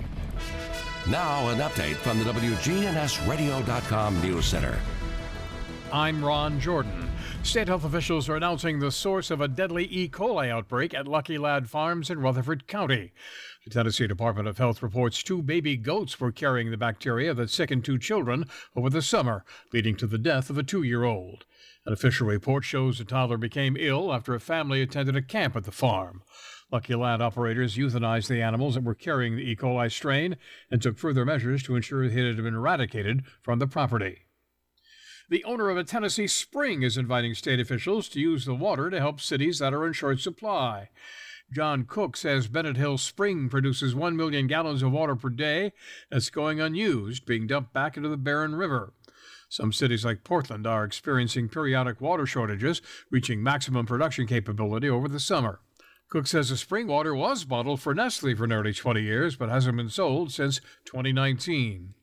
[1.09, 4.77] Now, an update from the WGNSradio.com News Center.
[5.93, 7.09] I'm Ron Jordan.
[7.43, 10.07] State health officials are announcing the source of a deadly E.
[10.07, 13.11] coli outbreak at Lucky Lad Farms in Rutherford County.
[13.65, 17.83] The Tennessee Department of Health reports two baby goats were carrying the bacteria that sickened
[17.83, 19.43] two children over the summer,
[19.73, 21.43] leading to the death of a two year old.
[21.85, 25.65] An official report shows the toddler became ill after a family attended a camp at
[25.65, 26.21] the farm.
[26.71, 29.57] Lucky Lad operators euthanized the animals that were carrying the E.
[29.57, 30.37] coli strain
[30.69, 34.19] and took further measures to ensure it had been eradicated from the property.
[35.31, 38.99] The owner of a Tennessee spring is inviting state officials to use the water to
[38.99, 40.89] help cities that are in short supply.
[41.53, 45.71] John Cook says Bennett Hill Spring produces 1 million gallons of water per day
[46.09, 48.91] that's going unused, being dumped back into the Barren River.
[49.47, 55.17] Some cities like Portland are experiencing periodic water shortages, reaching maximum production capability over the
[55.17, 55.61] summer.
[56.09, 59.77] Cook says the spring water was bottled for Nestle for nearly 20 years, but hasn't
[59.77, 61.93] been sold since 2019.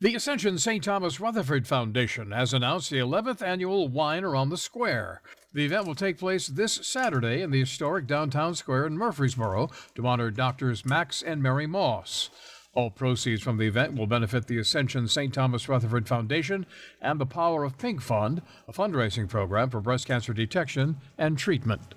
[0.00, 0.82] The Ascension St.
[0.82, 5.22] Thomas Rutherford Foundation has announced the 11th annual Wine Around the Square.
[5.52, 10.06] The event will take place this Saturday in the historic downtown square in Murfreesboro to
[10.06, 12.28] honor doctors Max and Mary Moss.
[12.74, 15.32] All proceeds from the event will benefit the Ascension St.
[15.32, 16.66] Thomas Rutherford Foundation
[17.00, 21.94] and the Power of Pink Fund, a fundraising program for breast cancer detection and treatment.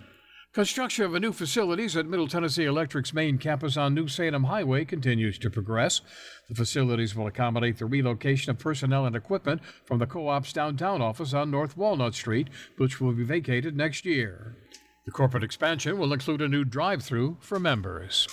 [0.57, 5.37] Construction of new facilities at Middle Tennessee Electric's main campus on New Salem Highway continues
[5.37, 6.01] to progress.
[6.49, 11.35] The facilities will accommodate the relocation of personnel and equipment from the co-op's downtown office
[11.35, 12.47] on North Walnut Street,
[12.77, 14.57] which will be vacated next year.
[15.05, 18.27] The corporate expansion will include a new drive-through for members.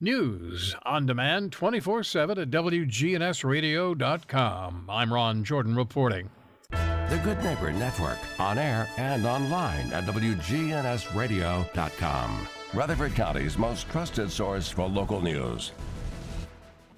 [0.00, 4.90] News on demand 24/7 at WGNSradio.com.
[4.90, 6.30] I'm Ron Jordan reporting.
[7.10, 12.48] The Good Neighbor Network, on air and online at WGNSradio.com.
[12.72, 15.72] Rutherford County's most trusted source for local news.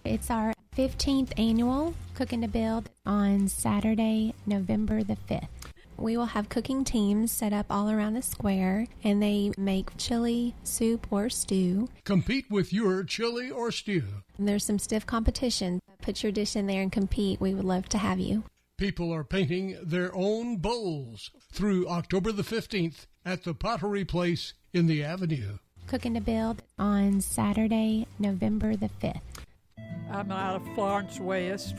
[0.05, 5.49] It's our 15th annual Cooking to Build on Saturday, November the 5th.
[5.97, 10.55] We will have cooking teams set up all around the square and they make chili,
[10.62, 11.89] soup, or stew.
[12.05, 14.05] Compete with your chili or stew.
[14.39, 15.81] And there's some stiff competition.
[16.01, 17.41] Put your dish in there and compete.
[17.41, 18.45] We would love to have you.
[18.78, 24.86] People are painting their own bowls through October the 15th at the Pottery Place in
[24.86, 25.57] the Avenue.
[25.86, 29.23] Cooking to Build on Saturday, November the 5th.
[30.11, 31.74] I'm out of Florence West.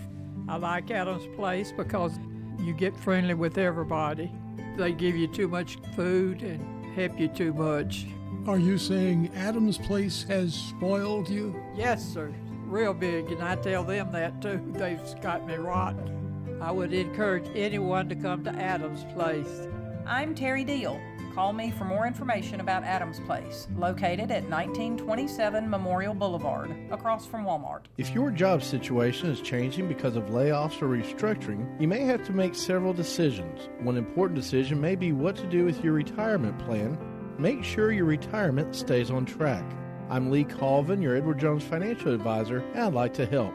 [0.49, 2.17] I like Adams Place because
[2.59, 4.31] you get friendly with everybody.
[4.75, 8.07] They give you too much food and help you too much.
[8.47, 11.55] Are you saying Adam's Place has spoiled you?
[11.75, 12.33] Yes, sir.
[12.65, 14.59] Real big, and I tell them that too.
[14.73, 16.16] They've got me rotten.
[16.59, 19.67] I would encourage anyone to come to Adams Place.
[20.07, 20.99] I'm Terry Deal.
[21.35, 27.45] Call me for more information about Adams Place, located at 1927 Memorial Boulevard, across from
[27.45, 27.81] Walmart.
[27.99, 32.33] If your job situation is changing because of layoffs or restructuring, you may have to
[32.33, 33.69] make several decisions.
[33.81, 36.97] One important decision may be what to do with your retirement plan.
[37.37, 39.63] Make sure your retirement stays on track.
[40.09, 43.53] I'm Lee Colvin, your Edward Jones financial advisor, and I'd like to help.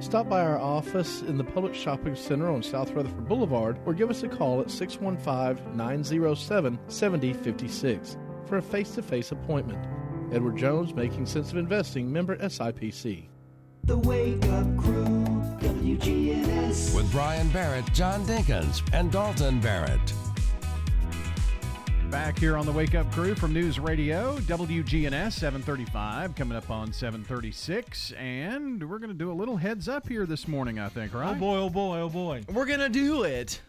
[0.00, 4.10] Stop by our office in the Public Shopping Center on South Rutherford Boulevard or give
[4.10, 8.16] us a call at 615 907 7056
[8.46, 9.84] for a face to face appointment.
[10.32, 13.28] Edward Jones, Making Sense of Investing, member SIPC.
[13.84, 15.04] The Wake Up Crew,
[15.60, 16.94] WGNS.
[16.96, 20.14] With Brian Barrett, John Dinkins, and Dalton Barrett.
[22.14, 26.92] Back here on the Wake Up Crew from News Radio, WGNS 735, coming up on
[26.92, 28.12] 736.
[28.12, 31.34] And we're going to do a little heads up here this morning, I think, right?
[31.36, 32.44] Oh boy, oh boy, oh boy.
[32.52, 33.60] We're going to do it.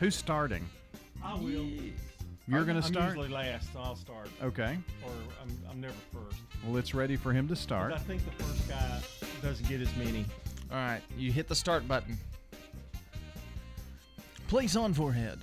[0.00, 0.66] Who's starting?
[1.22, 1.68] I will.
[2.46, 3.08] You're going to I'm start?
[3.08, 4.30] usually last, so I'll start.
[4.42, 4.78] Okay.
[5.04, 5.10] Or
[5.42, 6.40] I'm, I'm never first.
[6.64, 7.92] Well, it's ready for him to start.
[7.92, 9.00] I think the first guy
[9.42, 10.24] doesn't get as many.
[10.70, 12.16] All right, you hit the start button.
[14.48, 15.38] Place on forehead.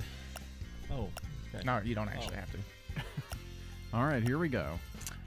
[0.91, 1.07] Oh.
[1.55, 1.63] Okay.
[1.65, 2.57] No, you don't actually have to.
[3.93, 4.79] All right, here we go.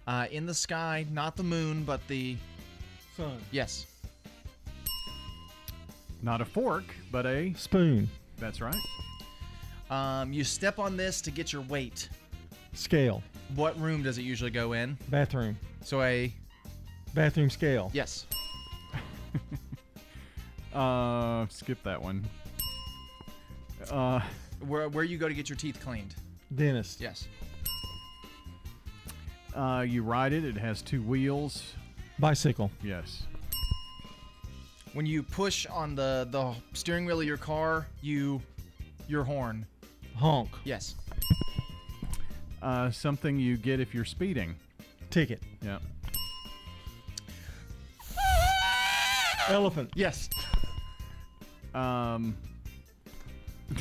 [0.06, 2.36] Uh, in the sky, not the moon, but the
[3.16, 3.38] sun.
[3.50, 3.86] Yes.
[6.22, 8.08] Not a fork, but a spoon.
[8.38, 8.76] That's right.
[9.90, 12.08] Um, you step on this to get your weight.
[12.74, 13.22] Scale.
[13.54, 14.98] What room does it usually go in?
[15.08, 15.56] Bathroom.
[15.82, 16.32] So a
[17.14, 17.90] Bathroom scale.
[17.94, 18.26] yes.
[20.74, 22.22] Uh, skip that one.
[23.90, 24.20] Uh,
[24.66, 26.14] Where where you go to get your teeth cleaned?
[26.54, 27.00] Dentist.
[27.00, 27.28] Yes.
[29.54, 30.44] uh, you ride it.
[30.44, 31.74] It has two wheels.
[32.18, 32.70] Bicycle.
[32.82, 33.24] Yes.
[34.94, 38.40] When you push on the the steering wheel of your car, you
[39.06, 39.66] your horn.
[40.16, 40.50] Honk.
[40.64, 40.94] Yes.
[42.60, 44.56] Uh, something you get if you're speeding.
[45.10, 45.40] Ticket.
[45.62, 45.78] Yeah.
[49.48, 49.90] Elephant.
[49.94, 50.28] Yes.
[51.74, 52.36] Um,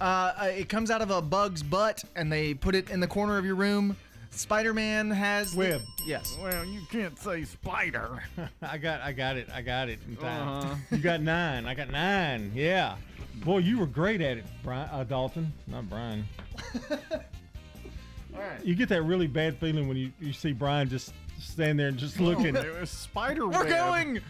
[0.00, 3.06] Uh, uh, it comes out of a bug's butt, and they put it in the
[3.06, 3.96] corner of your room.
[4.30, 5.82] Spider-Man has the- Web.
[6.06, 6.36] yes.
[6.42, 8.22] Well, you can't say spider.
[8.62, 9.48] I got I got it.
[9.54, 10.48] I got it in time.
[10.48, 10.74] Uh-huh.
[10.90, 11.66] You got nine.
[11.66, 12.50] I got nine.
[12.54, 12.96] Yeah.
[13.36, 15.52] Boy, you were great at it, Brian uh, Dalton.
[15.68, 16.24] Not Brian.
[16.90, 18.64] All right.
[18.64, 21.96] You get that really bad feeling when you, you see Brian just stand there and
[21.96, 22.56] just looking.
[22.56, 23.68] it was spider We're web.
[23.68, 24.20] going.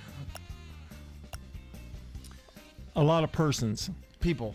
[2.96, 3.90] A lot of persons.
[4.20, 4.54] People.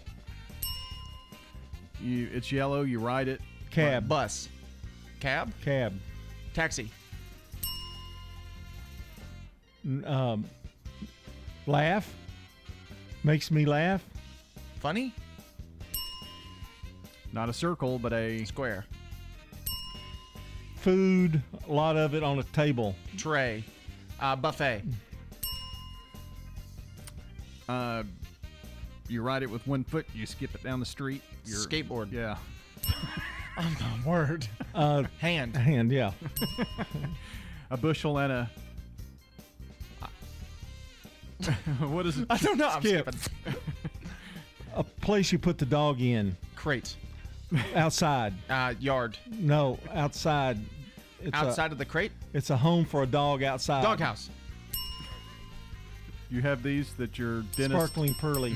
[2.02, 2.82] You, it's yellow.
[2.82, 3.42] You ride it.
[3.72, 4.08] Cab.
[4.08, 4.50] Bus.
[5.20, 5.52] Cab.
[5.64, 5.94] Cab.
[6.54, 6.90] Taxi.
[10.06, 10.46] Um,
[11.68, 12.14] laugh.
[13.24, 14.04] Makes me laugh.
[14.80, 15.14] Funny.
[17.32, 18.86] Not a circle, but a Square.
[20.78, 21.42] Food.
[21.68, 22.96] A lot of it on a table.
[23.18, 23.64] Tray.
[24.20, 24.84] Uh, buffet.
[27.68, 28.04] Uh,
[29.10, 30.06] you ride it with one foot.
[30.14, 31.22] You skip it down the street.
[31.46, 32.12] You're, Skateboard.
[32.12, 32.38] Yeah.
[33.58, 34.48] Oh my word.
[34.74, 35.56] Uh, Hand.
[35.56, 35.92] hand.
[35.92, 36.12] Yeah.
[37.72, 38.50] a bushel and a.
[41.80, 42.28] what is it?
[42.30, 42.68] I don't know.
[42.70, 43.14] I'm Skip.
[43.14, 43.62] skipping.
[44.76, 46.38] A place you put the dog in.
[46.56, 46.96] Crate.
[47.76, 48.34] Outside.
[48.50, 49.18] Uh, yard.
[49.30, 50.58] No, outside.
[51.22, 52.12] It's Outside of the crate.
[52.34, 53.84] It's a home for a dog outside.
[53.84, 54.30] Doghouse.
[56.30, 57.72] You have these that your dentist.
[57.72, 58.56] Sparkling pearly.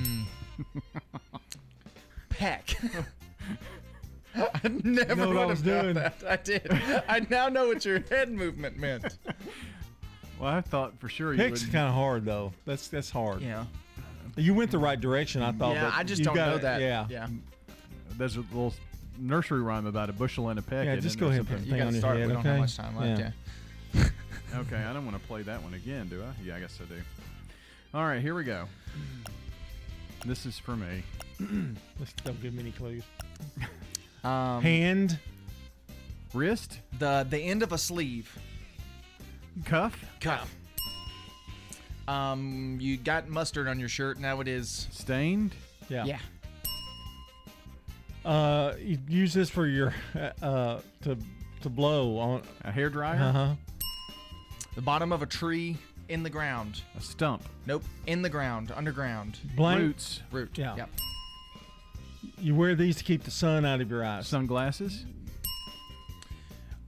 [2.30, 2.76] Peck.
[4.36, 5.94] I never know what I would was have known doing?
[5.96, 6.24] that.
[6.28, 6.72] I did.
[7.08, 9.18] I now know what your head movement meant.
[10.40, 11.72] Well, I thought for sure you Pick's would.
[11.72, 12.52] kind of hard though.
[12.66, 13.42] That's that's hard.
[13.42, 13.66] Yeah.
[14.36, 15.76] You went the right direction, I thought.
[15.76, 16.82] yeah, I just you don't got know that.
[16.82, 17.06] Yeah.
[17.10, 17.28] Yeah.
[17.28, 17.40] Mm,
[18.18, 18.74] there's a little
[19.18, 20.86] nursery rhyme about a bushel and a peck.
[20.86, 21.66] Yeah, just go ahead and something?
[21.70, 22.18] put You gotta start.
[22.18, 23.20] head, we don't have much time left.
[23.22, 23.32] Yeah.
[23.94, 24.60] Yeah.
[24.60, 26.34] Okay, I don't want to play that one again, do I?
[26.44, 27.00] Yeah, I guess I do.
[27.94, 28.66] All right, here we go.
[30.26, 31.04] This is for me.
[32.00, 33.04] Just don't give me any clues.
[34.24, 35.20] Um, Hand.
[36.34, 38.36] Wrist, the the end of a sleeve.
[39.66, 40.54] cuff, Cuff.
[42.08, 44.20] Um, you got mustard on your shirt.
[44.20, 44.88] Now it is.
[44.92, 45.54] stained,
[45.90, 46.06] Yeah.
[46.06, 46.20] Yeah.
[48.26, 51.18] Uh, you use this for your uh, uh to
[51.62, 52.42] to blow on.
[52.64, 53.54] a hair dryer, Uh huh.
[54.76, 55.78] The bottom of a tree
[56.14, 56.82] in the ground.
[56.96, 57.84] a stump, Nope.
[58.06, 58.72] In the ground.
[58.76, 59.40] Underground.
[59.56, 59.80] Blank.
[59.82, 60.56] roots, Root.
[60.58, 60.76] Yeah.
[60.76, 60.90] Yep.
[62.38, 64.28] You wear these to keep the sun out of your eyes.
[64.28, 65.06] sunglasses,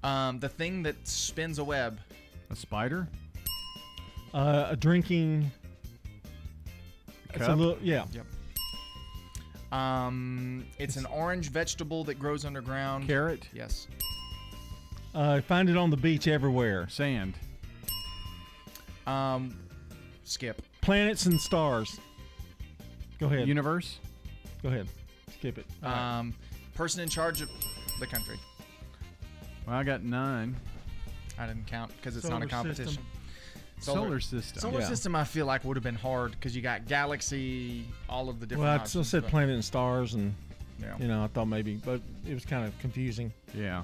[0.04, 2.00] Um, the thing that spins a web.
[2.52, 3.08] a spider,
[4.34, 5.52] Uh, a drinking.
[7.34, 7.58] It's a Cup?
[7.58, 7.78] little.
[7.82, 8.06] Yeah.
[8.12, 8.26] Yep.
[9.74, 13.08] Um, it's an orange vegetable that grows underground.
[13.08, 13.88] carrot, Yes.
[15.16, 16.88] Uh, find it on the beach everywhere.
[16.90, 17.34] sand,
[19.08, 19.58] Um,
[20.24, 20.62] skip.
[20.82, 22.00] Planets and stars.
[23.20, 23.48] Go ahead.
[23.48, 24.00] universe,
[24.62, 24.88] Go ahead.
[25.38, 25.66] Skip it.
[25.84, 26.20] All right.
[26.20, 26.34] Um,
[26.74, 27.50] person in charge of
[28.00, 28.38] the country.
[29.66, 30.56] Well, I got nine.
[31.40, 32.86] I didn't count because it's Solar not a competition.
[32.88, 33.06] system.
[33.80, 34.60] Solar system.
[34.62, 34.88] Solar Yeah.
[34.88, 38.46] system, I feel like would have been hard because you got galaxy, all of the
[38.46, 38.64] different.
[38.66, 40.34] Well, I still options, said but- planet and stars, and
[40.82, 40.98] Yeah.
[40.98, 43.32] you know, I thought maybe, but it was kind of confusing.
[43.54, 43.84] Yeah.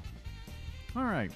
[0.95, 1.31] All right.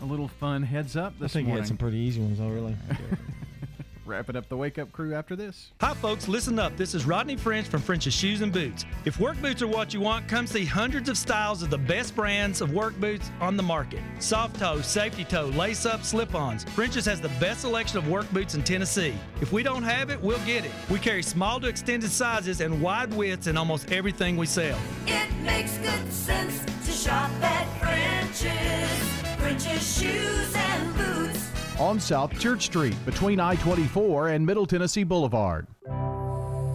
[0.00, 1.62] A little fun heads up I this think you morning.
[1.64, 2.48] had some pretty easy ones, though.
[2.48, 2.76] Really.
[4.06, 5.70] Wrapping up the wake up crew after this.
[5.82, 6.74] Hi, folks, listen up.
[6.78, 8.86] This is Rodney French from French's Shoes and Boots.
[9.04, 12.16] If work boots are what you want, come see hundreds of styles of the best
[12.16, 16.64] brands of work boots on the market soft toe, safety toe, lace up, slip ons.
[16.64, 19.12] French's has the best selection of work boots in Tennessee.
[19.42, 20.70] If we don't have it, we'll get it.
[20.88, 24.78] We carry small to extended sizes and wide widths in almost everything we sell.
[25.06, 29.17] It makes good sense to shop at French's.
[29.38, 31.50] French's shoes and boots.
[31.78, 35.66] On South Church Street, between I 24 and Middle Tennessee Boulevard.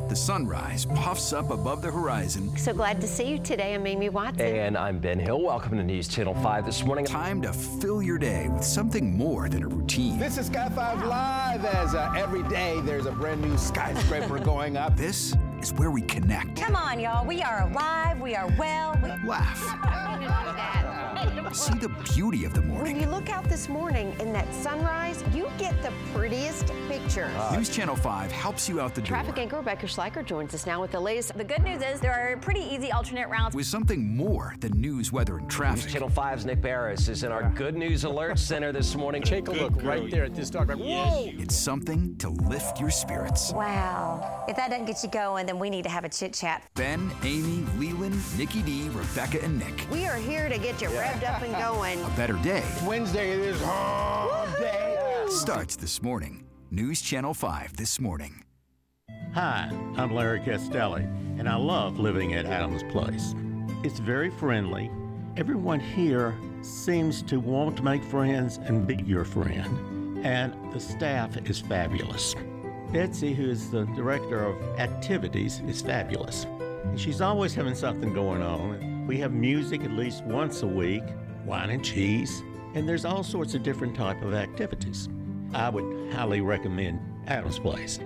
[0.09, 2.55] The sunrise puffs up above the horizon.
[2.57, 3.73] So glad to see you today.
[3.73, 4.45] I'm Amy Watson.
[4.45, 5.41] And I'm Ben Hill.
[5.41, 7.05] Welcome to News Channel 5 this morning.
[7.05, 10.19] Time to fill your day with something more than a routine.
[10.19, 14.77] This is Sky 5 Live as uh, every day there's a brand new skyscraper going
[14.77, 14.95] up.
[14.95, 17.25] This is where we connect, Come on, y'all.
[17.25, 18.21] We are alive.
[18.21, 18.99] We are well.
[19.01, 19.09] We...
[21.53, 22.93] see the beauty of the morning.
[22.93, 27.31] When you look out this morning in that sunrise, you get the prettiest pictures.
[27.35, 27.55] Ah.
[27.55, 30.81] News Channel 5 helps you out the door Traffic anchor Rebecca Schleicher joins us now
[30.81, 31.37] with the latest.
[31.37, 33.55] The good news is there are pretty easy alternate routes.
[33.55, 35.91] with something more than news, weather, and traffic.
[35.91, 39.21] Channel 5's Nick Beres is in our Good News Alert Center this morning.
[39.21, 40.73] Take a look right there at this dog.
[40.73, 41.29] Whoa!
[41.37, 43.53] It's something to lift your spirits.
[43.53, 44.45] Wow.
[44.47, 46.63] If that doesn't get you going, then we need to have a chit chat.
[46.75, 49.87] Ben, Amy, Leland, Nikki D, Rebecca, and Nick.
[49.91, 52.03] We are here to get you revved up and going.
[52.03, 55.25] A better day Wednesday, it is hump day.
[55.29, 56.45] starts this morning.
[56.69, 58.43] News Channel 5 this morning.
[59.33, 61.03] Hi, I'm Larry Castelli,
[61.37, 63.35] and I love living at Adams Place.
[63.83, 64.91] It's very friendly.
[65.37, 71.37] Everyone here seems to want to make friends and be your friend, and the staff
[71.49, 72.35] is fabulous.
[72.91, 76.45] Betsy, who is the director of activities, is fabulous.
[76.83, 78.92] And she's always having something going on.
[79.05, 81.03] We have music at least once a week,
[81.45, 82.41] wine and cheese,
[82.73, 85.09] and there's all sorts of different type of activities.
[85.53, 87.99] I would highly recommend Adams Place.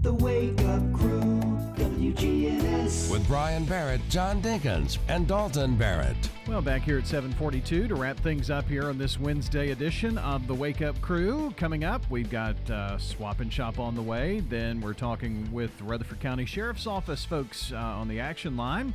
[0.00, 1.40] The Wake Up Crew,
[1.76, 3.10] WGNS.
[3.10, 6.16] With Brian Barrett, John Dinkins, and Dalton Barrett.
[6.46, 10.46] Well, back here at 742 to wrap things up here on this Wednesday edition of
[10.46, 11.54] the Wake Up Crew.
[11.56, 14.40] Coming up, we've got uh, Swap and Shop on the way.
[14.40, 18.92] Then we're talking with Rutherford County Sheriff's Office folks uh, on the action line.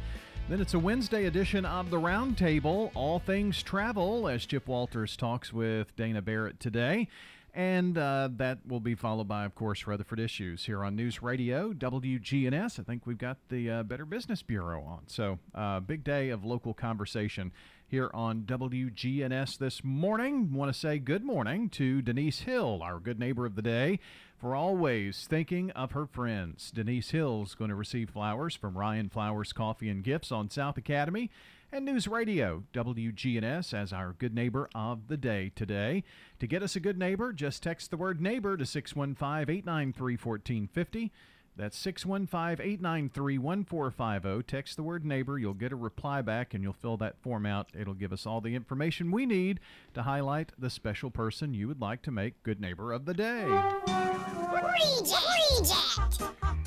[0.49, 5.53] Then it's a Wednesday edition of the Roundtable, all things travel, as Chip Walters talks
[5.53, 7.07] with Dana Barrett today.
[7.53, 11.73] And uh, that will be followed by, of course, Rutherford Issues here on News Radio,
[11.73, 12.79] WGNS.
[12.79, 15.01] I think we've got the uh, Better Business Bureau on.
[15.07, 17.51] So, uh, big day of local conversation
[17.87, 20.53] here on WGNS this morning.
[20.53, 23.99] Want to say good morning to Denise Hill, our good neighbor of the day,
[24.41, 26.71] for always thinking of her friends.
[26.71, 31.29] Denise Hill's going to receive flowers from Ryan Flowers Coffee and Gifts on South Academy
[31.71, 36.03] and News Radio, WGNS, as our good neighbor of the day today.
[36.39, 41.11] To get us a good neighbor, just text the word neighbor to 615 893 1450.
[41.55, 44.43] That's 615 893 1450.
[44.43, 45.37] Text the word neighbor.
[45.37, 47.69] You'll get a reply back and you'll fill that form out.
[47.79, 49.59] It'll give us all the information we need
[49.93, 54.10] to highlight the special person you would like to make good neighbor of the day.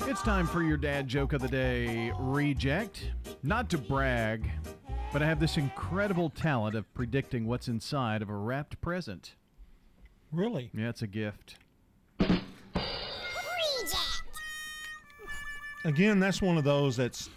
[0.07, 3.11] It's time for your dad joke of the day reject.
[3.43, 4.49] Not to brag,
[5.11, 9.35] but I have this incredible talent of predicting what's inside of a wrapped present.
[10.31, 10.71] Really?
[10.73, 11.57] Yeah, it's a gift.
[12.19, 12.43] Reject!
[15.83, 17.29] Again, that's one of those that's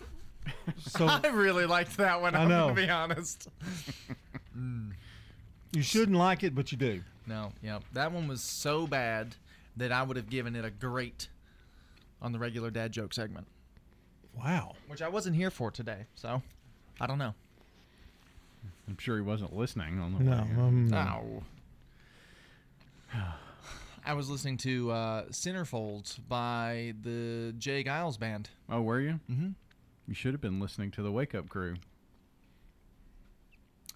[0.79, 1.07] so.
[1.09, 2.35] I really liked that one.
[2.35, 2.69] I I'm know.
[2.69, 3.49] gonna be honest.
[5.73, 7.03] You shouldn't like it, but you do.
[7.27, 9.37] No, yeah, that one was so bad
[9.79, 11.29] that I would have given it a great
[12.21, 13.47] on the regular dad joke segment,
[14.37, 14.75] Wow.
[14.89, 16.07] which I wasn't here for today.
[16.15, 16.43] So
[17.01, 17.35] I don't know.
[18.89, 20.39] I'm sure he wasn't listening on the No, way.
[20.41, 21.43] um, No.
[24.05, 27.85] I was listening to uh, Centerfolds by the J.
[27.85, 28.49] Geils band.
[28.71, 29.21] Oh, were you?
[29.31, 29.51] Mm-hmm.
[30.07, 31.77] You should have been listening to the Wake Up Crew.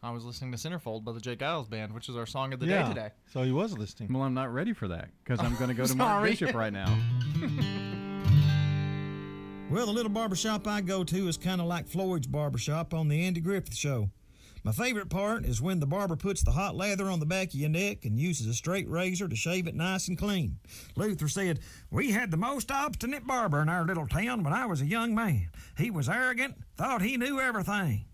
[0.02, 1.36] I was listening to Centerfold by the J.
[1.36, 2.82] Geils band, which is our song of the yeah.
[2.82, 3.10] day today.
[3.32, 4.12] So he was listening.
[4.12, 6.30] Well, I'm not ready for that because I'm going to go to Mark Sorry.
[6.30, 6.98] Bishop right now.
[9.72, 13.24] Well, the little barbershop I go to is kind of like Floyd's barbershop on the
[13.24, 14.10] Andy Griffith Show.
[14.64, 17.54] My favorite part is when the barber puts the hot lather on the back of
[17.54, 20.58] your neck and uses a straight razor to shave it nice and clean.
[20.94, 21.60] Luther said,
[21.90, 25.14] We had the most obstinate barber in our little town when I was a young
[25.14, 25.48] man.
[25.78, 28.04] He was arrogant, thought he knew everything.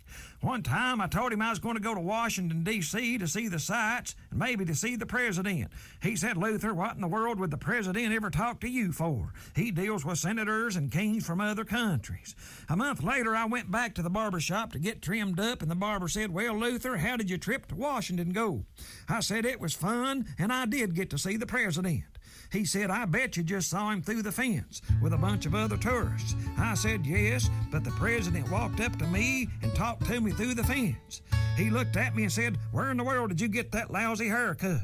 [0.40, 3.18] One time I told him I was going to go to Washington, D.C.
[3.18, 5.72] to see the sights and maybe to see the president.
[6.00, 9.32] He said, Luther, what in the world would the president ever talk to you for?
[9.56, 12.36] He deals with senators and kings from other countries.
[12.68, 15.70] A month later, I went back to the barber shop to get trimmed up, and
[15.70, 18.64] the barber said, Well, Luther, how did your trip to Washington go?
[19.08, 22.04] I said, It was fun, and I did get to see the president.
[22.50, 25.54] He said, I bet you just saw him through the fence with a bunch of
[25.54, 26.34] other tourists.
[26.56, 30.54] I said, Yes, but the president walked up to me and talked to me through
[30.54, 31.20] the fence.
[31.56, 34.28] He looked at me and said, Where in the world did you get that lousy
[34.28, 34.80] haircut?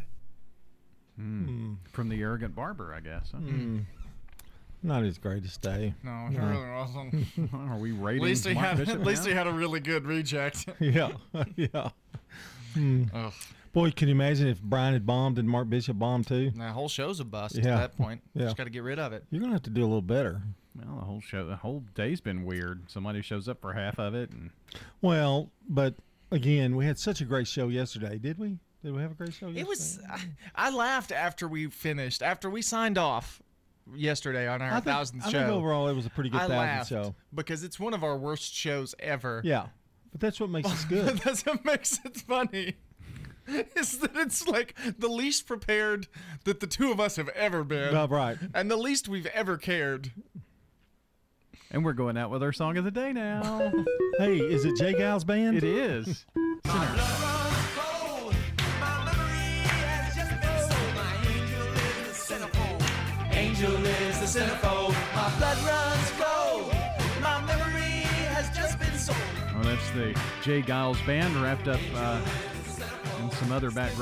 [1.16, 1.74] Hmm.
[1.92, 3.30] From the arrogant barber, I guess.
[3.32, 3.38] huh?
[3.38, 3.80] Hmm.
[4.82, 5.94] Not his greatest day.
[6.02, 7.14] No, it really wasn't.
[7.54, 8.76] Are we At least he Mark had.
[8.78, 9.28] Bishop At least now?
[9.30, 10.66] he had a really good reject.
[10.80, 11.12] yeah,
[11.56, 11.88] yeah.
[12.74, 13.04] Hmm.
[13.76, 13.82] Ugh.
[13.82, 16.50] Boy, can you imagine if Brian had bombed and Mark Bishop bombed too?
[16.50, 17.74] The whole show's a bust Yeah.
[17.74, 18.20] at that point.
[18.34, 18.44] Yeah.
[18.44, 19.24] Just got to get rid of it.
[19.30, 20.42] You're gonna have to do a little better.
[20.76, 22.90] Well, the whole show, the whole day's been weird.
[22.90, 24.50] Somebody shows up for half of it, and
[25.02, 25.94] Well, but
[26.32, 28.58] again, we had such a great show yesterday, did we?
[28.82, 29.60] Did we have a great show yesterday?
[29.60, 30.00] It was.
[30.10, 30.20] I,
[30.56, 32.22] I laughed after we finished.
[32.22, 33.40] After we signed off
[33.94, 35.38] yesterday on our I think- thousandth I show.
[35.38, 37.14] think overall it was a pretty good I thousandth laughed show.
[37.34, 39.42] because it's one of our worst shows ever.
[39.44, 39.66] Yeah,
[40.10, 41.18] but that's what makes us good.
[41.18, 42.74] That's what makes it funny.
[43.76, 46.06] Is that it's like the least prepared
[46.44, 47.94] that the two of us have ever been.
[47.94, 48.38] Oh, right.
[48.54, 50.12] And the least we've ever cared.
[51.70, 53.72] and we're going out with our song of the day now.
[54.18, 54.94] hey, is it J.
[54.94, 55.56] Geils Band?
[55.56, 56.24] It is.
[63.32, 64.94] Angel is the centerfold.
[65.14, 66.72] My blood runs cold.
[67.20, 68.02] My memory
[68.32, 69.16] has just been sold.
[69.54, 70.62] Well, that's the J.
[70.62, 72.20] Geils Band wrapped up uh,
[73.24, 73.92] in some other background.